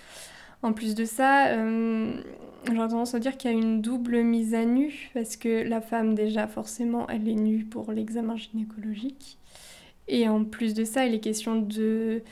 en 0.61 0.73
plus 0.73 0.95
de 0.95 1.05
ça, 1.05 1.47
euh, 1.47 2.21
j'aurais 2.65 2.89
tendance 2.89 3.15
à 3.15 3.19
dire 3.19 3.37
qu'il 3.37 3.51
y 3.51 3.53
a 3.53 3.57
une 3.57 3.81
double 3.81 4.21
mise 4.23 4.53
à 4.53 4.65
nu, 4.65 5.09
parce 5.13 5.37
que 5.37 5.63
la 5.67 5.81
femme, 5.81 6.15
déjà, 6.15 6.47
forcément, 6.47 7.07
elle 7.07 7.27
est 7.27 7.35
nue 7.35 7.65
pour 7.65 7.91
l'examen 7.91 8.35
gynécologique. 8.35 9.37
Et 10.07 10.27
en 10.27 10.43
plus 10.43 10.73
de 10.73 10.83
ça, 10.83 11.05
il 11.05 11.13
est 11.13 11.19
question 11.19 11.55
de, 11.61 12.23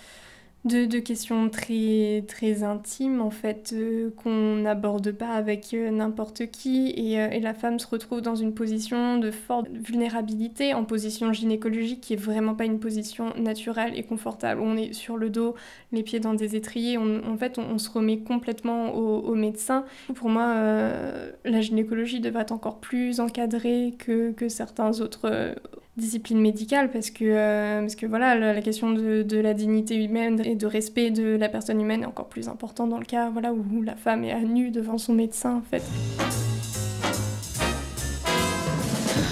de, 0.66 0.86
de 0.86 1.00
questions 1.00 1.50
très, 1.50 2.26
très 2.28 2.64
intimes, 2.64 3.22
en 3.22 3.30
fait, 3.30 3.72
euh, 3.74 4.10
qu'on 4.18 4.56
n'aborde 4.58 5.12
pas 5.14 5.30
avec 5.30 5.74
euh, 5.74 5.92
n'importe 5.92 6.48
qui. 6.52 6.94
Et, 6.98 7.22
euh, 7.22 7.30
et 7.30 7.40
la 7.40 7.54
femme 7.54 7.80
se 7.80 7.88
retrouve 7.88 8.20
dans 8.22 8.36
une 8.36 8.54
position 8.54 9.18
de 9.18 9.32
forte 9.32 9.70
vulnérabilité, 9.72 10.74
en 10.74 10.84
position 10.84 11.32
gynécologique, 11.32 12.02
qui 12.02 12.14
est 12.14 12.18
vraiment 12.18 12.54
pas 12.54 12.66
une 12.66 12.80
position 12.80 13.34
naturelle 13.38 13.94
et 13.96 14.04
confortable. 14.04 14.60
On 14.62 14.76
est 14.76 14.92
sur 14.92 15.16
le 15.16 15.30
dos, 15.30 15.56
les 15.94 16.04
pieds 16.04 16.20
dans 16.20 16.34
des 16.34 16.58
étriers. 16.58 16.98
On- 16.98 17.22
en 17.26 17.38
fait, 17.38 17.58
on, 17.60 17.78
se 17.78 17.90
remet 17.90 18.20
complètement 18.20 18.94
au, 18.94 19.20
au 19.20 19.36
médecin. 19.36 19.86
Pour 20.16 20.30
moi, 20.30 20.54
la 21.46 21.62
gynécologie 21.62 22.20
devrait 22.20 22.42
être 22.42 22.52
encore 22.52 22.80
plus 22.80 23.20
encadrée 23.20 23.94
que, 24.00 24.32
que 24.32 24.50
certains 24.50 25.00
autres 25.00 25.56
disciplines 25.98 26.40
médicales 26.40 26.92
parce 26.92 27.10
que, 27.10 27.26
euh, 27.26 27.88
voilà, 28.08 28.36
la, 28.36 28.62
question 28.62 28.92
de, 28.92 29.38
la 29.38 29.54
dignité 29.54 29.96
humaine 29.96 30.42
et 30.46 30.56
de 30.56 30.68
respect 30.68 31.12
de 31.12 31.36
la 31.36 31.50
personne 31.50 31.82
humaine 31.82 32.04
est 32.04 32.08
encore 32.08 32.28
plus 32.28 32.48
importante 32.48 32.90
dans 32.90 33.00
le 33.00 33.06
cas 33.06 33.30
où 33.30 33.82
la 33.82 33.96
femme 33.96 34.24
est 34.24 34.32
à 34.32 34.40
nu 34.40 34.70
devant 34.70 34.98
son 34.98 35.14
médecin 35.14 35.56
en 35.56 35.62
fait. 35.62 35.84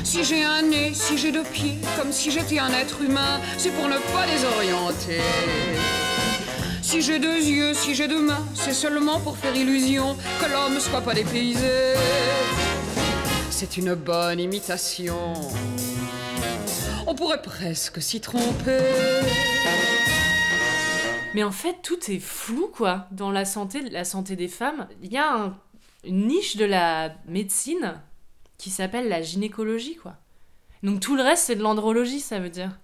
Si 0.04 0.24
j'ai 0.24 0.44
un 0.44 0.62
nez, 0.62 0.94
si 0.94 1.18
j'ai 1.18 1.32
deux 1.32 1.44
pieds, 1.44 1.76
comme 2.00 2.12
si 2.12 2.32
j'étais 2.32 2.60
un 2.60 2.70
être 2.70 3.02
humain, 3.02 3.42
c'est 3.58 3.72
pour 3.72 3.88
ne 3.88 3.98
pas 4.14 4.26
désorienter. 4.32 5.22
Si 6.82 7.02
j'ai 7.02 7.20
deux 7.20 7.42
yeux, 7.42 7.74
si 7.74 7.94
j'ai 7.94 8.08
deux 8.08 8.22
mains, 8.22 8.46
c'est 8.54 8.74
seulement 8.74 9.20
pour 9.20 9.38
faire 9.38 9.56
illusion 9.56 10.16
que 10.40 10.50
l'homme 10.50 10.80
soit 10.80 11.02
pas 11.02 11.14
dépaysé. 11.14 11.96
C'est 13.50 13.78
une 13.78 13.96
bonne 13.96 14.40
imitation. 14.40 15.34
On 17.16 17.18
pourrait 17.18 17.42
presque 17.42 18.02
s'y 18.02 18.20
tromper. 18.20 18.78
Mais 21.34 21.44
en 21.44 21.52
fait, 21.54 21.78
tout 21.82 22.12
est 22.12 22.20
flou, 22.20 22.68
quoi. 22.68 23.08
Dans 23.12 23.32
la 23.32 23.46
santé, 23.46 23.90
la 23.90 24.04
santé 24.04 24.36
des 24.36 24.50
femmes, 24.50 24.90
il 25.02 25.14
y 25.14 25.18
a 25.18 25.34
un- 25.34 25.58
une 26.04 26.28
niche 26.28 26.58
de 26.58 26.66
la 26.66 27.16
médecine 27.26 28.02
qui 28.58 28.70
s'appelle 28.70 29.08
la 29.08 29.22
gynécologie, 29.22 29.96
quoi. 29.96 30.18
Donc 30.84 31.00
tout 31.00 31.16
le 31.16 31.24
reste, 31.24 31.46
c'est 31.46 31.56
de 31.56 31.62
l'andrologie, 31.64 32.20
ça 32.20 32.40
veut 32.40 32.50
dire. 32.50 32.78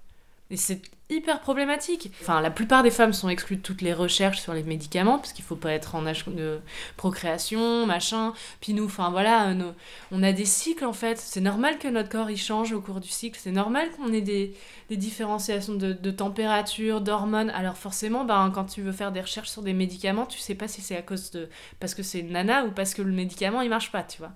Et 0.51 0.57
c'est 0.57 0.81
hyper 1.09 1.39
problématique. 1.39 2.11
Enfin, 2.21 2.41
la 2.41 2.51
plupart 2.51 2.83
des 2.83 2.91
femmes 2.91 3.13
sont 3.13 3.29
exclues 3.29 3.57
de 3.57 3.61
toutes 3.61 3.81
les 3.81 3.93
recherches 3.93 4.39
sur 4.39 4.53
les 4.53 4.63
médicaments, 4.63 5.17
parce 5.17 5.33
qu'il 5.33 5.43
faut 5.43 5.55
pas 5.55 5.71
être 5.71 5.95
en 5.95 6.05
âge 6.05 6.25
de 6.25 6.59
procréation, 6.97 7.85
machin. 7.85 8.33
Puis 8.59 8.73
nous, 8.73 8.85
enfin 8.85 9.09
voilà, 9.11 9.49
euh, 9.49 9.71
on 10.11 10.23
a 10.23 10.31
des 10.31 10.45
cycles 10.45 10.85
en 10.85 10.93
fait. 10.93 11.17
C'est 11.17 11.41
normal 11.41 11.79
que 11.79 11.87
notre 11.87 12.09
corps 12.09 12.29
il 12.29 12.37
change 12.37 12.73
au 12.73 12.81
cours 12.81 12.99
du 12.99 13.09
cycle. 13.09 13.39
C'est 13.41 13.51
normal 13.51 13.89
qu'on 13.91 14.11
ait 14.13 14.21
des, 14.21 14.53
des 14.89 14.97
différenciations 14.97 15.75
de, 15.75 15.93
de 15.93 16.11
température, 16.11 17.01
d'hormones. 17.01 17.49
Alors 17.51 17.77
forcément, 17.77 18.23
ben, 18.25 18.51
quand 18.53 18.65
tu 18.65 18.81
veux 18.81 18.91
faire 18.93 19.11
des 19.11 19.21
recherches 19.21 19.49
sur 19.49 19.61
des 19.61 19.73
médicaments, 19.73 20.25
tu 20.25 20.39
sais 20.39 20.55
pas 20.55 20.67
si 20.67 20.81
c'est 20.81 20.97
à 20.97 21.01
cause 21.01 21.31
de 21.31 21.49
parce 21.79 21.95
que 21.95 22.03
c'est 22.03 22.19
une 22.19 22.31
nana 22.31 22.65
ou 22.65 22.71
parce 22.71 22.93
que 22.93 23.01
le 23.01 23.11
médicament 23.11 23.61
il 23.61 23.69
marche 23.69 23.91
pas, 23.91 24.03
tu 24.03 24.17
vois. 24.19 24.31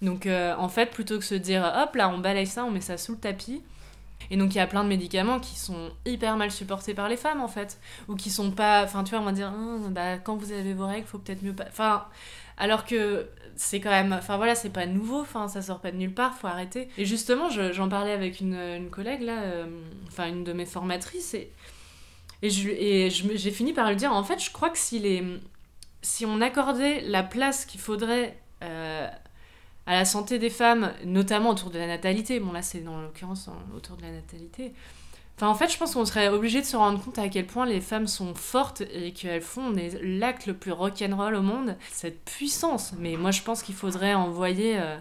Donc 0.00 0.26
euh, 0.26 0.54
en 0.56 0.68
fait, 0.68 0.86
plutôt 0.86 1.18
que 1.18 1.24
se 1.24 1.34
dire 1.34 1.70
hop 1.82 1.94
là, 1.96 2.08
on 2.08 2.18
balaye 2.18 2.46
ça, 2.46 2.64
on 2.64 2.70
met 2.70 2.80
ça 2.80 2.96
sous 2.96 3.12
le 3.12 3.18
tapis. 3.18 3.62
Et 4.30 4.36
donc 4.36 4.54
il 4.54 4.58
y 4.58 4.60
a 4.60 4.66
plein 4.66 4.84
de 4.84 4.88
médicaments 4.88 5.40
qui 5.40 5.56
sont 5.58 5.90
hyper 6.06 6.36
mal 6.36 6.50
supportés 6.50 6.94
par 6.94 7.08
les 7.08 7.16
femmes 7.16 7.40
en 7.40 7.48
fait, 7.48 7.78
ou 8.08 8.14
qui 8.16 8.30
sont 8.30 8.50
pas, 8.52 8.84
enfin 8.84 9.04
tu 9.04 9.10
vois, 9.10 9.20
on 9.20 9.24
va 9.24 9.32
dire, 9.32 9.48
Hum, 9.52 9.92
bah, 9.92 10.18
quand 10.18 10.36
vous 10.36 10.52
avez 10.52 10.74
vos 10.74 10.86
règles, 10.86 11.06
faut 11.06 11.18
peut-être 11.18 11.42
mieux 11.42 11.52
pas, 11.54 11.64
enfin, 11.68 12.04
alors 12.56 12.84
que 12.84 13.28
c'est 13.56 13.80
quand 13.80 13.90
même, 13.90 14.12
enfin 14.12 14.36
voilà, 14.36 14.54
c'est 14.54 14.70
pas 14.70 14.86
nouveau, 14.86 15.20
enfin 15.20 15.48
ça 15.48 15.62
sort 15.62 15.80
pas 15.80 15.90
de 15.90 15.96
nulle 15.96 16.14
part, 16.14 16.34
faut 16.36 16.46
arrêter. 16.46 16.88
Et 16.98 17.04
justement, 17.04 17.50
je- 17.50 17.72
j'en 17.72 17.88
parlais 17.88 18.12
avec 18.12 18.40
une, 18.40 18.54
une 18.54 18.90
collègue 18.90 19.22
là, 19.22 19.40
euh, 19.42 19.66
enfin 20.08 20.28
une 20.28 20.44
de 20.44 20.52
mes 20.52 20.66
formatrices, 20.66 21.34
et, 21.34 21.50
et 22.42 23.10
j'ai 23.10 23.50
fini 23.50 23.72
par 23.72 23.88
lui 23.88 23.96
dire, 23.96 24.12
en 24.12 24.24
fait, 24.24 24.42
je 24.42 24.50
crois 24.50 24.70
que 24.70 24.78
si 24.78 24.98
les, 24.98 25.22
si 26.02 26.24
on 26.26 26.40
accordait 26.40 27.00
la 27.02 27.22
place 27.22 27.66
qu'il 27.66 27.80
faudrait 27.80 28.38
euh, 28.62 29.08
à 29.90 29.94
la 29.94 30.04
santé 30.04 30.38
des 30.38 30.50
femmes, 30.50 30.92
notamment 31.04 31.50
autour 31.50 31.70
de 31.70 31.78
la 31.78 31.88
natalité. 31.88 32.38
Bon, 32.38 32.52
là, 32.52 32.62
c'est 32.62 32.78
dans 32.78 33.00
l'occurrence 33.00 33.48
en- 33.48 33.76
autour 33.76 33.96
de 33.96 34.02
la 34.02 34.12
natalité. 34.12 34.72
Enfin, 35.36 35.48
en 35.48 35.54
fait, 35.56 35.68
je 35.72 35.76
pense 35.78 35.94
qu'on 35.94 36.04
serait 36.04 36.28
obligé 36.28 36.60
de 36.60 36.66
se 36.66 36.76
rendre 36.76 37.02
compte 37.02 37.18
à 37.18 37.28
quel 37.28 37.44
point 37.44 37.66
les 37.66 37.80
femmes 37.80 38.06
sont 38.06 38.34
fortes 38.36 38.82
et 38.82 39.12
qu'elles 39.12 39.42
font 39.42 39.74
l'acte 40.02 40.46
le 40.46 40.54
plus 40.54 40.70
rock'n'roll 40.70 41.34
au 41.34 41.42
monde. 41.42 41.76
Cette 41.90 42.24
puissance. 42.24 42.92
Mais 43.00 43.16
moi, 43.16 43.32
je 43.32 43.42
pense 43.42 43.64
qu'il 43.64 43.74
faudrait 43.74 44.14
envoyer 44.14 44.78
euh, 44.78 44.96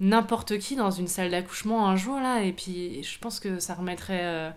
n'importe 0.00 0.58
qui 0.58 0.76
dans 0.76 0.90
une 0.90 1.08
salle 1.08 1.30
d'accouchement 1.30 1.88
un 1.88 1.96
jour, 1.96 2.20
là. 2.20 2.42
Et 2.42 2.52
puis, 2.52 3.02
je 3.02 3.18
pense 3.18 3.40
que 3.40 3.60
ça 3.60 3.74
remettrait, 3.76 4.24
euh, 4.24 4.50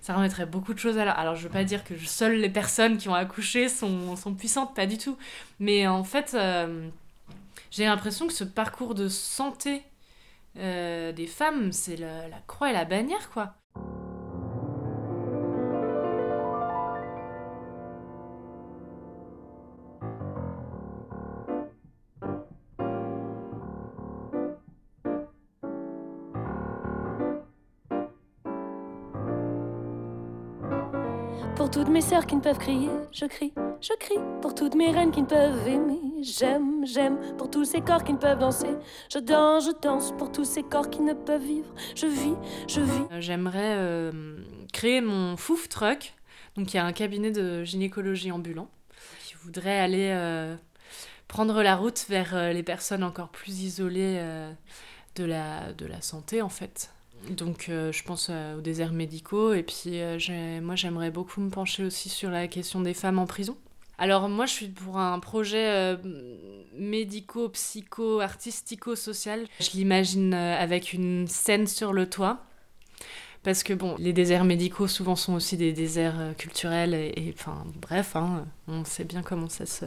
ça 0.00 0.14
remettrait 0.14 0.46
beaucoup 0.46 0.72
de 0.72 0.78
choses 0.78 0.96
à 0.96 1.04
l'heure. 1.04 1.18
Alors, 1.18 1.34
je 1.34 1.42
veux 1.42 1.52
pas 1.52 1.64
dire 1.64 1.84
que 1.84 1.94
seules 1.98 2.38
les 2.40 2.48
personnes 2.50 2.96
qui 2.96 3.10
ont 3.10 3.14
accouché 3.14 3.68
sont, 3.68 4.16
sont 4.16 4.32
puissantes, 4.32 4.74
pas 4.74 4.86
du 4.86 4.96
tout. 4.96 5.18
Mais 5.60 5.86
en 5.86 6.04
fait... 6.04 6.32
euh, 6.34 6.88
j'ai 7.70 7.84
l'impression 7.84 8.26
que 8.26 8.32
ce 8.32 8.44
parcours 8.44 8.94
de 8.94 9.08
santé 9.08 9.82
euh, 10.58 11.12
des 11.12 11.26
femmes, 11.26 11.72
c'est 11.72 11.96
la, 11.96 12.28
la 12.28 12.40
croix 12.46 12.70
et 12.70 12.72
la 12.72 12.84
bannière, 12.84 13.30
quoi. 13.30 13.54
Pour 31.56 31.70
toutes 31.70 31.88
mes 31.88 32.00
sœurs 32.00 32.26
qui 32.26 32.36
ne 32.36 32.40
peuvent 32.40 32.58
crier, 32.58 32.88
je 33.12 33.26
crie, 33.26 33.52
je 33.80 33.92
crie. 33.98 34.18
Pour 34.40 34.54
toutes 34.54 34.74
mes 34.74 34.90
reines 34.90 35.10
qui 35.10 35.22
ne 35.22 35.26
peuvent 35.26 35.68
aimer, 35.68 36.00
j'aime, 36.22 36.86
j'aime. 36.86 37.18
Pour 37.36 37.50
tous 37.50 37.64
ces 37.64 37.80
corps 37.80 38.04
qui 38.04 38.12
ne 38.12 38.18
peuvent 38.18 38.38
danser, 38.38 38.74
je 39.12 39.18
danse, 39.18 39.66
je 39.66 39.72
danse. 39.80 40.12
Pour 40.16 40.32
tous 40.32 40.44
ces 40.44 40.62
corps 40.62 40.90
qui 40.90 41.00
ne 41.00 41.14
peuvent 41.14 41.42
vivre, 41.42 41.72
je 41.94 42.06
vis, 42.06 42.34
je 42.68 42.80
vis. 42.80 43.02
Euh, 43.12 43.20
J'aimerais 43.20 43.76
euh, 43.76 44.38
créer 44.72 45.00
mon 45.00 45.36
Fouf 45.36 45.68
Truck. 45.68 46.14
Donc, 46.56 46.72
il 46.72 46.76
y 46.76 46.80
a 46.80 46.84
un 46.84 46.92
cabinet 46.92 47.30
de 47.30 47.64
gynécologie 47.64 48.32
ambulant 48.32 48.68
qui 49.24 49.34
voudrait 49.42 49.78
aller 49.78 50.10
euh, 50.10 50.56
prendre 51.28 51.62
la 51.62 51.76
route 51.76 52.04
vers 52.08 52.52
les 52.52 52.62
personnes 52.62 53.04
encore 53.04 53.28
plus 53.28 53.62
isolées 53.62 54.20
de, 55.14 55.24
la, 55.24 55.72
de 55.72 55.86
la 55.86 56.00
santé, 56.00 56.42
en 56.42 56.48
fait. 56.48 56.90
Donc, 57.30 57.66
je 57.68 58.02
pense 58.02 58.30
aux 58.30 58.60
déserts 58.60 58.92
médicaux. 58.92 59.52
Et 59.52 59.62
puis, 59.62 60.00
moi, 60.62 60.74
j'aimerais 60.74 61.12
beaucoup 61.12 61.40
me 61.40 61.50
pencher 61.50 61.84
aussi 61.84 62.08
sur 62.08 62.30
la 62.30 62.48
question 62.48 62.80
des 62.80 62.94
femmes 62.94 63.20
en 63.20 63.26
prison. 63.26 63.56
Alors, 64.00 64.28
moi, 64.28 64.46
je 64.46 64.52
suis 64.52 64.68
pour 64.68 64.98
un 64.98 65.18
projet 65.18 65.66
euh, 65.66 65.96
médico, 66.72 67.48
psycho, 67.48 68.20
artistico-social. 68.20 69.46
Je 69.58 69.70
l'imagine 69.74 70.34
euh, 70.34 70.56
avec 70.56 70.92
une 70.92 71.26
scène 71.26 71.66
sur 71.66 71.92
le 71.92 72.08
toit. 72.08 72.44
Parce 73.42 73.64
que, 73.64 73.72
bon, 73.72 73.96
les 73.98 74.12
déserts 74.12 74.44
médicaux, 74.44 74.86
souvent, 74.86 75.16
sont 75.16 75.34
aussi 75.34 75.56
des 75.56 75.72
déserts 75.72 76.20
euh, 76.20 76.32
culturels. 76.32 76.94
Et, 76.94 77.34
enfin, 77.36 77.64
bref, 77.82 78.14
hein, 78.14 78.46
on 78.68 78.84
sait 78.84 79.04
bien 79.04 79.22
comment 79.22 79.48
ça 79.48 79.66
se 79.66 79.84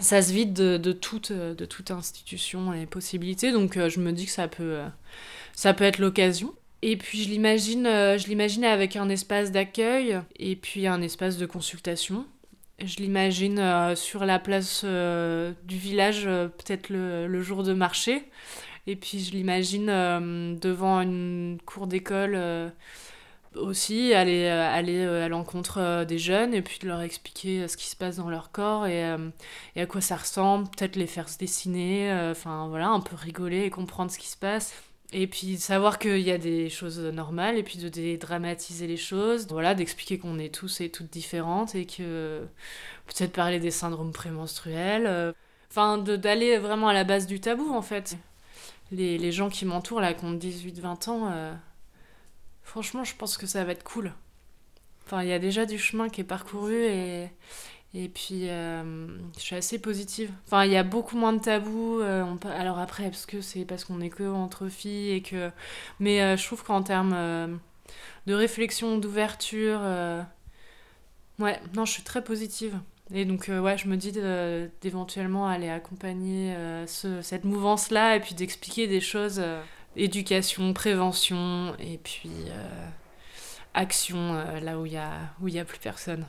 ça 0.00 0.22
se 0.22 0.32
vide 0.32 0.52
de, 0.52 0.76
de 0.76 0.92
toute, 0.92 1.32
de 1.32 1.64
toute 1.64 1.90
institution 1.90 2.72
et 2.72 2.86
possibilité. 2.86 3.50
Donc 3.50 3.76
je 3.76 3.98
me 3.98 4.12
dis 4.12 4.26
que 4.26 4.30
ça 4.30 4.46
peut, 4.46 4.78
ça 5.54 5.74
peut 5.74 5.82
être 5.82 5.98
l'occasion. 5.98 6.54
Et 6.82 6.96
puis 6.96 7.24
je 7.24 7.28
l'imagine, 7.28 7.82
je 7.82 8.28
l'imagine 8.28 8.62
avec 8.62 8.94
un 8.94 9.08
espace 9.08 9.50
d'accueil 9.50 10.20
et 10.36 10.54
puis 10.54 10.86
un 10.86 11.02
espace 11.02 11.36
de 11.36 11.46
consultation. 11.46 12.26
Je 12.80 12.96
l'imagine 12.98 13.58
euh, 13.58 13.96
sur 13.96 14.24
la 14.24 14.38
place 14.38 14.82
euh, 14.84 15.52
du 15.64 15.76
village, 15.76 16.24
euh, 16.26 16.46
peut-être 16.46 16.90
le, 16.90 17.42
jour 17.42 17.64
de 17.64 17.72
marché. 17.72 18.30
Et 18.86 18.94
puis 18.94 19.18
je 19.18 19.32
l'imagine 19.32 19.86
devant 20.60 21.00
une 21.00 21.58
cour 21.66 21.86
d'école 21.86 22.38
aussi, 23.54 24.14
aller, 24.14 24.46
aller 24.46 25.04
à 25.04 25.28
l'encontre 25.28 26.04
des 26.04 26.16
jeunes 26.16 26.54
et 26.54 26.62
puis 26.62 26.78
de 26.78 26.86
leur 26.88 27.02
expliquer 27.02 27.68
ce 27.68 27.76
qui 27.76 27.86
se 27.86 27.96
passe 27.96 28.16
dans 28.16 28.30
leur 28.30 28.50
corps 28.50 28.86
et, 28.86 29.14
et 29.76 29.82
à 29.82 29.86
quoi 29.86 30.00
ça 30.00 30.16
ressemble, 30.16 30.70
peut-être 30.70 30.96
les 30.96 31.06
faire 31.06 31.28
se 31.28 31.36
dessiner, 31.36 32.10
enfin 32.30 32.68
voilà, 32.68 32.88
un 32.88 33.00
peu 33.00 33.14
rigoler 33.14 33.64
et 33.64 33.70
comprendre 33.70 34.10
ce 34.10 34.18
qui 34.18 34.28
se 34.28 34.38
passe. 34.38 34.72
Et 35.12 35.26
puis 35.26 35.56
savoir 35.56 35.98
qu'il 35.98 36.20
y 36.20 36.30
a 36.30 36.36
des 36.36 36.68
choses 36.68 36.98
normales 37.00 37.56
et 37.56 37.62
puis 37.62 37.78
de 37.78 37.88
dédramatiser 37.88 38.86
les 38.86 38.98
choses, 38.98 39.46
voilà, 39.48 39.74
d'expliquer 39.74 40.18
qu'on 40.18 40.38
est 40.38 40.54
tous 40.54 40.82
et 40.82 40.90
toutes 40.90 41.10
différentes 41.10 41.74
et 41.74 41.86
que 41.86 42.46
peut-être 43.06 43.32
parler 43.32 43.58
des 43.58 43.70
syndromes 43.70 44.12
prémenstruels, 44.12 45.06
euh, 45.06 45.32
enfin 45.70 45.96
d'aller 45.96 46.58
vraiment 46.58 46.88
à 46.88 46.92
la 46.92 47.04
base 47.04 47.26
du 47.26 47.40
tabou 47.40 47.72
en 47.72 47.82
fait. 47.82 48.18
Les, 48.92 49.16
les 49.18 49.32
gens 49.32 49.48
qui 49.48 49.64
m'entourent 49.64 50.00
là, 50.00 50.12
qui 50.12 50.24
ont 50.26 50.34
18-20 50.34 51.08
ans, 51.10 51.30
euh, 51.32 51.54
franchement 52.62 53.04
je 53.04 53.14
pense 53.16 53.38
que 53.38 53.46
ça 53.46 53.64
va 53.64 53.72
être 53.72 53.84
cool. 53.84 54.12
Enfin, 55.06 55.22
il 55.22 55.28
y 55.30 55.32
a 55.32 55.38
déjà 55.38 55.64
du 55.64 55.78
chemin 55.78 56.10
qui 56.10 56.20
est 56.20 56.24
parcouru 56.24 56.74
et, 56.84 57.30
et 57.94 58.08
puis 58.08 58.48
euh, 58.50 59.06
je 59.36 59.40
suis 59.40 59.56
assez 59.56 59.78
positive. 59.78 60.30
Enfin, 60.46 60.64
il 60.64 60.72
y 60.72 60.76
a 60.76 60.82
beaucoup 60.84 61.16
moins 61.16 61.32
de 61.32 61.40
tabous. 61.40 62.00
euh, 62.00 62.24
alors 62.44 62.78
après, 62.78 63.04
parce 63.04 63.26
que 63.26 63.40
c'est 63.40 63.64
parce 63.64 63.84
qu'on 63.84 64.00
est 64.00 64.10
que 64.10 64.24
entre 64.28 64.68
filles 64.68 65.12
et 65.12 65.22
que. 65.22 65.50
Mais 66.00 66.20
euh, 66.22 66.36
je 66.36 66.44
trouve 66.46 66.62
qu'en 66.64 66.82
termes 66.82 67.58
de 68.26 68.34
réflexion, 68.34 68.98
d'ouverture, 68.98 69.80
ouais, 71.38 71.60
non, 71.74 71.84
je 71.84 71.92
suis 71.92 72.02
très 72.02 72.22
positive. 72.22 72.78
Et 73.14 73.24
donc, 73.24 73.48
ouais, 73.48 73.78
je 73.78 73.88
me 73.88 73.96
dis 73.96 74.12
d'éventuellement 74.82 75.48
aller 75.48 75.70
accompagner 75.70 76.54
ce- 76.86 77.22
cette 77.22 77.44
mouvance-là 77.44 78.16
et 78.16 78.20
puis 78.20 78.34
d'expliquer 78.34 78.86
des 78.86 79.00
choses, 79.00 79.42
éducation, 79.96 80.72
prévention 80.74 81.74
et 81.78 81.98
puis 81.98 82.30
action 83.74 84.34
là 84.62 84.78
où 84.78 84.86
il 84.86 84.92
y 84.92 84.96
a, 84.98 85.10
a 85.60 85.64
plus 85.64 85.78
personne. 85.78 86.24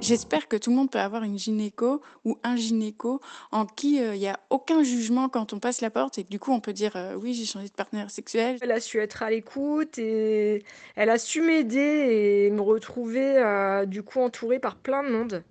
J'espère 0.00 0.46
que 0.46 0.56
tout 0.56 0.70
le 0.70 0.76
monde 0.76 0.90
peut 0.90 1.00
avoir 1.00 1.22
une 1.24 1.38
gynéco 1.38 2.02
ou 2.24 2.38
un 2.44 2.54
gynéco 2.54 3.20
en 3.50 3.66
qui 3.66 4.00
euh, 4.00 4.14
il 4.14 4.20
n'y 4.20 4.28
a 4.28 4.38
aucun 4.50 4.82
jugement 4.82 5.28
quand 5.28 5.52
on 5.52 5.58
passe 5.58 5.80
la 5.80 5.90
porte 5.90 6.18
et 6.18 6.24
que 6.24 6.28
du 6.28 6.38
coup 6.38 6.52
on 6.52 6.60
peut 6.60 6.72
dire 6.72 6.92
euh, 6.96 7.14
oui 7.16 7.34
j'ai 7.34 7.46
changé 7.46 7.68
de 7.68 7.72
partenaire 7.72 8.10
sexuel. 8.10 8.58
Elle 8.60 8.72
a 8.72 8.80
su 8.80 9.00
être 9.00 9.22
à 9.22 9.30
l'écoute 9.30 9.98
et 9.98 10.64
elle 10.94 11.10
a 11.10 11.18
su 11.18 11.40
m'aider 11.40 11.78
et 12.46 12.50
me 12.50 12.60
retrouver 12.60 13.38
euh, 13.38 13.86
du 13.86 14.02
coup 14.02 14.20
entourée 14.20 14.58
par 14.58 14.76
plein 14.76 15.02
de 15.02 15.10
monde. 15.10 15.42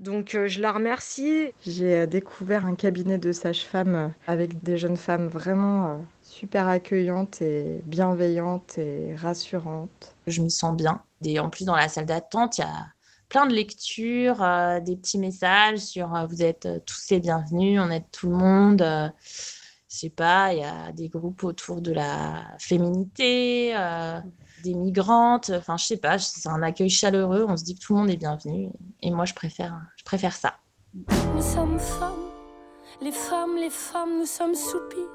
Donc 0.00 0.34
euh, 0.34 0.48
je 0.48 0.62
la 0.62 0.72
remercie. 0.72 1.52
J'ai 1.60 1.94
euh, 1.94 2.06
découvert 2.06 2.64
un 2.64 2.74
cabinet 2.74 3.18
de 3.18 3.32
sages-femmes 3.32 3.94
euh, 3.94 4.08
avec 4.26 4.62
des 4.62 4.78
jeunes 4.78 4.96
femmes 4.96 5.28
vraiment 5.28 5.86
euh, 5.86 5.96
super 6.22 6.68
accueillantes 6.68 7.42
et 7.42 7.82
bienveillantes 7.84 8.78
et 8.78 9.14
rassurantes. 9.14 10.16
Je 10.26 10.40
m'y 10.40 10.50
sens 10.50 10.74
bien. 10.74 11.02
Et 11.22 11.38
en 11.38 11.50
plus, 11.50 11.66
dans 11.66 11.76
la 11.76 11.88
salle 11.88 12.06
d'attente, 12.06 12.56
il 12.56 12.62
y 12.62 12.64
a 12.64 12.86
plein 13.30 13.46
de 13.46 13.54
lectures, 13.54 14.42
euh, 14.42 14.80
des 14.80 14.96
petits 14.96 15.18
messages 15.18 15.78
sur 15.78 16.14
euh, 16.14 16.26
vous 16.26 16.42
êtes 16.42 16.66
euh, 16.66 16.80
tous 16.84 17.08
les 17.10 17.20
bienvenus, 17.20 17.80
on 17.80 17.90
aide 17.90 18.04
tout 18.12 18.28
le 18.28 18.36
monde. 18.36 18.82
euh, 18.82 19.08
je 19.88 19.96
sais 19.96 20.10
pas, 20.10 20.52
il 20.52 20.60
y 20.60 20.64
a 20.64 20.92
des 20.92 21.08
groupes 21.08 21.42
autour 21.42 21.80
de 21.80 21.92
la 21.92 22.44
féminité, 22.58 23.74
des 24.62 24.74
migrantes. 24.74 25.50
Enfin, 25.50 25.76
je 25.76 25.84
sais 25.84 25.96
pas, 25.96 26.16
c'est 26.16 26.48
un 26.48 26.62
accueil 26.62 26.88
chaleureux. 26.88 27.44
On 27.48 27.56
se 27.56 27.64
dit 27.64 27.74
que 27.74 27.80
tout 27.80 27.94
le 27.94 28.00
monde 28.00 28.10
est 28.10 28.16
bienvenu. 28.16 28.70
Et 29.02 29.10
moi, 29.10 29.24
je 29.24 29.34
préfère, 29.34 29.80
je 29.96 30.04
préfère 30.04 30.32
ça. 30.32 30.54
Nous 31.34 31.42
sommes 31.42 31.80
femmes, 31.80 32.30
les 33.02 33.10
femmes, 33.10 33.56
les 33.56 33.68
femmes, 33.68 34.16
nous 34.20 34.26
sommes 34.26 34.54
soupirs. 34.54 35.10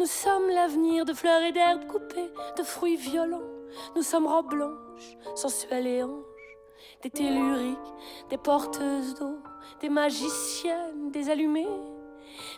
Nous 0.00 0.06
sommes 0.06 0.48
l'avenir 0.48 1.04
de 1.04 1.12
fleurs 1.12 1.42
et 1.42 1.52
d'herbes 1.52 1.86
coupées, 1.86 2.32
de 2.58 2.64
fruits 2.64 2.96
violents. 2.96 3.48
Nous 3.94 4.02
sommes 4.02 4.26
robes 4.26 4.50
blanches, 4.50 5.16
sensuelles 5.36 5.86
et 5.86 6.02
anges, 6.02 6.24
des 7.02 7.10
telluriques, 7.10 7.78
des 8.30 8.38
porteuses 8.38 9.14
d'eau, 9.14 9.38
des 9.80 9.88
magiciennes, 9.88 11.10
des 11.12 11.30
allumées, 11.30 11.66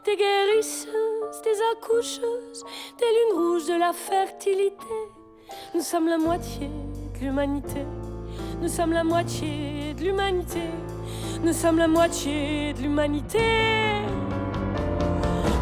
des 0.05 0.16
guérisseuses, 0.16 1.43
des 1.43 1.59
accoucheuses, 1.72 2.64
des 2.99 3.05
lunes 3.05 3.39
rouges 3.39 3.66
de 3.66 3.79
la 3.79 3.93
fertilité. 3.93 4.95
Nous 5.75 5.81
sommes 5.81 6.09
la 6.09 6.18
moitié 6.18 6.68
de 7.14 7.25
l'humanité. 7.25 7.85
Nous 8.61 8.68
sommes 8.68 8.93
la 8.93 9.05
moitié 9.05 9.95
de 9.95 10.03
l'humanité. 10.03 10.62
Nous 11.43 11.53
sommes 11.53 11.79
la 11.79 11.89
moitié 11.89 12.72
de 12.75 12.81
l'humanité. 12.83 13.39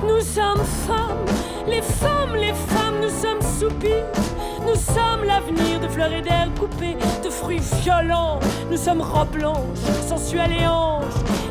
Nous 0.05 0.21
sommes 0.21 0.65
femmes, 0.87 1.25
les 1.67 1.83
femmes, 1.83 2.37
les 2.37 2.55
femmes, 2.55 3.01
nous 3.01 3.11
sommes 3.11 3.41
soupirs. 3.41 4.07
Nous 4.67 4.77
sommes 4.77 5.25
l'avenir 5.27 5.81
de 5.81 5.89
fleurs 5.89 6.13
et 6.13 6.23
d'herbes 6.23 6.59
coupées, 6.59 6.97
de 7.25 7.31
fruits 7.31 7.61
violents. 7.83 8.39
Nous 8.71 8.77
sommes 8.77 9.01
robes 9.01 9.33
blanches, 9.33 9.79
sensuelles 10.07 10.53
et 10.53 10.67
anges, 10.67 11.05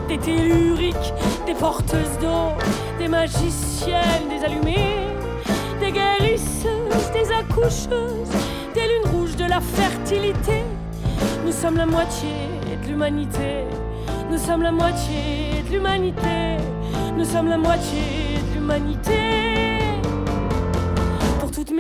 des 0.07 0.18
telluriques, 0.18 1.14
des 1.45 1.53
porteuses 1.53 2.18
d'eau, 2.22 2.53
des 2.97 3.07
magiciennes, 3.07 4.30
des 4.30 4.45
allumées, 4.45 5.07
des 5.80 5.91
guérisseuses, 5.91 7.12
des 7.14 7.32
accoucheuses, 7.32 8.32
des 8.74 8.82
lunes 8.82 9.12
rouges 9.14 9.36
de 9.36 9.45
la 9.45 9.59
fertilité. 9.59 10.64
Nous 11.45 11.51
sommes 11.51 11.78
la 11.78 11.86
moitié 11.86 12.30
de 12.82 12.88
l'humanité. 12.88 13.66
Nous 14.30 14.38
sommes 14.38 14.64
la 14.64 14.72
moitié 14.72 15.64
de 15.68 15.76
l'humanité. 15.76 16.57
Nous 17.18 17.26
sommes 17.26 17.49
la 17.49 17.57
moitié 17.57 18.39
de 18.49 18.59
l'humanité. 18.59 19.40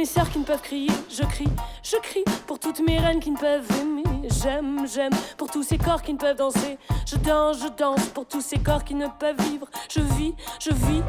Je 0.03 1.23
crie, 1.23 1.47
je 1.83 1.97
crie. 2.01 2.23
Pour 2.47 2.57
toutes 2.57 2.79
mes 2.79 2.97
reines 2.97 3.19
qui 3.19 3.29
ne 3.29 3.37
peuvent 3.37 3.67
aimer, 3.79 4.03
j'aime, 4.41 4.87
j'aime. 4.91 5.11
Pour 5.37 5.51
tous 5.51 5.61
ces 5.61 5.77
corps 5.77 6.01
qui 6.01 6.13
ne 6.13 6.17
peuvent 6.17 6.37
danser, 6.37 6.79
je 7.05 7.17
danse, 7.17 7.61
je 7.61 7.67
danse. 7.77 8.05
Pour 8.07 8.25
tous 8.25 8.41
ces 8.41 8.57
corps 8.57 8.83
qui 8.83 8.95
ne 8.95 9.05
peuvent 9.19 9.39
vivre, 9.41 9.67
je 9.89 9.99
vis, 9.99 10.33
je 10.59 10.73
vis. 10.73 11.03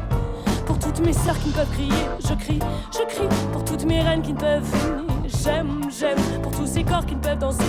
Pour 0.67 0.77
toutes 0.77 0.99
mes 0.99 1.13
sœurs 1.13 1.39
qui 1.39 1.47
ne 1.49 1.53
peuvent 1.53 1.71
crier, 1.71 2.05
je 2.19 2.33
crie, 2.35 2.59
je 2.91 3.03
crie. 3.07 3.27
Pour 3.51 3.63
toutes 3.65 3.85
mes 3.85 3.99
reines 4.01 4.21
qui 4.21 4.33
ne 4.33 4.39
peuvent 4.39 4.75
aimer, 4.85 5.29
j'aime, 5.43 5.81
j'aime. 5.89 6.41
Pour 6.43 6.51
tous 6.51 6.67
ces 6.67 6.83
corps 6.83 7.05
qui 7.05 7.15
ne 7.15 7.21
peuvent 7.21 7.39
danser, 7.39 7.63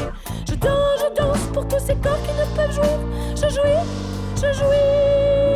je 0.47 0.55
danse, 0.57 1.01
je 1.01 1.23
danse. 1.23 1.39
Pour 1.55 1.67
tous 1.67 1.81
ces 1.81 1.97
corps 1.97 2.21
qui 2.23 2.33
ne 2.39 2.55
peuvent 2.55 2.75
jouir, 2.75 2.99
je 3.35 3.49
jouis, 3.49 3.81
je 4.37 4.53
jouis. 4.53 5.54